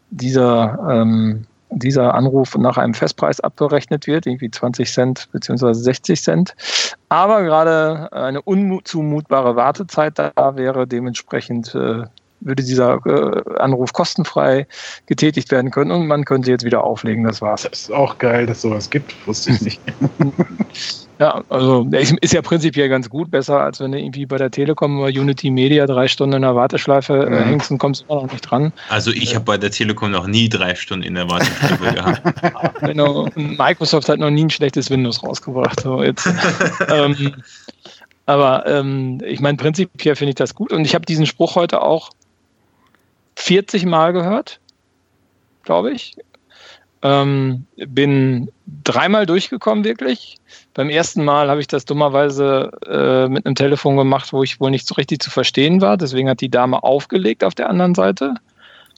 dieser, 0.10 0.80
ähm, 0.90 1.46
dieser 1.70 2.14
Anruf 2.14 2.56
nach 2.58 2.78
einem 2.78 2.94
Festpreis 2.94 3.40
abgerechnet 3.40 4.06
wird, 4.06 4.26
irgendwie 4.26 4.52
20 4.52 4.92
Cent 4.92 5.30
bzw. 5.32 5.74
60 5.74 6.22
Cent. 6.22 6.56
Aber 7.10 7.44
gerade 7.44 8.12
eine 8.12 8.42
unzumutbare 8.42 9.56
Wartezeit 9.56 10.20
da 10.20 10.56
wäre, 10.56 10.88
dementsprechend 10.88 11.74
äh, 11.76 12.04
würde 12.46 12.64
dieser 12.64 13.00
äh, 13.06 13.60
Anruf 13.60 13.94
kostenfrei 13.94 14.68
getätigt 15.06 15.52
werden 15.52 15.72
können 15.72 15.92
und 15.92 16.08
man 16.08 16.26
könnte 16.26 16.52
jetzt 16.52 16.66
wieder 16.66 16.84
auflegen. 16.84 17.24
Das 17.24 17.42
war's. 17.42 17.64
Das 17.64 17.82
ist 17.82 17.92
auch 17.92 18.18
geil, 18.18 18.46
dass 18.46 18.62
sowas 18.62 18.90
gibt, 18.90 19.16
wusste 19.28 19.52
ich 19.52 19.62
nicht. 19.62 19.82
Ja, 21.20 21.44
also 21.50 21.88
ist 21.92 22.34
ja 22.34 22.42
prinzipiell 22.42 22.90
ganz 22.90 23.10
gut, 23.10 23.30
besser 23.30 23.62
als 23.62 23.80
wenn 23.80 23.92
du 23.92 24.00
irgendwie 24.00 24.26
bei 24.26 24.38
der 24.38 24.50
Telekom 24.50 25.00
oder 25.00 25.08
Unity 25.08 25.52
Media 25.52 25.86
drei 25.86 26.08
Stunden 26.08 26.36
in 26.38 26.42
der 26.42 26.56
Warteschleife 26.56 27.28
äh, 27.28 27.46
hängst 27.46 27.70
und 27.72 27.78
kommst 27.78 28.04
immer 28.10 28.24
noch 28.24 28.32
nicht 28.32 28.42
dran. 28.42 28.74
Also 28.90 29.12
ich 29.12 29.36
habe 29.36 29.46
bei 29.46 29.58
der 29.58 29.72
Telekom 29.72 30.12
noch 30.12 30.28
nie 30.28 30.50
drei 30.50 30.76
Stunden 30.76 31.06
in 31.06 31.14
der 31.14 31.30
Warteschleife 31.30 31.94
gehabt. 31.94 32.82
Genau, 32.82 33.30
Microsoft 33.36 34.10
hat 34.10 34.20
noch 34.20 34.32
nie 34.32 34.46
ein 34.46 34.50
schlechtes 34.50 34.90
Windows 34.90 35.24
rausgebracht. 35.24 35.82
So 35.82 36.02
jetzt. 36.04 36.28
ähm, 36.90 37.36
aber 38.26 38.66
ähm, 38.66 39.22
ich 39.24 39.40
meine, 39.40 39.58
prinzipiell 39.58 40.16
finde 40.16 40.30
ich 40.30 40.36
das 40.36 40.56
gut 40.56 40.74
und 40.74 40.84
ich 40.84 40.96
habe 40.96 41.06
diesen 41.06 41.26
Spruch 41.26 41.56
heute 41.56 41.84
auch 41.84 42.10
40 43.36 43.86
Mal 43.86 44.14
gehört, 44.14 44.60
glaube 45.64 45.92
ich. 45.92 46.16
Ähm, 47.02 47.66
bin 47.76 48.50
dreimal 48.84 49.26
durchgekommen, 49.26 49.84
wirklich. 49.84 50.38
Beim 50.74 50.90
ersten 50.90 51.26
Mal 51.26 51.50
habe 51.50 51.60
ich 51.60 51.68
das 51.68 51.84
dummerweise 51.84 52.72
äh, 52.88 53.28
mit 53.28 53.46
einem 53.46 53.56
Telefon 53.56 53.98
gemacht, 53.98 54.32
wo 54.32 54.42
ich 54.42 54.62
wohl 54.62 54.72
nicht 54.72 54.88
so 54.88 54.96
richtig 54.96 55.22
zu 55.22 55.30
verstehen 55.30 55.82
war. 55.82 55.98
Deswegen 55.98 56.30
hat 56.30 56.40
die 56.40 56.50
Dame 56.50 56.82
aufgelegt 56.82 57.44
auf 57.44 57.56
der 57.56 57.70
anderen 57.70 57.94
Seite. 57.94 58.36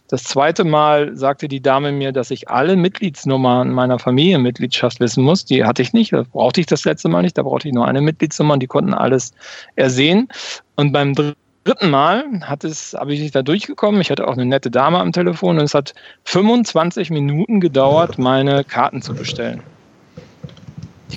Das 0.08 0.24
zweite 0.24 0.66
Mal 0.66 1.16
sagte 1.18 1.48
die 1.48 1.62
Dame 1.62 1.92
mir, 1.92 2.12
dass 2.12 2.30
ich 2.30 2.48
alle 2.48 2.76
Mitgliedsnummern 2.76 3.72
meiner 3.72 3.98
Familienmitgliedschaft 3.98 5.00
wissen 5.00 5.24
muss. 5.24 5.46
Die 5.46 5.66
hatte 5.66 5.82
ich 5.82 5.94
nicht, 5.94 6.14
da 6.14 6.24
brauchte 6.32 6.62
ich 6.62 6.68
das 6.68 6.86
letzte 6.86 7.10
Mal 7.10 7.24
nicht. 7.24 7.38
Da 7.40 7.42
brauchte 7.42 7.68
ich 7.68 7.74
nur 7.74 7.88
eine 7.88 8.02
Mitgliedsnummer 8.02 8.54
und 8.54 8.60
die 8.62 8.68
konnten 8.68 8.94
alles 8.94 9.34
ersehen. 9.76 10.28
Und 10.76 10.92
beim 10.92 11.16
dritten 11.16 11.40
dritten 11.66 11.90
Mal 11.90 12.42
hat 12.42 12.64
es, 12.64 12.94
habe 12.94 13.14
ich 13.14 13.32
da 13.32 13.42
durchgekommen. 13.42 14.00
Ich 14.00 14.12
hatte 14.12 14.28
auch 14.28 14.34
eine 14.34 14.46
nette 14.46 14.72
Dame 14.72 15.00
am 15.00 15.12
Telefon 15.12 15.58
und 15.58 15.66
es 15.66 15.74
hat 15.74 15.94
25 16.26 17.10
Minuten 17.10 17.60
gedauert, 17.60 18.18
meine 18.18 18.64
Karten 18.64 19.02
zu 19.02 19.14
bestellen. 19.14 19.62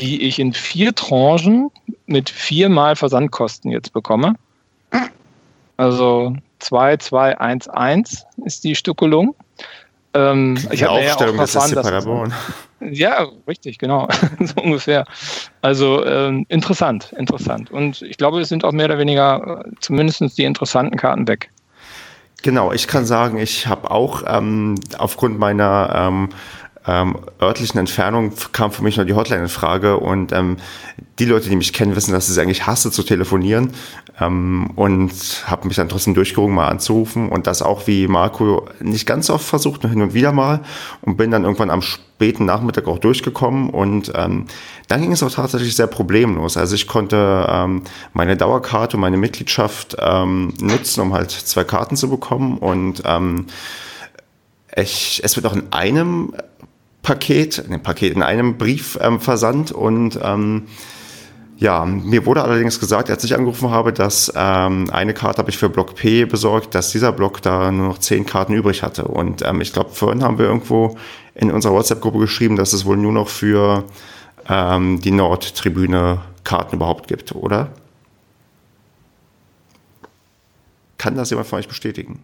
Die 0.01 0.23
ich 0.23 0.39
in 0.39 0.53
vier 0.53 0.95
Tranchen 0.95 1.71
mit 2.07 2.31
viermal 2.31 2.97
Versandkosten 2.97 3.71
jetzt 3.71 3.93
bekomme. 3.93 4.35
Also 5.77 6.35
2211 6.61 8.25
ist 8.45 8.65
die 8.65 8.75
Stückelung. 8.75 9.35
Ähm, 10.15 10.57
ich 10.71 10.83
habe 10.83 11.03
ja 11.03 11.15
auch 11.15 11.35
erfahren, 11.39 11.75
dass 11.75 11.85
Paderborn. 11.85 12.35
Ja, 12.81 13.27
richtig, 13.49 13.79
genau, 13.79 14.07
so 14.39 14.63
ungefähr. 14.63 15.05
Also 15.63 16.07
ähm, 16.07 16.47
interessant, 16.49 17.13
interessant. 17.19 17.73
Und 17.73 18.03
ich 18.03 18.19
glaube, 18.19 18.41
es 18.41 18.49
sind 18.49 18.63
auch 18.63 18.71
mehr 18.71 18.85
oder 18.85 18.99
weniger 18.99 19.65
äh, 19.67 19.71
zumindest 19.81 20.39
die 20.39 20.45
interessanten 20.45 20.97
Karten 20.97 21.27
weg. 21.27 21.51
Genau, 22.43 22.73
ich 22.73 22.87
kann 22.87 23.05
sagen, 23.05 23.39
ich 23.39 23.67
habe 23.67 23.91
auch 23.91 24.23
ähm, 24.27 24.77
aufgrund 24.97 25.41
meiner 25.41 25.93
ähm, 25.93 26.29
ähm, 26.89 27.19
örtlichen 27.41 27.79
Entfernung 27.79 28.33
kam 28.53 28.73
für 28.73 28.83
mich 28.83 28.97
nur 28.97 29.05
die 29.05 29.13
Hotline 29.13 29.43
in 29.43 29.49
Frage 29.49 29.99
und 29.99 30.33
ähm, 30.33 30.57
die 31.19 31.27
Leute, 31.27 31.51
die 31.51 31.57
mich 31.57 31.75
kennen, 31.75 31.95
wissen, 31.95 32.13
dass 32.13 32.25
ich 32.25 32.31
es 32.31 32.39
eigentlich 32.39 32.67
hasse 32.67 32.91
zu 32.91 33.03
telefonieren 33.03 33.75
ähm, 34.19 34.71
und 34.75 35.13
habe 35.47 35.69
mich 35.69 35.77
dann 35.77 35.91
trotzdem 35.91 36.15
durchgerungen, 36.15 36.55
mal 36.55 36.69
anzurufen 36.69 37.29
und 37.29 37.47
das 37.47 37.61
auch 37.61 37.87
wie 37.87 38.09
Marco 38.09 38.67
nicht 38.81 39.07
ganz 39.07 39.29
oft 39.29 39.45
versucht, 39.45 39.83
nur 39.83 39.91
hin 39.91 40.01
und 40.01 40.15
wieder 40.15 40.33
mal 40.33 40.61
und 41.03 41.19
bin 41.19 41.31
dann 41.31 41.45
irgendwann 41.45 41.71
am 41.71 41.83
späten 41.83 42.47
Nachmittag 42.47 42.89
auch 42.89 42.99
durchgekommen 42.99 43.69
und 43.69 44.11
ähm, 44.15 44.47
dann 44.89 45.03
ging 45.03 45.13
es 45.13 45.23
auch 45.23 45.31
tatsächlich 45.31 45.77
sehr 45.77 45.89
problemlos. 45.89 46.57
Also 46.57 46.75
ich 46.75 46.87
konnte 46.87 47.47
ähm, 47.51 47.83
meine 48.15 48.37
Dauerkarte 48.37 48.97
und 48.97 49.03
meine 49.03 49.19
Mitgliedschaft 49.19 49.97
ähm, 50.01 50.55
nutzen, 50.59 51.03
um 51.03 51.13
halt 51.13 51.31
zwei 51.33 51.65
Karten 51.65 51.97
zu 51.97 52.09
bekommen 52.09 52.57
und 52.57 53.03
ähm, 53.05 53.47
ich, 54.77 55.21
es 55.25 55.37
wird 55.37 55.47
auch 55.47 55.55
in 55.55 55.73
einem 55.73 56.33
Paket, 57.09 57.65
ein 57.71 57.83
Paket 57.83 58.15
in 58.15 58.23
einem 58.23 58.59
Brief 58.59 58.99
ähm, 59.01 59.19
versandt 59.19 59.73
und 59.73 60.21
ähm, 60.23 60.67
ja, 61.57 61.87
mir 61.87 62.27
wurde 62.27 62.43
allerdings 62.43 62.79
gesagt, 62.81 63.09
als 63.09 63.25
ich 63.25 63.35
angerufen 63.35 63.71
habe, 63.71 63.95
dass 63.95 64.31
ähm, 64.37 64.91
eine 64.93 65.15
Karte 65.15 65.39
habe 65.39 65.49
ich 65.49 65.57
für 65.57 65.71
Block 65.71 65.95
P 65.95 66.27
besorgt, 66.27 66.75
dass 66.75 66.93
dieser 66.93 67.13
Block 67.13 67.41
da 67.41 67.73
nur 67.73 67.89
noch 67.89 67.99
zehn 67.99 68.27
Karten 68.27 68.53
übrig 68.53 68.83
hatte. 68.83 69.05
Und 69.05 69.41
ähm, 69.41 69.63
ich 69.63 69.73
glaube, 69.73 69.89
vorhin 69.89 70.23
haben 70.23 70.37
wir 70.37 70.45
irgendwo 70.45 70.99
in 71.35 71.51
unserer 71.51 71.73
WhatsApp-Gruppe 71.73 72.19
geschrieben, 72.19 72.57
dass 72.57 72.75
es 72.75 72.85
wohl 72.85 72.99
nur 72.99 73.13
noch 73.13 73.29
für 73.29 73.85
ähm, 74.47 75.01
die 75.01 75.11
Nordtribüne 75.11 76.21
Karten 76.45 76.77
überhaupt 76.77 77.09
gibt, 77.09 77.35
oder? 77.35 77.71
Kann 80.99 81.17
das 81.17 81.31
jemand 81.31 81.49
von 81.49 81.59
euch 81.59 81.69
bestätigen? 81.69 82.21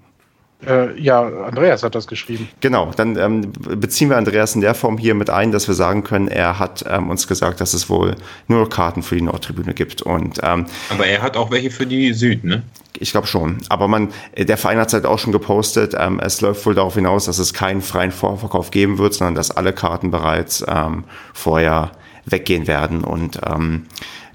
Äh, 0.66 1.00
ja, 1.00 1.22
Andreas 1.22 1.82
hat 1.82 1.94
das 1.94 2.06
geschrieben. 2.06 2.48
Genau, 2.60 2.90
dann 2.96 3.16
ähm, 3.16 3.52
beziehen 3.52 4.10
wir 4.10 4.16
Andreas 4.16 4.54
in 4.54 4.60
der 4.60 4.74
Form 4.74 4.98
hier 4.98 5.14
mit 5.14 5.30
ein, 5.30 5.52
dass 5.52 5.68
wir 5.68 5.74
sagen 5.74 6.04
können, 6.04 6.28
er 6.28 6.58
hat 6.58 6.84
ähm, 6.88 7.10
uns 7.10 7.26
gesagt, 7.26 7.60
dass 7.60 7.74
es 7.74 7.88
wohl 7.88 8.16
nur 8.48 8.68
Karten 8.68 9.02
für 9.02 9.16
die 9.16 9.22
Nordtribüne 9.22 9.74
gibt. 9.74 10.02
Und, 10.02 10.40
ähm, 10.42 10.66
Aber 10.90 11.06
er 11.06 11.22
hat 11.22 11.36
auch 11.36 11.50
welche 11.50 11.70
für 11.70 11.86
die 11.86 12.12
Süd, 12.12 12.44
ne? 12.44 12.62
Ich 12.98 13.10
glaube 13.10 13.26
schon. 13.26 13.58
Aber 13.68 13.88
man, 13.88 14.10
der 14.36 14.56
Verein 14.56 14.78
hat 14.78 14.88
es 14.88 14.94
halt 14.94 15.06
auch 15.06 15.18
schon 15.18 15.32
gepostet. 15.32 15.94
Ähm, 15.98 16.20
es 16.20 16.40
läuft 16.40 16.64
wohl 16.64 16.74
darauf 16.74 16.94
hinaus, 16.94 17.24
dass 17.24 17.38
es 17.38 17.52
keinen 17.52 17.82
freien 17.82 18.12
Vorverkauf 18.12 18.70
geben 18.70 18.98
wird, 18.98 19.14
sondern 19.14 19.34
dass 19.34 19.50
alle 19.50 19.72
Karten 19.72 20.10
bereits 20.10 20.64
ähm, 20.68 21.04
vorher 21.32 21.92
weggehen 22.24 22.66
werden. 22.68 23.02
Und 23.02 23.40
ähm, 23.44 23.86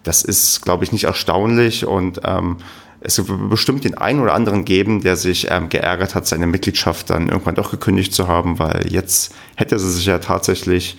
das 0.03 0.23
ist, 0.23 0.61
glaube 0.61 0.83
ich, 0.83 0.91
nicht 0.91 1.05
erstaunlich. 1.05 1.85
Und 1.85 2.21
ähm, 2.25 2.57
es 3.01 3.17
wird 3.17 3.49
bestimmt 3.49 3.83
den 3.83 3.97
einen 3.97 4.19
oder 4.19 4.33
anderen 4.33 4.65
geben, 4.65 5.01
der 5.01 5.15
sich 5.15 5.49
ähm, 5.49 5.69
geärgert 5.69 6.15
hat, 6.15 6.27
seine 6.27 6.47
Mitgliedschaft 6.47 7.09
dann 7.09 7.29
irgendwann 7.29 7.55
doch 7.55 7.71
gekündigt 7.71 8.13
zu 8.13 8.27
haben, 8.27 8.59
weil 8.59 8.91
jetzt 8.91 9.33
hätte 9.55 9.79
sie 9.79 9.91
sich 9.91 10.05
ja 10.05 10.19
tatsächlich 10.19 10.97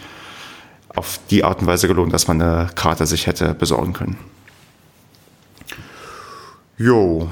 auf 0.94 1.20
die 1.30 1.44
Art 1.44 1.60
und 1.60 1.66
Weise 1.66 1.88
gelohnt, 1.88 2.12
dass 2.12 2.26
man 2.26 2.40
eine 2.40 2.70
Karte 2.74 3.06
sich 3.06 3.26
hätte 3.26 3.54
besorgen 3.54 3.92
können. 3.92 4.18
Jo. 6.78 7.28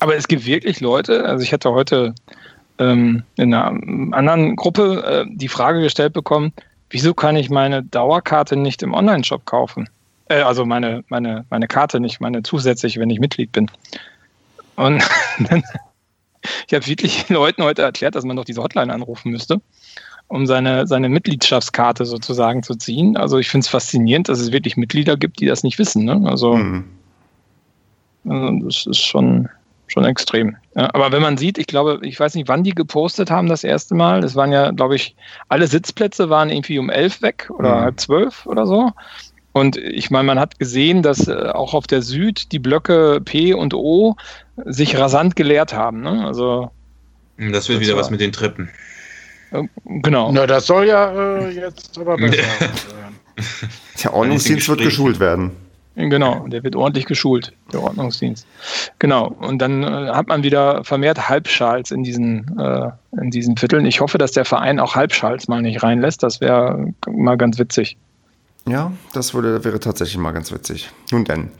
Aber 0.00 0.16
es 0.16 0.26
gibt 0.26 0.46
wirklich 0.46 0.80
Leute, 0.80 1.26
also 1.26 1.42
ich 1.42 1.52
hatte 1.52 1.70
heute 1.70 2.14
ähm, 2.78 3.22
in 3.36 3.52
einer 3.52 3.68
anderen 4.16 4.56
Gruppe 4.56 5.04
äh, 5.04 5.30
die 5.30 5.48
Frage 5.48 5.82
gestellt 5.82 6.14
bekommen, 6.14 6.52
wieso 6.88 7.12
kann 7.12 7.36
ich 7.36 7.50
meine 7.50 7.82
Dauerkarte 7.82 8.56
nicht 8.56 8.82
im 8.82 8.94
Online-Shop 8.94 9.44
kaufen? 9.44 9.88
Äh, 10.30 10.42
also 10.42 10.64
meine, 10.64 11.04
meine, 11.08 11.44
meine 11.50 11.66
Karte 11.66 12.00
nicht, 12.00 12.20
meine 12.20 12.42
zusätzliche, 12.42 13.00
wenn 13.00 13.10
ich 13.10 13.20
Mitglied 13.20 13.52
bin. 13.52 13.70
Und 14.76 15.02
ich 16.66 16.74
habe 16.74 16.86
wirklich 16.86 17.28
Leuten 17.28 17.62
heute 17.62 17.82
erklärt, 17.82 18.14
dass 18.14 18.24
man 18.24 18.36
doch 18.36 18.44
diese 18.44 18.62
Hotline 18.62 18.92
anrufen 18.92 19.32
müsste, 19.32 19.60
um 20.28 20.46
seine, 20.46 20.86
seine 20.86 21.08
Mitgliedschaftskarte 21.08 22.06
sozusagen 22.06 22.62
zu 22.62 22.76
ziehen. 22.76 23.16
Also 23.16 23.38
ich 23.38 23.50
finde 23.50 23.64
es 23.64 23.68
faszinierend, 23.68 24.28
dass 24.28 24.38
es 24.38 24.52
wirklich 24.52 24.76
Mitglieder 24.76 25.16
gibt, 25.16 25.40
die 25.40 25.46
das 25.46 25.64
nicht 25.64 25.78
wissen. 25.78 26.04
Ne? 26.04 26.22
Also, 26.24 26.54
mhm. 26.54 26.84
also 28.24 28.64
das 28.64 28.86
ist 28.86 29.04
schon, 29.04 29.48
schon 29.88 30.04
extrem. 30.04 30.56
Ja, 30.76 30.94
aber 30.94 31.10
wenn 31.10 31.22
man 31.22 31.38
sieht, 31.38 31.58
ich 31.58 31.66
glaube, 31.66 31.98
ich 32.02 32.20
weiß 32.20 32.36
nicht, 32.36 32.46
wann 32.46 32.62
die 32.62 32.76
gepostet 32.76 33.32
haben 33.32 33.48
das 33.48 33.64
erste 33.64 33.96
Mal. 33.96 34.22
Es 34.22 34.36
waren 34.36 34.52
ja, 34.52 34.70
glaube 34.70 34.94
ich, 34.94 35.16
alle 35.48 35.66
Sitzplätze 35.66 36.30
waren 36.30 36.50
irgendwie 36.50 36.78
um 36.78 36.88
elf 36.88 37.20
weg 37.20 37.50
oder 37.50 37.74
mhm. 37.74 37.80
halb 37.80 38.00
zwölf 38.00 38.46
oder 38.46 38.68
so. 38.68 38.92
Und 39.52 39.76
ich 39.76 40.10
meine, 40.10 40.24
man 40.24 40.38
hat 40.38 40.58
gesehen, 40.58 41.02
dass 41.02 41.26
äh, 41.26 41.32
auch 41.32 41.74
auf 41.74 41.86
der 41.86 42.02
Süd 42.02 42.52
die 42.52 42.58
Blöcke 42.58 43.20
P 43.24 43.52
und 43.52 43.74
O 43.74 44.16
sich 44.64 44.96
rasant 44.96 45.34
geleert 45.34 45.74
haben. 45.74 46.02
Ne? 46.02 46.24
Also 46.24 46.70
hm, 47.36 47.52
das 47.52 47.68
wird 47.68 47.80
das 47.80 47.88
wieder 47.88 47.96
was 47.96 48.10
mit 48.10 48.20
den 48.20 48.32
Treppen. 48.32 48.70
Äh, 49.50 49.64
genau. 49.84 50.30
Na, 50.32 50.46
das 50.46 50.66
soll 50.66 50.86
ja 50.86 51.38
äh, 51.38 51.50
jetzt 51.50 51.98
aber 51.98 52.16
besser 52.18 52.36
werden. 52.36 53.18
Der 54.02 54.14
Ordnungsdienst 54.14 54.68
wird 54.68 54.82
geschult 54.82 55.18
werden. 55.18 55.52
Genau, 55.96 56.46
der 56.46 56.62
wird 56.62 56.76
ordentlich 56.76 57.04
geschult, 57.04 57.52
der 57.72 57.82
Ordnungsdienst. 57.82 58.46
Genau, 59.00 59.26
und 59.40 59.58
dann 59.58 59.82
äh, 59.82 59.86
hat 59.86 60.28
man 60.28 60.42
wieder 60.44 60.84
vermehrt 60.84 61.28
Halbschals 61.28 61.90
in 61.90 62.04
diesen, 62.04 62.58
äh, 62.58 62.90
in 63.20 63.30
diesen 63.30 63.56
Vierteln. 63.56 63.84
Ich 63.84 64.00
hoffe, 64.00 64.16
dass 64.16 64.32
der 64.32 64.44
Verein 64.44 64.78
auch 64.78 64.94
Halbschals 64.94 65.48
mal 65.48 65.60
nicht 65.60 65.82
reinlässt. 65.82 66.22
Das 66.22 66.40
wäre 66.40 66.92
mal 67.08 67.36
ganz 67.36 67.58
witzig. 67.58 67.96
Ja, 68.66 68.92
das 69.12 69.34
würde, 69.34 69.64
wäre 69.64 69.80
tatsächlich 69.80 70.18
mal 70.18 70.32
ganz 70.32 70.52
witzig. 70.52 70.90
Nun 71.10 71.24
denn. 71.24 71.50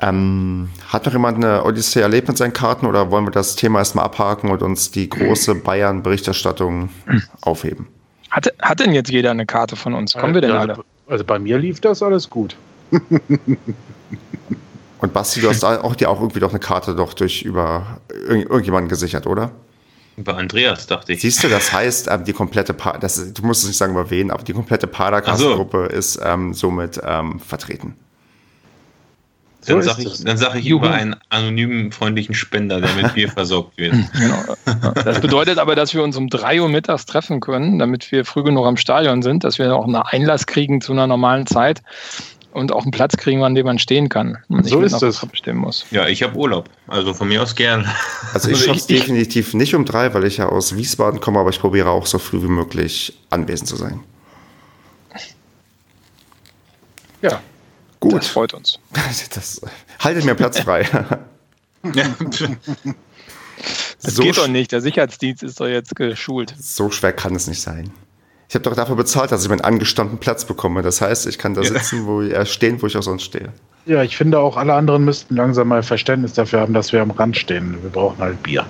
Ähm, 0.00 0.68
hat 0.88 1.06
noch 1.06 1.12
jemand 1.12 1.38
eine 1.38 1.64
Odyssee 1.64 2.00
erlebt 2.00 2.28
mit 2.28 2.36
seinen 2.36 2.52
Karten 2.52 2.86
oder 2.86 3.10
wollen 3.10 3.24
wir 3.24 3.30
das 3.30 3.56
Thema 3.56 3.78
erstmal 3.78 4.04
abhaken 4.04 4.50
und 4.50 4.62
uns 4.62 4.90
die 4.90 5.08
große 5.08 5.54
Bayern-Berichterstattung 5.54 6.90
aufheben? 7.40 7.88
Hat, 8.30 8.52
hat 8.60 8.80
denn 8.80 8.92
jetzt 8.92 9.10
jeder 9.10 9.30
eine 9.30 9.46
Karte 9.46 9.76
von 9.76 9.94
uns? 9.94 10.12
Kommen 10.12 10.34
wir 10.34 10.42
denn 10.42 10.52
alle? 10.52 10.84
Also 11.06 11.24
bei 11.24 11.38
mir 11.38 11.56
lief 11.58 11.80
das 11.80 12.02
alles 12.02 12.28
gut. 12.28 12.56
und 14.98 15.12
Basti, 15.12 15.40
du 15.40 15.48
hast 15.48 15.64
auch 15.64 15.94
dir 15.94 16.10
auch 16.10 16.20
irgendwie 16.20 16.40
doch 16.40 16.50
eine 16.50 16.58
Karte 16.58 16.94
doch 16.94 17.14
durch 17.14 17.42
über 17.42 18.00
irgendjemanden 18.10 18.88
gesichert, 18.88 19.26
oder? 19.26 19.52
Über 20.16 20.36
Andreas, 20.36 20.86
dachte 20.86 21.12
ich. 21.12 21.20
Siehst 21.20 21.44
du, 21.44 21.48
das 21.48 21.72
heißt, 21.72 22.08
ähm, 22.10 22.24
die 22.24 22.32
komplette, 22.32 22.72
pa 22.72 22.96
das, 22.98 23.32
du 23.34 23.42
musst 23.44 23.62
es 23.62 23.68
nicht 23.68 23.76
sagen 23.76 23.92
über 23.92 24.10
wen, 24.10 24.30
aber 24.30 24.42
die 24.42 24.54
komplette 24.54 24.86
Padercast-Gruppe 24.86 25.88
so. 25.90 25.96
ist 25.96 26.18
ähm, 26.22 26.54
somit 26.54 27.00
ähm, 27.04 27.38
vertreten. 27.38 27.96
Dann 29.66 29.82
so 29.82 29.88
sage 29.88 30.02
ich, 30.02 30.24
dann 30.24 30.36
sag 30.36 30.54
ich 30.54 30.66
über 30.68 30.92
einen 30.92 31.16
anonymen, 31.28 31.90
freundlichen 31.90 32.34
Spender, 32.34 32.80
der 32.80 32.94
mit 32.94 33.14
Bier 33.14 33.28
versorgt 33.28 33.76
wird. 33.76 33.94
Genau. 34.12 34.94
Das 34.94 35.20
bedeutet 35.20 35.58
aber, 35.58 35.74
dass 35.74 35.92
wir 35.92 36.02
uns 36.02 36.16
um 36.16 36.28
3 36.28 36.62
Uhr 36.62 36.68
mittags 36.68 37.04
treffen 37.04 37.40
können, 37.40 37.78
damit 37.78 38.10
wir 38.12 38.24
früh 38.24 38.42
genug 38.42 38.66
am 38.66 38.76
Stadion 38.76 39.22
sind, 39.22 39.44
dass 39.44 39.58
wir 39.58 39.74
auch 39.74 39.84
einen 39.84 39.96
Einlass 39.96 40.46
kriegen 40.46 40.80
zu 40.80 40.92
einer 40.92 41.06
normalen 41.06 41.46
Zeit 41.46 41.82
und 42.56 42.72
auch 42.72 42.82
einen 42.82 42.90
Platz 42.90 43.16
kriegen, 43.16 43.44
an 43.44 43.54
dem 43.54 43.66
man 43.66 43.78
stehen 43.78 44.08
kann. 44.08 44.38
Und 44.48 44.66
so 44.66 44.80
ist 44.80 45.02
es. 45.02 45.24
Bestimmen 45.26 45.60
muss. 45.60 45.84
Ja, 45.90 46.08
ich 46.08 46.22
habe 46.22 46.36
Urlaub. 46.36 46.70
Also 46.88 47.12
von 47.12 47.28
mir 47.28 47.42
aus 47.42 47.54
gern. 47.54 47.86
Also 48.32 48.50
ich 48.50 48.58
schaffe 48.58 48.78
es 48.78 48.86
definitiv 48.86 49.54
nicht 49.54 49.74
um 49.74 49.84
drei, 49.84 50.14
weil 50.14 50.24
ich 50.24 50.38
ja 50.38 50.48
aus 50.48 50.74
Wiesbaden 50.74 51.20
komme, 51.20 51.38
aber 51.38 51.50
ich 51.50 51.60
probiere 51.60 51.90
auch 51.90 52.06
so 52.06 52.18
früh 52.18 52.42
wie 52.42 52.48
möglich 52.48 53.18
anwesend 53.28 53.68
zu 53.68 53.76
sein. 53.76 54.00
Ja. 57.20 57.40
Gut. 58.00 58.14
Das 58.14 58.28
freut 58.28 58.54
uns. 58.54 58.78
Das, 59.34 59.60
haltet 59.98 60.24
mir 60.24 60.34
Platz 60.34 60.60
frei. 60.60 60.88
das 64.02 64.14
so 64.14 64.22
geht 64.22 64.38
doch 64.38 64.48
nicht. 64.48 64.72
Der 64.72 64.80
Sicherheitsdienst 64.80 65.42
ist 65.42 65.60
doch 65.60 65.66
jetzt 65.66 65.94
geschult. 65.94 66.54
So 66.58 66.90
schwer 66.90 67.12
kann 67.12 67.34
es 67.34 67.46
nicht 67.46 67.60
sein. 67.60 67.92
Ich 68.48 68.54
habe 68.54 68.62
doch 68.62 68.76
dafür 68.76 68.96
bezahlt, 68.96 69.32
dass 69.32 69.42
ich 69.42 69.48
meinen 69.48 69.62
angestammten 69.62 70.18
Platz 70.18 70.44
bekomme. 70.44 70.82
Das 70.82 71.00
heißt, 71.00 71.26
ich 71.26 71.38
kann 71.38 71.54
da 71.54 71.64
sitzen, 71.64 72.06
wo 72.06 72.22
ich, 72.22 72.32
äh, 72.32 72.46
stehen, 72.46 72.80
wo 72.80 72.86
ich 72.86 72.96
auch 72.96 73.02
sonst 73.02 73.24
stehe. 73.24 73.52
Ja, 73.86 74.02
ich 74.02 74.16
finde 74.16 74.38
auch, 74.38 74.56
alle 74.56 74.74
anderen 74.74 75.04
müssten 75.04 75.34
langsam 75.36 75.68
mal 75.68 75.82
Verständnis 75.82 76.32
dafür 76.32 76.60
haben, 76.60 76.74
dass 76.74 76.92
wir 76.92 77.02
am 77.02 77.10
Rand 77.10 77.36
stehen. 77.36 77.76
Wir 77.82 77.90
brauchen 77.90 78.18
halt 78.18 78.42
Bier. 78.42 78.64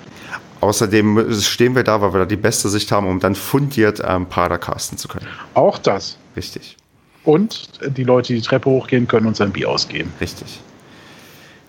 Außerdem 0.61 1.33
stehen 1.41 1.75
wir 1.75 1.85
da, 1.85 2.01
weil 2.01 2.15
wir 2.15 2.21
da 2.21 2.27
die 2.27 2.37
beste 2.37 2.69
Sicht 2.71 2.91
haben, 2.91 3.07
um 3.07 3.21
dann 3.21 3.35
fundiert 3.35 4.03
ähm, 4.07 4.27
Padercasten 4.27 4.97
zu 4.97 5.09
können. 5.09 5.27
Auch 5.53 5.79
das. 5.79 6.17
Richtig. 6.37 6.77
Und 7.25 7.69
die 7.87 8.05
Leute, 8.05 8.29
die 8.29 8.41
die 8.41 8.47
Treppe 8.47 8.71
hochgehen, 8.71 9.07
können 9.07 9.27
uns 9.27 9.41
ein 9.41 9.53
Bier 9.53 9.69
ausgeben. 9.69 10.13
Richtig. 10.21 10.61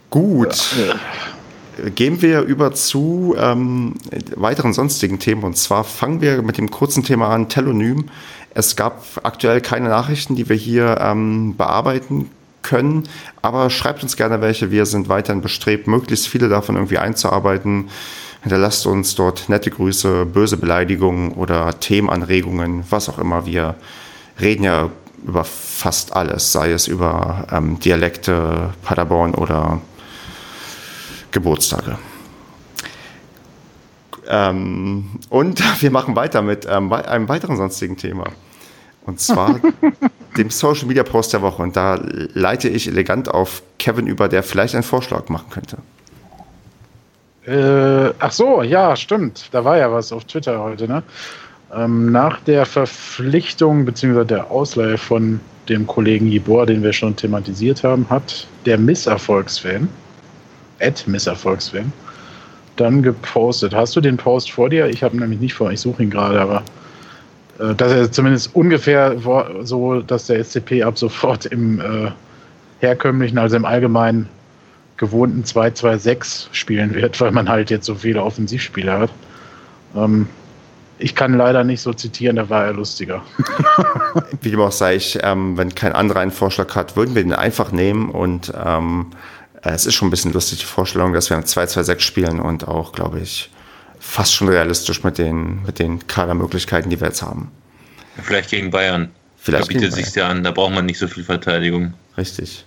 Gut. 0.10 0.76
Ja 0.78 0.95
gehen 1.95 2.21
wir 2.21 2.41
über 2.41 2.73
zu 2.73 3.36
ähm, 3.38 3.95
weiteren 4.36 4.73
sonstigen 4.73 5.19
Themen. 5.19 5.43
Und 5.43 5.57
zwar 5.57 5.84
fangen 5.84 6.21
wir 6.21 6.41
mit 6.41 6.57
dem 6.57 6.71
kurzen 6.71 7.03
Thema 7.03 7.30
an, 7.30 7.49
Telonym. 7.49 8.05
Es 8.53 8.75
gab 8.75 9.03
aktuell 9.23 9.61
keine 9.61 9.89
Nachrichten, 9.89 10.36
die 10.36 10.49
wir 10.49 10.55
hier 10.55 10.97
ähm, 10.99 11.55
bearbeiten 11.57 12.30
können, 12.63 13.07
aber 13.41 13.69
schreibt 13.69 14.03
uns 14.03 14.17
gerne 14.17 14.41
welche. 14.41 14.71
Wir 14.71 14.86
sind 14.86 15.09
weiterhin 15.09 15.41
bestrebt, 15.41 15.88
möglichst 15.88 16.28
viele 16.28 16.49
davon 16.49 16.75
irgendwie 16.75 16.97
einzuarbeiten. 16.97 17.89
Hinterlasst 18.41 18.86
uns 18.86 19.15
dort 19.15 19.49
nette 19.49 19.69
Grüße, 19.69 20.25
böse 20.25 20.57
Beleidigungen 20.57 21.32
oder 21.34 21.80
Themenanregungen, 21.80 22.84
was 22.89 23.09
auch 23.09 23.19
immer. 23.19 23.45
Wir 23.45 23.75
reden 24.39 24.63
ja 24.63 24.89
über 25.25 25.43
fast 25.43 26.15
alles, 26.15 26.51
sei 26.51 26.71
es 26.71 26.88
über 26.88 27.47
ähm, 27.51 27.80
Dialekte, 27.80 28.71
Paderborn 28.84 29.34
oder 29.34 29.82
Geburtstage. 31.32 31.97
Ähm, 34.28 35.05
und 35.30 35.61
wir 35.82 35.91
machen 35.91 36.15
weiter 36.15 36.41
mit 36.41 36.67
ähm, 36.69 36.91
einem 36.91 37.30
weiteren 37.30 37.57
sonstigen 37.57 37.97
Thema. 37.97 38.25
Und 39.05 39.19
zwar 39.19 39.59
dem 40.38 40.49
Social 40.49 40.88
Media 40.88 41.03
Post 41.03 41.34
der 41.34 41.41
Woche. 41.41 41.63
Und 41.63 41.75
da 41.75 41.99
leite 42.34 42.67
ich 42.67 42.88
elegant 42.88 43.30
auf 43.30 43.63
Kevin 43.80 44.05
über, 44.05 44.28
der 44.28 44.43
vielleicht 44.43 44.75
einen 44.75 44.84
Vorschlag 44.84 45.30
machen 45.30 45.49
könnte. 45.49 45.78
Äh, 47.47 48.13
ach 48.19 48.32
so, 48.34 48.61
ja, 48.61 48.95
stimmt. 48.97 49.47
Da 49.51 49.63
war 49.63 49.78
ja 49.78 49.91
was 49.91 50.11
auf 50.11 50.25
Twitter 50.25 50.59
heute, 50.61 50.88
ne? 50.88 51.03
Ähm, 51.73 52.11
nach 52.11 52.39
der 52.41 52.65
Verpflichtung 52.65 53.86
bzw. 53.86 54.25
der 54.25 54.51
Ausleihe 54.51 54.97
von 54.97 55.39
dem 55.67 55.86
Kollegen 55.86 56.28
Jibor, 56.28 56.65
den 56.65 56.82
wir 56.82 56.93
schon 56.93 57.15
thematisiert 57.15 57.84
haben, 57.84 58.09
hat 58.09 58.47
der 58.65 58.78
Misserfolgsfan, 58.78 59.89
Ed 60.80 61.07
Misserfolgsfan, 61.07 61.91
dann 62.75 63.01
gepostet. 63.01 63.73
Hast 63.73 63.95
du 63.95 64.01
den 64.01 64.17
Post 64.17 64.51
vor 64.51 64.69
dir? 64.69 64.88
Ich 64.88 65.03
habe 65.03 65.17
nämlich 65.17 65.39
nicht 65.39 65.53
vor, 65.53 65.71
ich 65.71 65.82
suche 65.82 66.03
ihn 66.03 66.09
gerade, 66.09 66.39
aber 66.39 66.63
äh, 67.59 67.75
dass 67.75 67.91
er 67.91 68.11
zumindest 68.11 68.55
ungefähr 68.55 69.15
so, 69.63 70.01
dass 70.01 70.28
der 70.28 70.43
SCP 70.43 70.84
ab 70.84 70.97
sofort 70.97 71.45
im 71.45 71.80
äh, 71.80 72.11
herkömmlichen, 72.80 73.38
also 73.38 73.55
im 73.55 73.65
allgemeinen 73.65 74.30
gewohnten 74.97 75.43
2-2-6 75.43 76.47
spielen 76.51 76.93
wird, 76.93 77.19
weil 77.21 77.32
man 77.32 77.47
halt 77.47 77.69
jetzt 77.69 77.86
so 77.86 77.95
viele 77.95 78.23
Offensivspieler 78.23 78.99
hat. 78.99 79.11
Ähm, 79.95 80.28
ich 80.99 81.13
kann 81.13 81.34
leider 81.34 81.63
nicht 81.63 81.82
so 81.82 81.93
zitieren, 81.93 82.38
da 82.38 82.49
war 82.49 82.65
er 82.65 82.73
lustiger. 82.73 83.21
Wie 84.41 84.49
dem 84.49 84.59
auch 84.59 84.71
sei, 84.71 84.95
ich, 84.95 85.19
ähm, 85.21 85.55
wenn 85.55 85.75
kein 85.75 85.93
anderer 85.93 86.21
einen 86.21 86.32
Vorschlag 86.32 86.75
hat, 86.75 86.95
würden 86.95 87.13
wir 87.13 87.21
den 87.21 87.34
einfach 87.34 87.71
nehmen 87.71 88.09
und 88.09 88.51
ähm, 88.65 89.07
es 89.62 89.86
ist 89.86 89.95
schon 89.95 90.08
ein 90.08 90.12
bisschen 90.12 90.34
lustig, 90.34 90.60
die 90.60 90.66
Vorstellung, 90.66 91.14
dass 91.14 91.30
wir 91.30 91.38
2-2-6 91.38 91.99
spielen 91.99 92.39
und 92.39 92.68
auch, 92.68 92.91
glaube 92.91 93.20
ich, 93.20 93.49
fast 93.99 94.34
schon 94.34 94.49
realistisch 94.49 95.03
mit 95.03 95.18
den, 95.18 95.64
mit 95.64 95.80
den 95.80 96.08
Kadermöglichkeiten, 96.08 96.89
die 96.89 96.99
wir 96.99 97.08
jetzt 97.08 97.22
haben. 97.22 97.51
Vielleicht 98.22 98.49
gegen 98.49 98.72
Bayern. 98.72 99.12
Vielleicht 99.38 99.70
da 99.70 99.74
bietet 99.74 99.93
sich 99.93 100.14
ja 100.16 100.28
an, 100.30 100.43
da 100.43 100.51
braucht 100.51 100.74
man 100.74 100.86
nicht 100.86 100.99
so 100.99 101.08
viel 101.08 101.24
Verteidigung. 101.24 101.93
Richtig. 102.18 102.66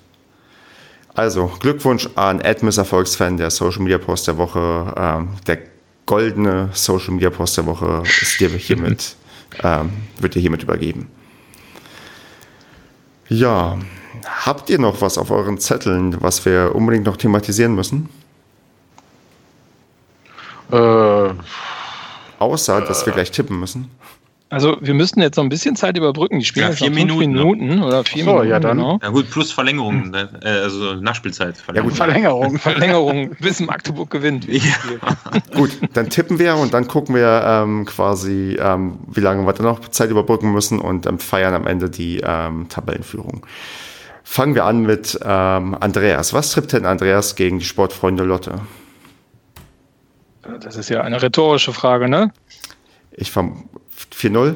Also, 1.15 1.47
Glückwunsch 1.61 2.09
an 2.15 2.41
Admis 2.41 2.79
Erfolgsfan, 2.79 3.37
der 3.37 3.51
Social 3.51 3.83
Media 3.83 3.99
Post 3.99 4.29
der 4.29 4.39
Woche. 4.39 4.95
Ähm, 4.97 5.31
der 5.47 5.59
goldene 6.07 6.71
Social 6.73 7.15
Media 7.15 7.31
Post 7.31 7.57
der 7.57 7.67
Woche 7.67 8.03
ist 8.05 8.41
dir 8.41 8.49
hiermit, 8.57 9.17
ähm, 9.63 9.93
wird 10.19 10.35
dir 10.35 10.41
hiermit 10.41 10.63
übergeben. 10.63 11.09
Ja, 13.29 13.79
habt 14.25 14.71
ihr 14.71 14.79
noch 14.79 15.01
was 15.01 15.19
auf 15.19 15.31
euren 15.31 15.59
Zetteln, 15.59 16.21
was 16.21 16.45
wir 16.45 16.75
unbedingt 16.75 17.07
noch 17.07 17.17
thematisieren 17.17 17.75
müssen? 17.75 18.09
Äh, 20.73 21.31
Außer, 22.39 22.81
dass 22.81 23.05
wir 23.05 23.13
gleich 23.13 23.31
tippen 23.31 23.61
müssen. 23.61 23.91
Also 24.49 24.79
wir 24.81 24.95
müssten 24.95 25.21
jetzt 25.21 25.37
noch 25.37 25.45
ein 25.45 25.49
bisschen 25.49 25.77
Zeit 25.77 25.97
überbrücken. 25.97 26.41
Die 26.41 26.45
spielen 26.45 26.65
ja, 26.65 26.71
jetzt 26.71 26.81
vier 26.81 26.91
Minuten, 26.91 27.33
Minuten 27.33 27.83
oder 27.83 28.03
vier 28.03 28.25
so, 28.25 28.31
Minuten. 28.31 28.49
Ja, 28.49 28.59
dann. 28.59 28.79
Genau. 28.79 28.99
Ja 29.01 29.11
gut, 29.11 29.31
plus 29.31 29.53
Verlängerung, 29.53 30.13
hm. 30.13 30.15
äh, 30.15 30.49
also 30.49 30.95
Nachspielzeit. 30.95 31.57
Verlängerung. 31.57 31.77
Ja 31.77 31.83
gut, 31.83 31.97
Verlängerung, 31.97 32.59
Verlängerung, 32.59 33.37
bis 33.39 33.61
Magdeburg 33.61 34.11
gewinnt. 34.11 34.49
Ja. 34.49 34.61
gut, 35.55 35.71
dann 35.93 36.11
tippen 36.11 36.41
wir 36.41 36.57
und 36.57 36.75
dann 36.75 36.89
gucken 36.89 37.15
wir 37.15 37.45
ähm, 37.47 37.85
quasi, 37.85 38.59
ähm, 38.61 38.99
wie 39.07 39.21
lange 39.21 39.47
wir 39.47 39.53
dann 39.53 39.67
noch 39.67 39.89
Zeit 39.89 40.11
überbrücken 40.11 40.51
müssen 40.51 40.81
und 40.81 41.07
ähm, 41.07 41.21
feiern 41.21 41.55
am 41.55 41.69
Ende 41.69 41.89
die 41.89 42.21
ähm, 42.25 42.69
Tabellenführung. 42.69 43.47
Fangen 44.31 44.55
wir 44.55 44.65
an 44.65 44.83
mit 44.83 45.19
ähm, 45.25 45.77
Andreas. 45.81 46.33
Was 46.33 46.53
trippt 46.53 46.73
denn 46.73 46.87
Andreas 46.87 47.35
gegen 47.35 47.59
die 47.59 47.65
Sportfreunde 47.65 48.23
Lotte? 48.23 48.61
Das 50.61 50.77
ist 50.77 50.89
ja 50.89 51.01
eine 51.01 51.21
rhetorische 51.21 51.73
Frage, 51.73 52.09
ne? 52.09 52.31
Ich 53.11 53.33
fand 53.33 53.57
4-0? 54.15 54.55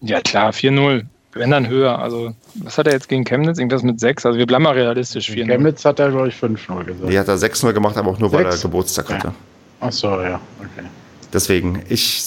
Ja, 0.00 0.20
klar, 0.20 0.50
4-0. 0.50 1.04
Wenn 1.34 1.52
dann 1.52 1.68
höher. 1.68 2.00
Also, 2.00 2.34
was 2.56 2.76
hat 2.76 2.88
er 2.88 2.94
jetzt 2.94 3.08
gegen 3.08 3.22
Chemnitz? 3.22 3.58
Irgendwas 3.58 3.84
mit 3.84 4.00
6? 4.00 4.26
Also, 4.26 4.36
wir 4.36 4.46
bleiben 4.46 4.64
mal 4.64 4.74
realistisch. 4.74 5.30
4 5.30 5.46
Chemnitz 5.46 5.84
hat 5.84 6.00
er, 6.00 6.10
glaube 6.10 6.26
ich, 6.26 6.34
5-0 6.34 6.82
gesagt. 6.82 7.08
Nee, 7.08 7.18
hat 7.20 7.28
er 7.28 7.36
6-0 7.36 7.72
gemacht, 7.72 7.96
aber 7.96 8.10
auch 8.10 8.18
nur, 8.18 8.30
6? 8.30 8.42
weil 8.42 8.52
er 8.52 8.58
Geburtstag 8.58 9.08
hatte. 9.10 9.28
Ja. 9.28 9.34
Ach 9.78 9.92
so, 9.92 10.08
ja, 10.08 10.40
okay. 10.58 10.88
Deswegen, 11.32 11.84
ich, 11.88 12.20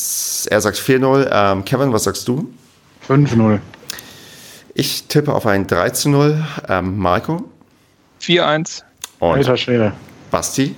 er 0.50 0.62
sagt 0.62 0.78
4-0. 0.78 1.28
Ähm, 1.30 1.66
Kevin, 1.66 1.92
was 1.92 2.06
sagst 2.06 2.26
du? 2.30 2.50
5-0. 3.10 3.60
Ich 4.74 5.06
tippe 5.08 5.34
auf 5.34 5.46
ein 5.46 5.68
3-0. 5.68 6.44
Ähm, 6.68 6.98
Marco? 6.98 7.44
4-1. 8.22 8.84
Alter 9.20 9.58
Schwede. 9.58 9.94
Basti? 10.32 10.76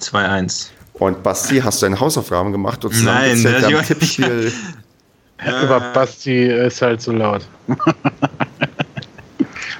2-1. 0.00 0.68
Und 0.94 1.22
Basti, 1.22 1.60
hast 1.60 1.80
du 1.82 1.86
deine 1.86 2.00
Hausaufgaben 2.00 2.52
gemacht 2.52 2.84
und 2.84 3.04
Nein, 3.04 3.46
am 3.64 3.82
Tippspiel? 3.82 4.52
Ja, 5.44 5.60
aber 5.60 5.80
Basti 5.92 6.46
ist 6.46 6.82
halt 6.82 7.00
so 7.00 7.12
laut. 7.12 7.46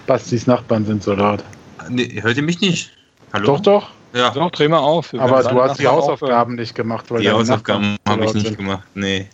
Bastis 0.07 0.47
Nachbarn 0.47 0.87
sind 0.87 1.03
so 1.03 1.15
laut. 1.15 1.43
Nee, 1.89 2.21
hört 2.23 2.37
ihr 2.37 2.43
mich 2.43 2.61
nicht? 2.61 2.93
Hallo? 3.33 3.47
Doch, 3.47 3.61
doch. 3.61 3.91
Ja. 4.15 4.31
Doch, 4.31 4.51
dreh 4.51 4.69
mal 4.69 4.79
auf. 4.79 5.13
Wir 5.13 5.21
aber 5.21 5.43
du 5.43 5.61
hast 5.63 5.79
die 5.79 5.87
Hausaufgaben 5.87 6.55
nicht 6.55 6.75
gemacht. 6.75 7.07
Weil 7.11 7.21
die 7.21 7.31
Hausaufgaben 7.31 7.97
habe 8.07 8.25
ich 8.25 8.35
nicht 8.35 8.47
sind. 8.47 8.59
gemacht, 8.59 8.85
nee. 8.95 9.29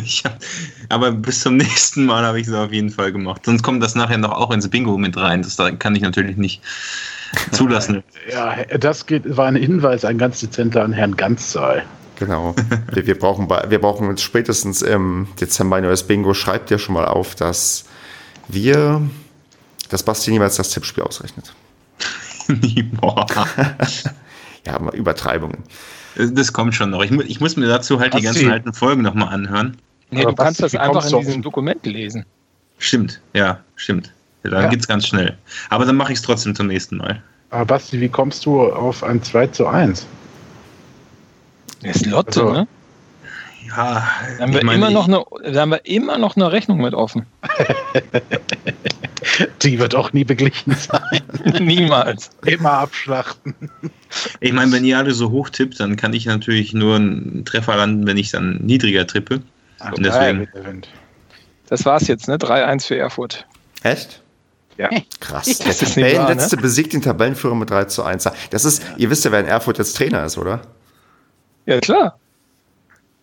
Hab, 0.24 0.38
aber 0.88 1.12
bis 1.12 1.40
zum 1.40 1.56
nächsten 1.56 2.06
Mal 2.06 2.24
habe 2.24 2.40
ich 2.40 2.46
sie 2.46 2.58
auf 2.58 2.72
jeden 2.72 2.90
Fall 2.90 3.12
gemacht. 3.12 3.44
Sonst 3.44 3.62
kommt 3.62 3.82
das 3.82 3.94
nachher 3.94 4.18
noch 4.18 4.32
auch 4.32 4.50
ins 4.50 4.68
Bingo 4.68 4.96
mit 4.98 5.16
rein. 5.16 5.42
Das 5.42 5.56
kann 5.78 5.94
ich 5.94 6.02
natürlich 6.02 6.36
nicht 6.36 6.62
zulassen. 7.52 8.02
ja, 8.30 8.56
das 8.78 9.06
geht, 9.06 9.36
war 9.36 9.46
ein 9.46 9.56
Hinweis, 9.56 10.04
ein 10.04 10.18
ganz 10.18 10.40
dezenter 10.40 10.82
an 10.82 10.92
Herrn 10.92 11.16
Ganzzahl. 11.16 11.84
Genau. 12.18 12.54
Wir, 12.92 13.06
wir, 13.06 13.18
brauchen, 13.18 13.48
wir 13.48 13.80
brauchen 13.80 14.08
uns 14.08 14.22
spätestens 14.22 14.82
im 14.82 15.28
Dezember 15.40 15.76
ein 15.76 15.84
neues 15.84 16.02
Bingo. 16.02 16.34
Schreibt 16.34 16.68
dir 16.70 16.78
schon 16.78 16.94
mal 16.94 17.04
auf, 17.04 17.36
dass 17.36 17.84
wir, 18.48 19.02
dass 19.88 20.02
Basti 20.02 20.32
niemals 20.32 20.56
das 20.56 20.70
Tippspiel 20.70 21.04
ausrechnet. 21.04 21.54
ja, 24.66 24.78
mal 24.80 24.94
Übertreibungen. 24.96 25.62
Das 26.16 26.52
kommt 26.52 26.74
schon 26.74 26.90
noch. 26.90 27.02
Ich, 27.04 27.12
ich 27.12 27.40
muss 27.40 27.56
mir 27.56 27.68
dazu 27.68 28.00
halt 28.00 28.12
Basti. 28.12 28.20
die 28.20 28.26
ganzen 28.26 28.50
alten 28.50 28.72
Folgen 28.72 29.02
nochmal 29.02 29.28
anhören. 29.32 29.76
Nee, 30.10 30.22
du 30.22 30.34
kannst 30.34 30.62
das 30.62 30.74
einfach 30.74 31.10
in 31.10 31.20
diesem 31.20 31.42
Dokument 31.42 31.84
lesen. 31.84 32.24
Stimmt, 32.78 33.20
ja, 33.34 33.60
stimmt. 33.76 34.12
Dann 34.42 34.64
ja. 34.64 34.68
geht's 34.68 34.86
ganz 34.86 35.06
schnell. 35.06 35.36
Aber 35.68 35.84
dann 35.84 35.96
mache 35.96 36.12
ich 36.12 36.18
es 36.18 36.24
trotzdem 36.24 36.54
zum 36.54 36.68
nächsten 36.68 36.96
Mal. 36.96 37.22
Aber 37.50 37.64
Basti, 37.64 38.00
wie 38.00 38.08
kommst 38.08 38.46
du 38.46 38.62
auf 38.62 39.02
ein 39.02 39.22
2 39.22 39.48
zu 39.48 39.66
1? 39.66 40.06
Das 41.82 41.96
ist 41.96 42.06
Lotte, 42.06 42.40
also, 42.40 42.52
ne? 42.52 42.68
Ja, 43.68 44.08
da 44.38 44.42
haben, 44.42 44.54
wir 44.54 44.64
meine, 44.64 44.78
immer 44.78 44.90
noch 44.90 45.08
eine, 45.08 45.24
da 45.52 45.60
haben 45.60 45.70
wir 45.70 45.84
immer 45.84 46.16
noch 46.16 46.36
eine 46.36 46.50
Rechnung 46.50 46.80
mit 46.80 46.94
offen. 46.94 47.26
Die 49.62 49.78
wird 49.78 49.94
auch 49.94 50.12
nie 50.12 50.24
beglichen 50.24 50.74
sein. 50.74 51.20
Niemals. 51.60 52.30
Immer 52.46 52.72
abschlachten. 52.72 53.54
Ich 54.40 54.52
meine, 54.52 54.72
wenn 54.72 54.84
ihr 54.84 54.96
alle 54.96 55.12
so 55.12 55.30
hoch 55.30 55.50
tippt, 55.50 55.78
dann 55.80 55.96
kann 55.96 56.14
ich 56.14 56.24
natürlich 56.24 56.72
nur 56.72 56.96
einen 56.96 57.44
Treffer 57.44 57.76
landen, 57.76 58.06
wenn 58.06 58.16
ich 58.16 58.30
dann 58.30 58.58
niedriger 58.62 59.06
trippe. 59.06 59.42
Ach, 59.80 59.92
Und 59.92 60.04
deswegen. 60.04 60.48
Das 61.68 61.84
war's 61.84 62.08
jetzt, 62.08 62.28
ne? 62.28 62.36
3-1 62.36 62.86
für 62.86 62.96
Erfurt. 62.96 63.46
Echt? 63.82 64.22
Ja. 64.78 64.88
Krass. 65.20 65.58
Der 65.58 65.76
Tabellenletzte 65.76 66.56
ne? 66.56 66.62
besiegt 66.62 66.92
den 66.92 67.02
Tabellenführer 67.02 67.54
mit 67.54 67.70
3 67.70 67.84
zu 67.84 68.04
1. 68.04 68.28
Das 68.50 68.64
ist, 68.64 68.82
ihr 68.96 69.10
wisst 69.10 69.24
ja, 69.24 69.32
wer 69.32 69.40
in 69.40 69.46
Erfurt 69.46 69.78
jetzt 69.78 69.96
Trainer 69.96 70.24
ist, 70.24 70.38
oder? 70.38 70.62
Ja, 71.66 71.80
klar. 71.80 72.18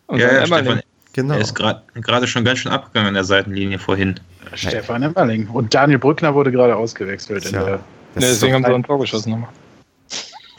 Und 0.07 0.19
ja, 0.19 0.31
ja 0.31 0.45
Stefan, 0.45 0.81
genau. 1.13 1.33
Er 1.33 1.41
ist 1.41 1.55
gerade 1.55 2.27
schon 2.27 2.43
ganz 2.43 2.59
schön 2.59 2.71
abgegangen 2.71 3.07
an 3.07 3.13
der 3.15 3.23
Seitenlinie 3.23 3.79
vorhin. 3.79 4.19
Stefan 4.53 5.01
Emmerling. 5.01 5.47
Und 5.47 5.73
Daniel 5.73 5.97
Brückner 5.97 6.35
wurde 6.35 6.51
gerade 6.51 6.75
ausgewechselt. 6.75 7.49
Ja. 7.51 7.63
Der, 7.63 7.79
deswegen 8.15 8.53
haben 8.53 8.65
sie 8.65 8.73
ein 8.73 8.83
Tor 8.83 8.99
geschossen 8.99 9.31
nochmal. 9.31 9.49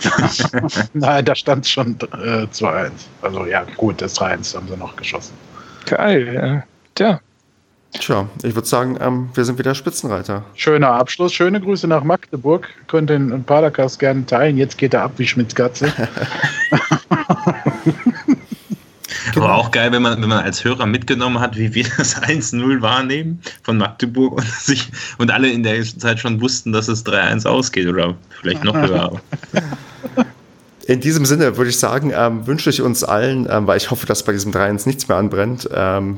Nein, 0.95 1.25
da 1.25 1.35
stand 1.35 1.65
es 1.65 1.71
schon 1.71 1.97
äh, 2.13 2.47
2-1. 2.47 2.91
Also 3.23 3.47
ja, 3.47 3.65
gut, 3.77 4.03
das 4.03 4.19
3-1 4.19 4.57
haben 4.57 4.69
sie 4.69 4.77
noch 4.77 4.97
geschossen. 4.97 5.35
Geil, 5.87 6.35
ja. 6.35 6.63
Tja. 6.95 7.21
Tja, 7.93 8.29
ich 8.43 8.55
würde 8.55 8.69
sagen, 8.69 8.99
ähm, 9.01 9.31
wir 9.35 9.45
sind 9.45 9.59
wieder 9.59 9.75
Spitzenreiter. 9.75 10.45
Schöner 10.55 10.91
Abschluss. 10.91 11.33
Schöne 11.33 11.61
Grüße 11.61 11.87
nach 11.87 12.05
Magdeburg. 12.05 12.69
Könnt 12.89 13.09
den 13.11 13.45
Padercast 13.45 13.99
gerne 13.99 14.27
teilen. 14.27 14.59
Jetzt 14.59 14.77
geht 14.77 14.93
er 14.95 15.03
ab 15.03 15.13
wie 15.17 15.27
Schmidts 15.27 15.55
Katze. 15.55 15.93
Genau. 19.33 19.47
Aber 19.47 19.55
auch 19.57 19.71
geil, 19.71 19.93
wenn 19.93 20.03
man, 20.03 20.21
wenn 20.21 20.29
man 20.29 20.45
als 20.45 20.65
Hörer 20.65 20.87
mitgenommen 20.87 21.41
hat, 21.41 21.57
wie 21.57 21.75
wir 21.75 21.85
das 21.97 22.23
1-0 22.23 22.83
wahrnehmen 22.83 23.41
von 23.63 23.79
Magdeburg 23.79 24.33
und, 24.33 24.47
sich, 24.61 24.91
und 25.19 25.31
alle 25.31 25.49
in 25.49 25.63
der 25.63 25.83
Zeit 25.83 26.21
schon 26.21 26.41
wussten, 26.41 26.73
dass 26.73 26.89
es 26.89 27.05
3-1 27.07 27.47
ausgeht 27.47 27.87
oder 27.87 28.15
vielleicht 28.41 28.65
noch 28.65 28.75
höher. 28.75 29.21
In 30.87 31.01
diesem 31.01 31.25
Sinne 31.25 31.57
würde 31.57 31.71
ich 31.71 31.79
sagen, 31.79 32.13
ähm, 32.15 32.47
wünsche 32.47 32.71
ich 32.71 32.81
uns 32.81 33.03
allen, 33.03 33.49
ähm, 33.51 33.67
weil 33.67 33.77
ich 33.77 33.91
hoffe, 33.91 34.07
dass 34.07 34.23
bei 34.23 34.33
diesem 34.33 34.53
3-1 34.53 34.87
nichts 34.87 35.09
mehr 35.09 35.17
anbrennt, 35.19 35.69
ähm, 35.75 36.17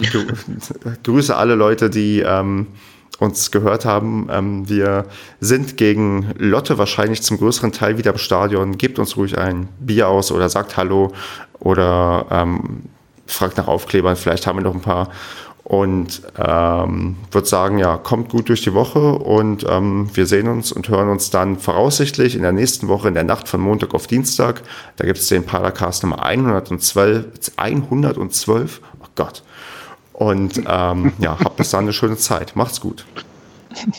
grüße 1.05 1.35
alle 1.35 1.55
Leute, 1.55 1.89
die 1.89 2.21
ähm, 2.21 2.66
uns 3.19 3.51
gehört 3.51 3.87
haben. 3.87 4.29
Ähm, 4.31 4.69
wir 4.69 5.07
sind 5.41 5.79
gegen 5.79 6.33
Lotte 6.37 6.77
wahrscheinlich 6.77 7.23
zum 7.23 7.39
größeren 7.39 7.73
Teil 7.73 7.97
wieder 7.97 8.12
im 8.12 8.19
Stadion. 8.19 8.77
Gebt 8.77 8.99
uns 8.99 9.16
ruhig 9.16 9.39
ein 9.39 9.69
Bier 9.81 10.09
aus 10.09 10.31
oder 10.31 10.51
sagt 10.51 10.77
Hallo 10.77 11.12
oder 11.59 12.27
ähm, 12.31 12.83
fragt 13.27 13.57
nach 13.57 13.69
Aufklebern. 13.69 14.16
Vielleicht 14.16 14.47
haben 14.47 14.59
wir 14.59 14.64
noch 14.64 14.75
ein 14.75 14.83
paar. 14.83 15.11
Und 15.69 16.23
ähm, 16.39 17.16
würde 17.31 17.47
sagen, 17.47 17.79
ja, 17.79 17.99
kommt 17.99 18.31
gut 18.31 18.49
durch 18.49 18.62
die 18.62 18.73
Woche 18.73 19.12
und 19.12 19.66
ähm, 19.69 20.09
wir 20.14 20.25
sehen 20.25 20.49
uns 20.49 20.73
und 20.73 20.89
hören 20.89 21.11
uns 21.11 21.29
dann 21.29 21.59
voraussichtlich 21.59 22.35
in 22.35 22.41
der 22.41 22.53
nächsten 22.53 22.89
Woche, 22.89 23.09
in 23.09 23.12
der 23.12 23.25
Nacht 23.25 23.49
von 23.49 23.61
Montag 23.61 23.93
auf 23.93 24.07
Dienstag. 24.07 24.62
Da 24.97 25.05
gibt 25.05 25.19
es 25.19 25.27
den 25.27 25.45
Paracast 25.45 26.05
Nummer 26.05 26.25
112. 26.25 27.27
112? 27.59 28.81
Oh 28.99 29.07
Gott. 29.14 29.43
Und 30.14 30.62
ähm, 30.66 31.12
ja, 31.19 31.39
habt 31.39 31.57
bis 31.57 31.69
dann 31.69 31.85
eine 31.85 31.93
schöne 31.93 32.16
Zeit. 32.16 32.57
Macht's 32.57 32.81
gut. 32.81 33.05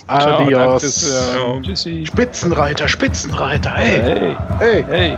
Adios. 0.08 1.08
Ciao, 1.08 1.62
Spitzenreiter, 2.04 2.88
Spitzenreiter. 2.88 3.70
Hey. 3.76 4.36
Hey. 4.58 4.84
Hey. 4.84 4.86
hey. 4.90 5.18